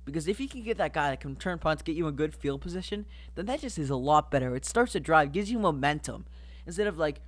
Because 0.05 0.27
if 0.27 0.41
you 0.41 0.49
can 0.49 0.63
get 0.63 0.79
that 0.79 0.93
guy 0.93 1.11
that 1.11 1.21
can 1.21 1.31
return 1.31 1.59
punts, 1.59 1.83
get 1.83 1.97
you 1.97 2.09
in 2.09 2.15
good 2.15 2.35
field 2.35 2.61
position, 2.61 3.07
then 3.35 3.47
that 3.47 3.61
just 3.61 3.79
is 3.79 3.91
a 3.91 3.97
lot 3.97 4.31
better. 4.31 4.55
It 4.57 4.65
starts 4.65 4.93
to 4.93 5.01
drive, 5.01 5.33
gives 5.33 5.51
you 5.51 5.59
momentum. 5.59 6.27
Instead 6.67 6.87
of 6.87 6.99
like 6.99 7.21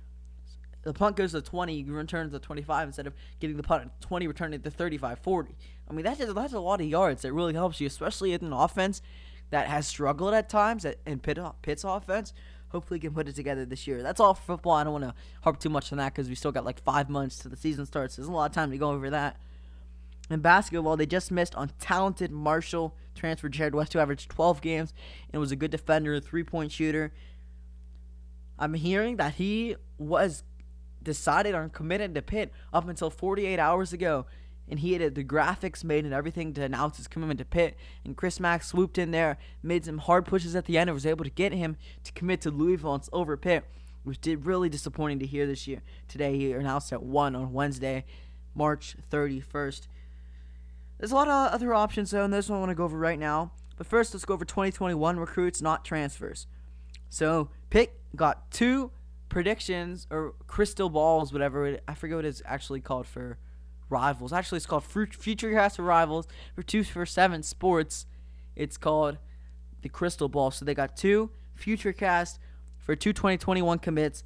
the 0.83 0.93
punt 0.93 1.15
goes 1.15 1.31
to 1.31 1.41
20, 1.41 1.73
you 1.73 1.93
return 1.93 2.29
to 2.29 2.39
25 2.39 2.89
instead 2.89 3.07
of 3.07 3.13
getting 3.39 3.57
the 3.57 3.63
punt 3.63 3.83
at 3.83 4.01
20, 4.01 4.27
returning 4.27 4.61
to 4.61 4.69
35, 4.69 5.19
40. 5.19 5.55
I 5.89 5.93
mean, 5.93 6.05
that's, 6.05 6.19
that's 6.33 6.53
a 6.53 6.59
lot 6.59 6.79
of 6.79 6.87
yards. 6.87 7.23
That 7.23 7.33
really 7.33 7.53
helps 7.53 7.81
you, 7.81 7.87
especially 7.87 8.33
in 8.33 8.45
an 8.45 8.53
offense 8.53 9.01
that 9.49 9.67
has 9.67 9.87
struggled 9.87 10.33
at 10.33 10.47
times 10.47 10.85
in 11.05 11.19
Pitt, 11.19 11.39
Pitt's 11.61 11.83
offense. 11.83 12.33
Hopefully, 12.69 12.99
can 12.99 13.13
put 13.13 13.27
it 13.27 13.35
together 13.35 13.65
this 13.65 13.87
year. 13.87 14.03
That's 14.03 14.19
all 14.19 14.33
for 14.33 14.41
football. 14.41 14.73
I 14.73 14.83
don't 14.83 14.93
want 14.93 15.05
to 15.05 15.13
harp 15.41 15.59
too 15.59 15.69
much 15.69 15.91
on 15.91 15.97
that 15.97 16.13
because 16.13 16.27
we 16.27 16.35
still 16.35 16.51
got 16.51 16.65
like 16.65 16.83
five 16.83 17.09
months 17.09 17.39
to 17.39 17.49
the 17.49 17.55
season 17.55 17.85
starts. 17.85 18.15
There's 18.15 18.27
a 18.27 18.31
lot 18.31 18.49
of 18.49 18.53
time 18.53 18.71
to 18.71 18.77
go 18.77 18.89
over 18.91 19.09
that. 19.11 19.37
In 20.29 20.39
basketball, 20.41 20.97
they 20.97 21.05
just 21.05 21.31
missed 21.31 21.55
on 21.55 21.71
talented 21.79 22.31
Marshall 22.31 22.95
transfer 23.13 23.47
Jarrod 23.49 23.73
West, 23.73 23.93
who 23.93 23.99
averaged 23.99 24.29
12 24.29 24.61
games 24.61 24.93
and 25.31 25.39
was 25.39 25.51
a 25.51 25.55
good 25.55 25.71
defender, 25.71 26.19
three 26.19 26.43
point 26.43 26.71
shooter. 26.71 27.13
I'm 28.57 28.73
hearing 28.73 29.17
that 29.17 29.35
he 29.35 29.75
was 29.97 30.43
decided 31.01 31.55
on 31.55 31.69
committing 31.69 32.13
to 32.13 32.21
Pitt 32.21 32.51
up 32.73 32.87
until 32.87 33.09
48 33.09 33.59
hours 33.59 33.93
ago. 33.93 34.25
And 34.67 34.79
he 34.79 34.93
had 34.93 35.13
the 35.13 35.23
graphics 35.23 35.83
made 35.83 36.05
and 36.05 36.13
everything 36.13 36.51
to 36.53 36.63
announce 36.63 36.97
his 36.97 37.07
commitment 37.07 37.37
to 37.37 37.45
Pitt. 37.45 37.77
And 38.03 38.17
Chris 38.17 38.39
Mack 38.39 38.63
swooped 38.63 38.97
in 38.97 39.11
there, 39.11 39.37
made 39.61 39.85
some 39.85 39.99
hard 39.99 40.25
pushes 40.25 40.55
at 40.55 40.65
the 40.65 40.77
end, 40.77 40.89
and 40.89 40.95
was 40.95 41.05
able 41.05 41.23
to 41.23 41.29
get 41.29 41.53
him 41.53 41.77
to 42.03 42.11
commit 42.13 42.41
to 42.41 42.51
Louisville 42.51 42.95
and 42.95 43.07
over 43.13 43.37
Pitt, 43.37 43.63
which 44.03 44.19
did 44.19 44.47
really 44.47 44.67
disappointing 44.67 45.19
to 45.19 45.27
hear 45.27 45.45
this 45.45 45.67
year. 45.67 45.81
Today 46.07 46.35
he 46.35 46.51
announced 46.51 46.91
at 46.91 47.03
one 47.03 47.35
on 47.35 47.53
Wednesday, 47.53 48.05
March 48.55 48.95
31st. 49.11 49.87
There's 50.97 51.11
a 51.11 51.15
lot 51.15 51.27
of 51.27 51.53
other 51.53 51.73
options 51.73 52.09
though, 52.09 52.23
and 52.23 52.33
those 52.33 52.49
one 52.49 52.57
I 52.57 52.59
want 52.61 52.71
to 52.71 52.75
go 52.75 52.85
over 52.85 52.97
right 52.97 53.19
now. 53.19 53.51
But 53.77 53.85
first, 53.85 54.15
let's 54.15 54.25
go 54.25 54.33
over 54.33 54.45
2021 54.45 55.19
recruits, 55.19 55.61
not 55.61 55.85
transfers. 55.85 56.47
So 57.09 57.49
Pitt 57.69 57.99
got 58.15 58.51
two 58.51 58.91
predictions 59.29 60.07
or 60.09 60.33
crystal 60.47 60.89
balls, 60.89 61.33
whatever 61.33 61.67
it, 61.67 61.83
I 61.87 61.93
forget 61.93 62.17
what 62.17 62.25
it's 62.25 62.41
actually 62.45 62.81
called 62.81 63.07
for 63.07 63.37
rivals. 63.89 64.33
Actually, 64.33 64.57
it's 64.57 64.65
called 64.65 64.83
Future 64.83 65.51
Cast 65.51 65.77
for 65.77 65.83
Rivals 65.83 66.27
for 66.55 66.63
two 66.63 66.83
for 66.83 67.05
seven 67.05 67.43
sports. 67.43 68.05
It's 68.55 68.77
called 68.77 69.17
the 69.81 69.89
Crystal 69.89 70.29
Ball. 70.29 70.51
So 70.51 70.65
they 70.65 70.73
got 70.73 70.95
two 70.95 71.31
Future 71.53 71.93
Cast 71.93 72.39
for 72.77 72.95
two 72.95 73.13
2021 73.13 73.79
commits 73.79 74.23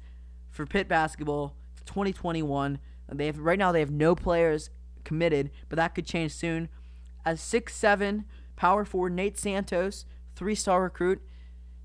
for 0.50 0.66
Pitt 0.66 0.88
basketball 0.88 1.54
for 1.74 1.84
2021. 1.86 2.78
They 3.12 3.26
have 3.26 3.38
right 3.38 3.58
now 3.58 3.72
they 3.72 3.80
have 3.80 3.90
no 3.90 4.14
players 4.14 4.70
committed, 5.04 5.50
but 5.68 5.76
that 5.76 5.94
could 5.94 6.06
change 6.06 6.32
soon. 6.32 6.68
As 7.24 7.40
six 7.40 7.74
seven 7.74 8.24
power 8.56 8.84
forward 8.84 9.12
Nate 9.12 9.38
Santos, 9.38 10.04
three 10.36 10.54
star 10.54 10.82
recruit, 10.82 11.20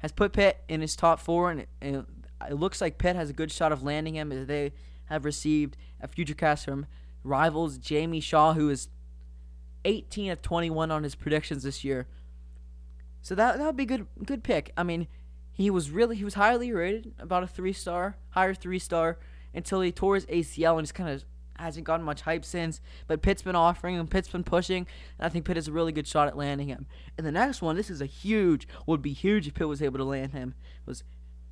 has 0.06 0.12
put 0.12 0.34
Pitt 0.34 0.64
in 0.70 0.82
his 0.82 0.96
top 0.96 1.20
four, 1.20 1.50
and, 1.50 1.66
and 1.82 2.06
it 2.48 2.54
looks 2.54 2.80
like 2.80 3.00
Pitt 3.00 3.16
has 3.16 3.32
a 3.32 3.34
good 3.34 3.52
shot 3.52 3.72
of 3.72 3.82
landing 3.82 4.16
him 4.16 4.32
as 4.32 4.46
they 4.46 4.72
have 5.06 5.26
received 5.26 5.78
a 6.00 6.08
future 6.08 6.36
cast 6.36 6.66
from 6.66 6.86
rivals 7.24 7.80
Jamie 7.80 8.20
Shaw, 8.20 8.54
who 8.54 8.70
is 8.70 8.88
18 9.84 10.30
of 10.30 10.44
21 10.44 10.92
on 10.92 11.02
his 11.02 11.16
predictions 11.16 11.64
this 11.64 11.84
year. 11.84 12.08
So 13.24 13.34
that 13.34 13.58
that 13.58 13.66
would 13.66 13.76
be 13.76 13.86
good 13.86 14.06
good 14.24 14.44
pick. 14.44 14.72
I 14.78 14.84
mean, 14.84 15.08
he 15.52 15.72
was 15.72 15.90
really 15.90 16.18
he 16.18 16.24
was 16.24 16.36
highly 16.36 16.72
rated, 16.72 17.16
about 17.18 17.42
a 17.42 17.48
three 17.48 17.74
star, 17.74 18.18
higher 18.30 18.54
three 18.54 18.78
star, 18.78 19.18
until 19.56 19.82
he 19.82 19.92
tore 19.92 20.14
his 20.14 20.28
ACL 20.28 20.74
and 20.74 20.82
he's 20.82 20.92
kind 20.92 21.10
of 21.10 21.26
hasn't 21.58 21.86
gotten 21.86 22.06
much 22.06 22.22
hype 22.22 22.46
since. 22.46 22.82
But 23.08 23.22
Pitt's 23.22 23.42
been 23.42 23.56
offering 23.56 23.96
him, 23.96 24.08
Pitt's 24.08 24.30
been 24.30 24.44
pushing, 24.44 24.88
and 25.18 25.26
I 25.26 25.30
think 25.30 25.46
Pitt 25.46 25.58
has 25.58 25.68
a 25.68 25.72
really 25.72 25.92
good 25.92 26.08
shot 26.08 26.28
at 26.28 26.38
landing 26.38 26.68
him. 26.68 26.86
And 27.18 27.26
the 27.26 27.32
next 27.32 27.62
one, 27.62 27.76
this 27.76 27.90
is 27.90 28.02
a 28.02 28.06
huge, 28.06 28.68
would 28.86 29.02
be 29.02 29.14
huge 29.14 29.48
if 29.48 29.54
Pitt 29.54 29.68
was 29.68 29.82
able 29.82 29.98
to 29.98 30.04
land 30.04 30.34
him, 30.34 30.56
was 30.86 31.04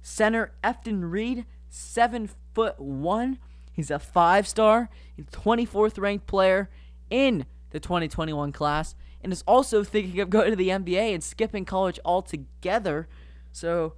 Center 0.02 0.52
Efton 0.64 1.10
Reid, 1.12 1.46
seven 1.70 2.30
foot 2.54 2.80
one. 2.80 3.40
He's 3.72 3.90
a 3.90 3.98
five 3.98 4.48
star, 4.48 4.90
24th 5.20 6.00
ranked 6.00 6.28
player 6.28 6.70
in 7.10 7.46
the 7.72 7.80
2021 7.80 8.52
class, 8.52 8.96
and 9.22 9.34
is 9.34 9.44
also 9.48 9.84
thinking 9.84 10.20
of 10.20 10.30
going 10.30 10.52
to 10.52 10.56
the 10.56 10.70
NBA 10.70 11.14
and 11.14 11.24
skipping 11.24 11.66
college 11.66 12.00
altogether. 12.06 13.08
So 13.52 13.94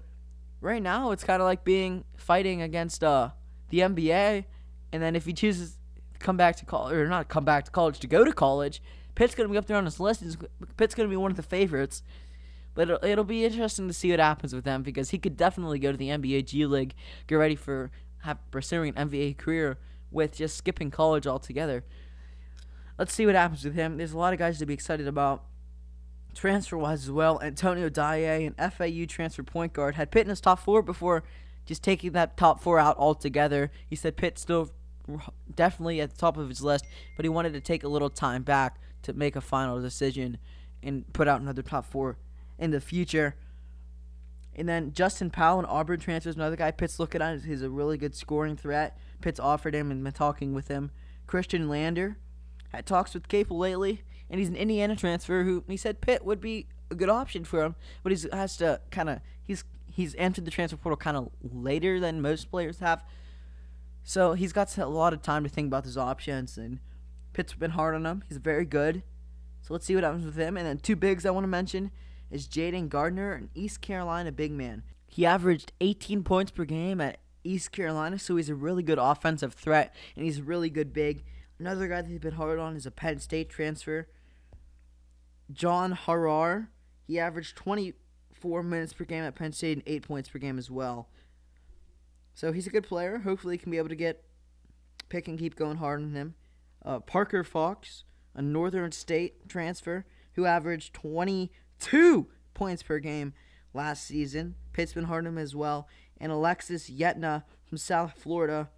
right 0.62 0.82
now 0.82 1.12
it's 1.12 1.24
kind 1.24 1.42
of 1.42 1.46
like 1.46 1.64
being 1.64 2.06
fighting 2.16 2.62
against 2.62 3.04
uh 3.04 3.32
the 3.70 3.80
NBA, 3.80 4.46
and 4.92 5.04
then 5.04 5.16
if 5.16 5.26
he 5.26 5.34
chooses 5.34 5.75
come 6.26 6.38
back 6.38 6.56
to 6.58 6.66
college 6.66 6.96
or 6.96 7.08
not 7.08 7.30
come 7.30 7.46
back 7.46 7.66
to 7.66 7.72
college 7.72 8.00
to 8.00 8.08
go 8.08 8.24
to 8.26 8.34
college, 8.34 8.82
Pitt's 9.14 9.36
gonna 9.36 9.48
be 9.48 9.58
up 9.58 9.68
there 9.68 9.78
on 9.78 9.86
his 9.86 10.00
list. 10.00 10.24
Pitt's 10.76 10.96
gonna 10.96 11.08
be 11.08 11.16
one 11.16 11.30
of 11.32 11.38
the 11.38 11.44
favorites. 11.44 12.02
But 12.74 12.90
it'll, 12.90 13.06
it'll 13.06 13.24
be 13.24 13.46
interesting 13.46 13.88
to 13.88 13.94
see 13.94 14.10
what 14.12 14.20
happens 14.20 14.54
with 14.54 14.66
them 14.66 14.82
because 14.82 15.12
he 15.12 15.18
could 15.18 15.38
definitely 15.38 15.80
go 15.80 15.92
to 15.92 15.98
the 15.98 16.10
NBA 16.10 16.48
G 16.48 16.66
League, 16.66 16.96
get 17.28 17.36
ready 17.36 17.56
for 17.56 17.92
have, 18.24 18.40
pursuing 18.52 18.94
an 18.98 19.10
NBA 19.10 19.38
career 19.38 19.78
with 20.12 20.36
just 20.36 20.58
skipping 20.58 20.92
college 20.92 21.28
altogether. 21.28 21.86
Let's 22.98 23.14
see 23.14 23.26
what 23.26 23.36
happens 23.36 23.64
with 23.64 23.76
him. 23.76 23.98
There's 23.98 24.12
a 24.14 24.18
lot 24.18 24.34
of 24.34 24.40
guys 24.40 24.60
to 24.60 24.66
be 24.66 24.74
excited 24.74 25.08
about. 25.08 25.44
Transfer 26.34 26.78
wise 26.78 27.04
as 27.04 27.12
well, 27.12 27.40
Antonio 27.42 27.88
Dye, 27.88 28.18
an 28.18 28.56
FAU 28.72 29.06
transfer 29.08 29.42
point 29.42 29.72
guard, 29.72 29.96
had 29.96 30.12
Pitt 30.12 30.24
in 30.24 30.30
his 30.30 30.42
top 30.42 30.60
four 30.60 30.82
before 30.82 31.24
just 31.66 31.82
taking 31.82 32.12
that 32.12 32.36
top 32.36 32.60
four 32.60 32.78
out 32.78 32.98
altogether. 32.98 33.72
He 33.88 33.96
said 33.96 34.18
Pitt 34.18 34.38
still 34.38 34.72
definitely 35.56 36.02
at 36.02 36.12
the 36.12 36.18
top 36.18 36.38
of 36.38 36.50
his 36.50 36.62
list, 36.62 36.86
but 37.16 37.26
he 37.26 37.30
wanted 37.30 37.54
to 37.54 37.62
take 37.62 37.84
a 37.84 37.88
little 37.88 38.10
time 38.10 38.44
back 38.44 38.80
to 39.04 39.14
make 39.14 39.36
a 39.36 39.42
final 39.42 39.82
decision 39.82 40.38
and 40.82 41.12
put 41.14 41.28
out 41.28 41.42
another 41.42 41.62
top 41.62 41.86
four 41.86 42.18
in 42.58 42.72
the 42.72 42.82
future. 42.82 43.36
And 44.56 44.70
then 44.70 44.94
Justin 44.94 45.30
Powell, 45.30 45.60
an 45.60 45.66
Auburn 45.66 46.00
transfer, 46.00 46.30
is 46.30 46.36
another 46.36 46.56
guy 46.56 46.72
Pitt's 46.72 47.00
looking 47.00 47.22
at. 47.22 47.44
He's 47.44 47.62
a 47.62 47.70
really 47.70 47.98
good 47.98 48.16
scoring 48.16 48.56
threat. 48.56 48.98
Pitt's 49.22 49.40
offered 49.40 49.76
him 49.76 49.92
and 49.92 50.04
been 50.04 50.14
talking 50.14 50.54
with 50.54 50.70
him. 50.70 50.92
Khristian 51.28 51.68
Lander 51.68 52.18
had 52.70 52.86
talks 52.86 53.14
with 53.14 53.28
Capel 53.28 53.58
lately 53.58 54.04
and 54.30 54.40
he's 54.40 54.50
an 54.50 54.56
Indiana 54.56 54.96
transfer 54.96 55.44
who 55.44 55.64
he 55.68 55.78
said 55.78 56.02
Pitt 56.02 56.26
would 56.26 56.42
be 56.42 56.68
a 56.92 56.96
good 56.96 57.10
option 57.10 57.44
for 57.44 57.64
him, 57.64 57.76
but 58.04 58.12
he 58.12 58.28
has 58.32 58.58
to 58.58 58.82
kind 58.92 59.10
of 59.10 59.20
he's 59.44 59.64
he's 59.88 60.16
entered 60.18 60.46
the 60.46 60.52
transfer 60.52 60.78
portal 60.78 60.98
kind 60.98 61.18
of 61.18 61.30
later 61.42 62.00
than 62.00 62.22
most 62.22 62.50
players 62.50 62.80
have, 62.80 63.04
so 64.06 64.34
he's 64.34 64.54
got 64.54 64.78
a 64.78 64.86
lot 64.86 65.14
of 65.14 65.22
time 65.22 65.44
to 65.44 65.50
think 65.50 65.68
about 65.68 65.84
his 65.84 65.98
options. 65.98 66.58
And 66.58 66.80
Pitt's 67.34 67.54
been 67.54 67.72
hard 67.72 67.96
on 67.96 68.06
him. 68.06 68.24
He's 68.30 68.38
very 68.38 68.64
good, 68.64 69.04
so 69.62 69.74
let's 69.74 69.86
see 69.86 69.96
what 69.96 70.04
happens 70.04 70.26
with 70.26 70.38
him. 70.38 70.56
And 70.56 70.66
then 70.66 70.78
two 70.78 70.96
bigs 70.96 71.26
I 71.26 71.32
want 71.32 71.44
to 71.44 71.50
mention 71.50 71.92
is 72.30 72.48
Jayden 72.48 72.88
Gardner, 72.88 73.34
an 73.34 73.50
East 73.56 73.82
Carolina 73.82 74.32
big 74.32 74.52
man. 74.52 74.84
He 75.08 75.26
averaged 75.26 75.74
18 75.82 76.24
points 76.24 76.52
per 76.52 76.66
game 76.66 77.02
at 77.02 77.18
East 77.44 77.72
Carolina, 77.72 78.20
so 78.20 78.36
he's 78.36 78.50
a 78.50 78.56
really 78.56 78.84
good 78.84 79.00
offensive 79.00 79.54
threat, 79.54 79.94
and 80.16 80.24
he's 80.24 80.40
a 80.40 80.44
really 80.44 80.70
good 80.70 80.94
big. 80.94 81.24
Another 81.60 81.88
guy 81.88 82.02
that 82.02 82.10
he's 82.10 82.20
been 82.20 82.34
hard 82.34 82.60
on 82.60 82.76
is 82.76 82.86
a 82.86 82.92
Penn 82.92 83.20
State 83.20 83.50
transfer. 83.50 84.08
John 85.52 85.94
Harrar. 85.94 86.68
he 87.08 87.20
averaged 87.20 87.56
24 87.56 88.64
minutes 88.64 88.94
per 88.94 89.06
game 89.06 89.24
at 89.24 89.36
Penn 89.36 89.52
State 89.52 89.78
and 89.78 89.84
8 89.88 90.08
points 90.08 90.30
per 90.30 90.40
game 90.40 90.58
as 90.58 90.70
well. 90.70 91.10
So 92.36 92.52
he's 92.52 92.68
a 92.68 92.70
good 92.70 92.84
player. 92.84 93.20
Hopefully, 93.20 93.56
he 93.56 93.58
can 93.58 93.72
be 93.72 93.78
able 93.78 93.90
to 93.90 93.96
get 93.96 94.24
pick 95.10 95.28
and 95.28 95.40
keep 95.40 95.56
going 95.56 95.78
hard 95.78 96.02
on 96.02 96.14
him. 96.14 96.36
Uh, 96.84 97.00
Parker 97.00 97.44
Fox, 97.44 98.04
a 98.36 98.42
Northern 98.42 98.92
State 98.92 99.48
transfer 99.50 100.06
who 100.34 100.46
averaged 100.46 100.94
22 100.94 102.28
points 102.54 102.84
per 102.84 103.00
game 103.00 103.34
last 103.74 104.06
season. 104.06 104.56
Pitt's 104.74 104.94
been 104.94 105.06
hard 105.06 105.26
him 105.26 105.38
as 105.38 105.56
well. 105.56 105.88
And 106.20 106.32
Alexis 106.32 106.90
Yetna 106.90 107.44
from 107.64 107.78
South 107.78 108.14
Florida, 108.18 108.70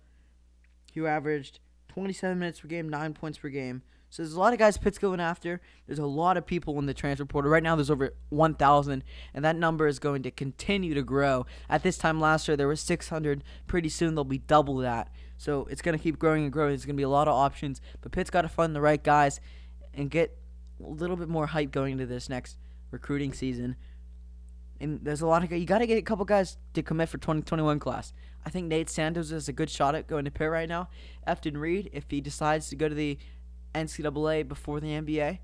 who 0.93 1.07
averaged 1.07 1.59
27 1.89 2.37
minutes 2.37 2.59
per 2.59 2.67
game, 2.67 2.87
9 2.87 3.13
points 3.13 3.39
per 3.39 3.49
game. 3.49 3.81
So 4.09 4.23
there's 4.23 4.33
a 4.33 4.39
lot 4.39 4.53
of 4.53 4.59
guys 4.59 4.77
Pitt's 4.77 4.97
going 4.97 5.19
after. 5.19 5.59
There's 5.85 5.99
a 5.99 6.05
lot 6.05 6.37
of 6.37 6.45
people 6.45 6.79
in 6.79 6.85
the 6.85 6.93
transfer 6.93 7.25
portal. 7.25 7.51
Right 7.51 7.63
now 7.63 7.75
there's 7.75 7.91
over 7.91 8.13
1,000, 8.29 9.03
and 9.33 9.45
that 9.45 9.55
number 9.55 9.87
is 9.87 9.99
going 9.99 10.23
to 10.23 10.31
continue 10.31 10.93
to 10.93 11.03
grow. 11.03 11.45
At 11.69 11.83
this 11.83 11.97
time 11.97 12.19
last 12.19 12.47
year 12.47 12.55
there 12.55 12.67
was 12.67 12.79
600. 12.81 13.43
Pretty 13.67 13.89
soon 13.89 14.15
there'll 14.15 14.23
be 14.23 14.37
double 14.37 14.77
that. 14.77 15.09
So 15.37 15.67
it's 15.69 15.81
going 15.81 15.97
to 15.97 16.01
keep 16.01 16.17
growing 16.17 16.43
and 16.43 16.53
growing. 16.53 16.71
There's 16.71 16.85
going 16.85 16.95
to 16.95 16.99
be 16.99 17.03
a 17.03 17.09
lot 17.09 17.27
of 17.27 17.33
options, 17.33 17.81
but 18.01 18.11
Pitt's 18.11 18.29
got 18.29 18.43
to 18.43 18.49
find 18.49 18.75
the 18.75 18.81
right 18.81 19.03
guys 19.03 19.39
and 19.93 20.09
get 20.09 20.37
a 20.83 20.87
little 20.87 21.15
bit 21.15 21.27
more 21.27 21.47
hype 21.47 21.71
going 21.71 21.93
into 21.93 22.05
this 22.05 22.29
next 22.29 22.57
recruiting 22.91 23.33
season. 23.33 23.75
And 24.79 24.99
there's 25.03 25.21
a 25.21 25.27
lot 25.27 25.43
of 25.43 25.51
you 25.51 25.65
got 25.65 25.79
to 25.79 25.87
get 25.87 25.97
a 25.97 26.03
couple 26.03 26.23
guys 26.23 26.57
to 26.73 26.83
commit 26.83 27.09
for 27.09 27.17
2021 27.17 27.79
class. 27.79 28.13
I 28.45 28.49
think 28.49 28.67
Nate 28.67 28.89
Santos 28.89 29.31
has 29.31 29.49
a 29.49 29.53
good 29.53 29.69
shot 29.69 29.95
at 29.95 30.07
going 30.07 30.25
to 30.25 30.31
Pitt 30.31 30.49
right 30.49 30.69
now. 30.69 30.89
Efton 31.27 31.59
Reid, 31.59 31.89
if 31.93 32.05
he 32.09 32.21
decides 32.21 32.69
to 32.69 32.75
go 32.75 32.87
to 32.87 32.95
the 32.95 33.17
NCAA 33.77 34.47
before 34.47 34.79
the 34.79 34.87
NBA. 34.87 35.39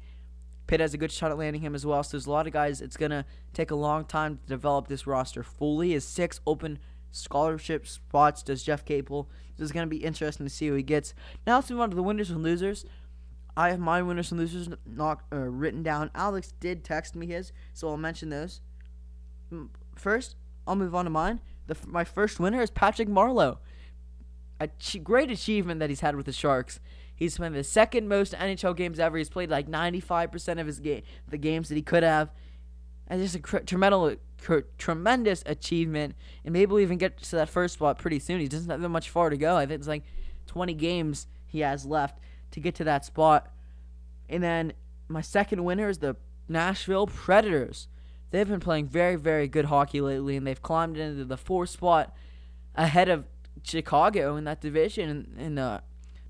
Pitt 0.68 0.80
has 0.80 0.94
a 0.94 0.98
good 0.98 1.12
shot 1.12 1.32
at 1.32 1.38
landing 1.38 1.62
him 1.62 1.76
as 1.76 1.86
well. 1.86 2.04
So 2.04 2.12
there's 2.12 2.26
a 2.26 2.32
lot 2.32 2.48
of 2.48 2.54
guys. 2.54 2.82
It's 2.82 2.98
gonna 2.98 3.26
take 3.54 3.72
a 3.72 3.76
long 3.76 4.06
time 4.06 4.38
to 4.38 4.48
develop 4.48 4.88
this 4.88 5.06
roster 5.06 5.44
fully. 5.44 5.94
Is 5.94 6.06
six 6.06 6.40
open 6.48 6.80
scholarship 7.12 7.88
spots 7.88 8.44
does 8.44 8.64
Jeff 8.64 8.86
Capel? 8.86 9.30
This 9.58 9.66
is 9.66 9.72
gonna 9.72 9.88
be 9.88 9.98
interesting 9.98 10.46
to 10.46 10.50
see 10.50 10.68
who 10.68 10.76
he 10.76 10.84
gets. 10.84 11.14
Now 11.46 11.56
let's 11.56 11.70
move 11.70 11.82
on 11.82 11.90
to 11.90 11.96
the 11.96 12.04
winners 12.04 12.30
and 12.30 12.44
losers. 12.44 12.86
I 13.56 13.70
have 13.70 13.80
my 13.80 14.02
winners 14.02 14.32
and 14.32 14.40
losers 14.40 14.70
not 14.86 15.22
uh, 15.32 15.38
written 15.38 15.84
down. 15.84 16.10
Alex 16.16 16.54
did 16.60 16.84
text 16.84 17.16
me 17.16 17.28
his, 17.28 17.52
so 17.74 17.88
I'll 17.90 17.98
mention 17.98 18.30
those. 18.30 18.62
First, 19.96 20.36
I'll 20.66 20.76
move 20.76 20.96
on 20.96 21.06
to 21.06 21.12
mine. 21.12 21.40
The, 21.68 21.78
my 21.86 22.04
first 22.04 22.40
winner 22.40 22.62
is 22.62 22.72
Patrick 22.72 23.08
Marleau. 23.08 23.58
A 24.60 24.70
great 25.04 25.30
achievement 25.30 25.80
that 25.80 25.90
he's 25.90 26.00
had 26.00 26.16
with 26.16 26.26
the 26.26 26.32
Sharks. 26.32 26.80
He's 27.24 27.38
playing 27.38 27.54
the 27.54 27.64
second 27.64 28.10
most 28.10 28.34
NHL 28.34 28.76
games 28.76 29.00
ever. 29.00 29.18
He's 29.18 29.30
played 29.30 29.50
like 29.50 29.70
95% 29.70 30.60
of 30.60 30.68
his 30.68 30.82
game, 30.82 31.04
the 31.30 31.38
games 31.38 31.70
that 31.70 31.76
he 31.76 31.82
could 31.82 32.04
have. 32.04 32.30
And 33.08 33.22
just 33.22 33.36
a 33.36 33.40
cr- 33.40 33.60
tremendous, 33.60 34.18
cr- 34.42 34.68
tremendous 34.78 35.42
achievement. 35.46 36.16
And 36.44 36.52
maybe 36.52 36.70
we'll 36.70 36.82
even 36.82 36.98
get 36.98 37.18
to 37.20 37.38
that 37.38 37.48
first 37.48 37.76
spot 37.76 37.98
pretty 37.98 38.20
soon. 38.20 38.42
He 38.42 38.50
doesn't 38.50 38.70
have 38.70 38.82
that 38.82 38.90
much 38.90 39.10
far 39.10 39.30
to 39.30 39.38
go. 39.38 39.56
I 39.56 39.66
think 39.66 39.80
it's 39.80 39.88
like 39.88 40.04
20 40.48 40.74
games 40.74 41.28
he 41.48 41.62
has 41.62 41.86
left 41.86 42.20
to 42.52 42.60
get 42.60 42.76
to 42.76 42.84
that 42.84 43.06
spot. 43.06 43.50
And 44.28 44.44
then 44.44 44.74
my 45.08 45.22
second 45.22 45.64
winner 45.64 45.88
is 45.88 46.00
the 46.00 46.18
Nashville 46.50 47.08
Predators. 47.08 47.88
They've 48.32 48.48
been 48.48 48.60
playing 48.60 48.88
very, 48.88 49.16
very 49.16 49.48
good 49.48 49.66
hockey 49.66 50.02
lately, 50.02 50.36
and 50.36 50.46
they've 50.46 50.62
climbed 50.62 50.98
into 50.98 51.24
the 51.24 51.38
fourth 51.38 51.70
spot 51.70 52.14
ahead 52.76 53.08
of 53.08 53.28
Chicago 53.64 54.36
in 54.36 54.44
that 54.44 54.60
division. 54.60 55.36
And 55.38 55.58
the 55.58 55.62
uh, 55.62 55.80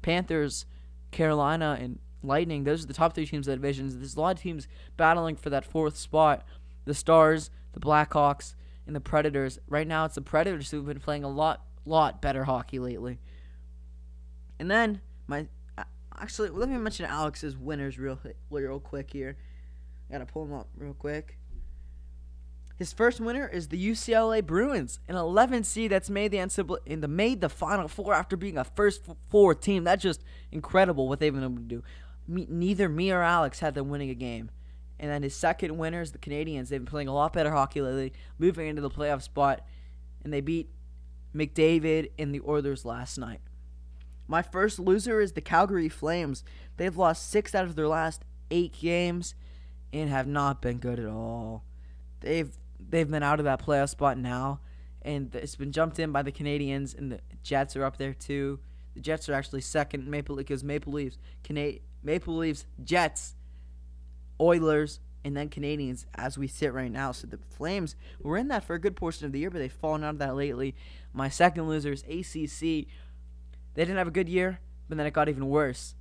Panthers 0.04 0.66
Carolina, 1.14 1.78
and 1.80 2.00
Lightning. 2.22 2.64
Those 2.64 2.84
are 2.84 2.88
the 2.88 2.94
top 2.94 3.14
three 3.14 3.26
teams 3.26 3.48
of 3.48 3.52
the 3.52 3.58
divisions. 3.58 3.96
There's 3.98 4.16
a 4.16 4.22
lot 4.22 4.38
of 4.38 4.42
teams 4.42 4.68
battling 4.98 5.36
for 5.36 5.50
that 5.50 5.66
fourth 5.66 5.98
spot. 5.98 6.46
The 6.86 6.94
Stars, 6.94 7.50
the 7.74 7.80
Blackhawks, 7.80 8.56
and 8.88 8.96
the 8.96 9.02
Predators. 9.02 9.60
Right 9.68 9.88
now, 9.88 10.06
it's 10.06 10.16
the 10.16 10.22
Predators 10.22 10.72
who've 10.72 10.86
been 10.86 11.00
playing 11.00 11.24
a 11.24 11.30
lot, 11.30 11.66
lot 11.86 12.22
better 12.22 12.46
hockey 12.46 12.80
lately. 12.80 13.20
And 14.60 14.72
then 14.72 15.02
my, 15.28 15.48
actually, 16.18 16.50
let 16.50 16.70
me 16.70 16.78
mention 16.78 17.06
Alex's 17.06 17.58
winners 17.58 17.98
real, 18.00 18.20
real 18.50 18.80
quick 18.80 19.12
here. 19.12 19.38
I 20.10 20.14
gotta 20.14 20.26
pull 20.26 20.46
them 20.46 20.54
up 20.54 20.70
real 20.76 20.94
quick. 20.94 21.38
His 22.84 22.92
first 22.92 23.22
winner 23.22 23.48
is 23.48 23.70
the 23.70 23.92
UCLA 23.92 24.46
Bruins, 24.46 25.00
an 25.08 25.16
11 25.16 25.64
seed 25.64 25.90
that's 25.90 26.10
made 26.10 26.32
the 26.32 26.38
NCAA 26.40 26.80
in 26.86 27.00
the 27.00 27.08
made 27.08 27.40
the 27.40 27.48
Final 27.48 27.88
Four 27.88 28.14
after 28.14 28.36
being 28.36 28.58
a 28.58 28.66
first 28.66 29.06
four 29.30 29.56
team. 29.56 29.86
That's 29.86 30.04
just 30.04 30.22
incredible 30.52 31.08
what 31.08 31.22
they've 31.22 31.34
been 31.34 31.46
able 31.46 31.56
to 31.56 31.62
do. 31.62 31.84
Me, 32.28 32.46
neither 32.50 32.90
me 32.90 33.10
or 33.14 33.22
Alex 33.22 33.62
had 33.62 33.74
them 33.74 33.88
winning 33.88 34.10
a 34.10 34.14
game. 34.14 34.52
And 35.00 35.10
then 35.10 35.24
his 35.24 35.34
second 35.34 35.78
winner 35.78 36.02
is 36.02 36.12
the 36.12 36.18
Canadiens. 36.18 36.68
They've 36.68 36.82
been 36.82 36.86
playing 36.86 37.08
a 37.08 37.14
lot 37.14 37.32
better 37.32 37.52
hockey 37.52 37.80
lately, 37.80 38.12
moving 38.38 38.68
into 38.68 38.82
the 38.82 38.90
playoff 38.90 39.22
spot, 39.22 39.66
and 40.22 40.34
they 40.34 40.42
beat 40.42 40.70
McDavid 41.34 42.12
and 42.20 42.36
the 42.36 42.42
Oilers 42.46 42.84
last 42.84 43.18
night. 43.18 43.40
My 44.28 44.42
first 44.42 44.78
loser 44.78 45.22
is 45.22 45.32
the 45.32 45.40
Calgary 45.40 45.88
Flames. 45.88 46.44
They've 46.76 46.98
lost 46.98 47.32
six 47.32 47.56
out 47.56 47.64
of 47.64 47.78
their 47.78 47.88
last 47.88 48.26
eight 48.52 48.74
games 48.74 49.36
and 49.94 50.10
have 50.10 50.28
not 50.28 50.62
been 50.62 50.80
good 50.80 51.00
at 51.00 51.08
all. 51.08 51.64
They've 52.20 52.54
they've 52.90 53.10
been 53.10 53.24
out 53.24 53.40
of 53.40 53.46
that 53.46 53.64
playoff 53.64 53.90
spot 53.90 54.18
now, 54.18 54.60
and 55.02 55.34
it's 55.36 55.56
been 55.56 55.72
jumped 55.72 56.00
in 56.00 56.12
by 56.12 56.22
the 56.22 56.32
Canadiens, 56.32 56.98
and 56.98 57.12
the 57.12 57.20
Jets 57.44 57.76
are 57.76 57.84
up 57.84 57.98
there 57.98 58.14
too. 58.14 58.60
The 58.96 59.02
Jets 59.02 59.28
are 59.30 59.34
actually 59.34 59.62
second. 59.62 60.08
Maple 60.08 60.36
because 60.36 60.64
Maple 60.64 60.94
Leafs, 60.94 61.18
Cana- 61.44 61.80
Maple 62.04 62.38
Leafs, 62.38 62.66
Jets, 62.84 63.36
Oilers, 64.40 65.00
and 65.26 65.36
then 65.36 65.50
Canadiens 65.50 66.06
as 66.16 66.38
we 66.38 66.48
sit 66.48 66.74
right 66.74 66.92
now. 66.92 67.12
So 67.12 67.28
the 67.28 67.38
Flames 67.38 67.96
were 68.22 68.38
in 68.38 68.50
that 68.50 68.64
for 68.64 68.76
a 68.76 68.80
good 68.80 68.96
portion 68.96 69.26
of 69.26 69.32
the 69.32 69.40
year, 69.40 69.50
but 69.50 69.60
they've 69.60 69.72
fallen 69.72 70.04
out 70.04 70.12
of 70.12 70.20
that 70.20 70.36
lately. 70.36 70.76
My 71.14 71.30
second 71.30 71.68
loser 71.68 71.92
is 71.92 72.04
ACC. 72.04 72.60
They 73.76 73.86
didn't 73.86 73.98
have 73.98 74.08
a 74.08 74.12
good 74.12 74.30
year, 74.30 74.60
but 74.88 74.98
then 74.98 75.08
it 75.08 75.14
got 75.14 75.30
even 75.30 75.48
worse 75.48 75.96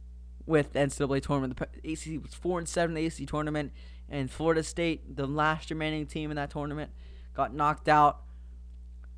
with 0.45 0.73
the 0.73 0.81
NCAA 0.81 1.23
tournament. 1.23 1.57
The 1.57 1.93
ACC 1.93 2.23
was 2.23 2.35
four 2.35 2.59
and 2.59 2.69
seven 2.69 2.97
in 2.97 3.03
the 3.03 3.07
ACC 3.07 3.29
tournament 3.29 3.73
and 4.13 4.31
Florida 4.31 4.63
State, 4.63 5.17
the 5.17 5.27
last 5.27 5.71
remaining 5.71 6.07
team 6.07 6.31
in 6.31 6.37
that 6.37 6.51
tournament, 6.51 6.93
got 7.35 7.55
knocked 7.55 7.89
out 7.89 8.21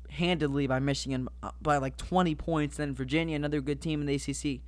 handedly 0.09 0.67
by 0.67 0.79
Michigan 0.79 1.27
uh, 1.43 1.51
by 1.61 1.77
like 1.77 1.97
20 1.97 2.33
points. 2.35 2.77
Then 2.77 2.95
Virginia, 2.95 3.35
another 3.35 3.59
good 3.59 3.81
team 3.81 3.99
in 3.99 4.07
the 4.07 4.15
ACC, 4.15 4.61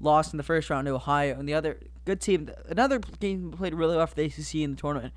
lost 0.00 0.34
in 0.34 0.36
the 0.36 0.42
first 0.42 0.68
round 0.68 0.86
to 0.88 0.94
Ohio. 0.94 1.38
And 1.38 1.48
the 1.48 1.54
other 1.54 1.78
good 2.04 2.20
team, 2.20 2.50
another 2.68 2.98
team 2.98 3.52
played 3.52 3.72
really 3.72 3.96
well 3.96 4.08
for 4.08 4.16
the 4.16 4.24
ACC 4.24 4.56
in 4.56 4.72
the 4.72 4.76
tournament 4.76 5.14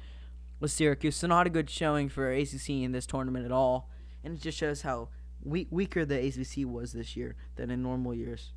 was 0.59 0.71
Syracuse. 0.71 1.15
So 1.15 1.25
not 1.25 1.47
a 1.47 1.49
good 1.49 1.67
showing 1.67 2.07
for 2.07 2.31
ACC 2.31 2.69
in 2.69 2.91
this 2.91 3.07
tournament 3.07 3.45
at 3.45 3.51
all. 3.51 3.89
And 4.23 4.35
it 4.35 4.41
just 4.41 4.59
shows 4.59 4.83
how 4.83 5.09
weak, 5.41 5.69
weaker 5.71 6.05
the 6.05 6.23
ACC 6.23 6.67
was 6.67 6.93
this 6.93 7.17
year 7.17 7.35
than 7.55 7.71
in 7.71 7.81
normal 7.81 8.13
years. 8.13 8.51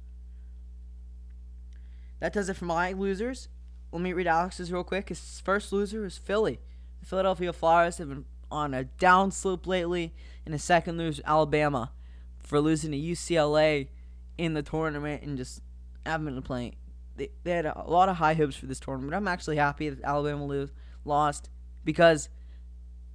That 2.20 2.34
does 2.34 2.50
it 2.50 2.56
for 2.58 2.66
my 2.66 2.92
losers 2.92 3.48
let 3.92 4.02
me 4.02 4.12
read 4.12 4.26
Alex's 4.26 4.72
real 4.72 4.84
quick. 4.84 5.10
His 5.10 5.40
first 5.44 5.72
loser 5.72 6.04
is 6.04 6.18
Philly. 6.18 6.58
The 7.00 7.06
Philadelphia 7.06 7.52
Flyers 7.52 7.98
have 7.98 8.08
been 8.08 8.24
on 8.50 8.74
a 8.74 8.84
downslope 8.84 9.66
lately. 9.66 10.14
In 10.44 10.52
his 10.52 10.64
second 10.64 10.98
loser, 10.98 11.22
Alabama 11.24 11.92
for 12.38 12.60
losing 12.60 12.90
to 12.90 12.98
UCLA 12.98 13.88
in 14.36 14.54
the 14.54 14.62
tournament 14.62 15.22
and 15.22 15.36
just 15.36 15.62
haven't 16.04 16.34
been 16.34 16.42
playing. 16.42 16.74
They, 17.16 17.30
they 17.44 17.52
had 17.52 17.66
a 17.66 17.84
lot 17.86 18.08
of 18.08 18.16
high 18.16 18.34
hopes 18.34 18.56
for 18.56 18.66
this 18.66 18.80
tournament. 18.80 19.14
I'm 19.14 19.28
actually 19.28 19.56
happy 19.56 19.88
that 19.88 20.02
Alabama 20.02 20.46
lose, 20.46 20.72
lost 21.04 21.50
because 21.84 22.28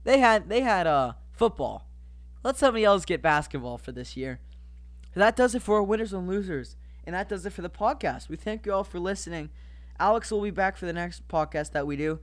they 0.04 0.20
had 0.20 0.50
they 0.50 0.62
had 0.62 0.88
uh, 0.88 1.14
football. 1.32 1.88
Let 2.44 2.58
somebody 2.58 2.86
else 2.86 3.04
get 3.04 3.22
basketball 3.22 3.78
for 3.78 3.92
this 3.92 4.16
year. 4.16 4.40
That 5.16 5.36
does 5.36 5.56
it 5.56 5.64
for 5.64 5.78
our 5.78 5.84
winners 5.84 6.14
and 6.14 6.28
losers. 6.28 6.76
And 7.04 7.16
that 7.16 7.30
does 7.30 7.46
it 7.46 7.54
for 7.54 7.62
the 7.62 7.70
podcast. 7.70 8.30
We 8.30 8.36
thank 8.36 8.66
you 8.66 8.74
all 8.74 8.84
for 8.84 9.00
listening. 9.00 9.50
Alex 10.00 10.32
will 10.32 10.42
be 10.42 10.52
back 10.52 10.78
for 10.78 10.86
the 10.86 10.94
next 10.94 11.28
podcast 11.28 11.72
that 11.72 11.88
we 11.88 11.96
do. 11.96 12.20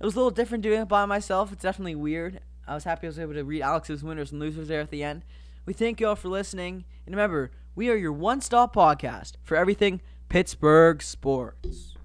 It 0.00 0.04
was 0.04 0.14
a 0.14 0.18
little 0.18 0.30
different 0.30 0.62
doing 0.62 0.82
it 0.82 0.88
by 0.88 1.04
myself. 1.04 1.52
It's 1.52 1.62
definitely 1.62 1.94
weird. 1.94 2.40
I 2.66 2.74
was 2.74 2.84
happy 2.84 3.06
I 3.06 3.10
was 3.10 3.18
able 3.18 3.34
to 3.34 3.44
read 3.44 3.62
Alex's 3.62 4.02
winners 4.02 4.32
and 4.32 4.40
losers 4.40 4.68
there 4.68 4.80
at 4.80 4.90
the 4.90 5.02
end. 5.02 5.24
We 5.66 5.72
thank 5.72 6.00
you 6.00 6.08
all 6.08 6.16
for 6.16 6.28
listening. 6.28 6.84
And 7.04 7.14
remember, 7.14 7.50
we 7.74 7.90
are 7.90 7.96
your 7.96 8.12
one 8.12 8.40
stop 8.40 8.74
podcast 8.74 9.32
for 9.42 9.56
everything 9.56 10.00
Pittsburgh 10.28 11.02
sports. 11.02 11.96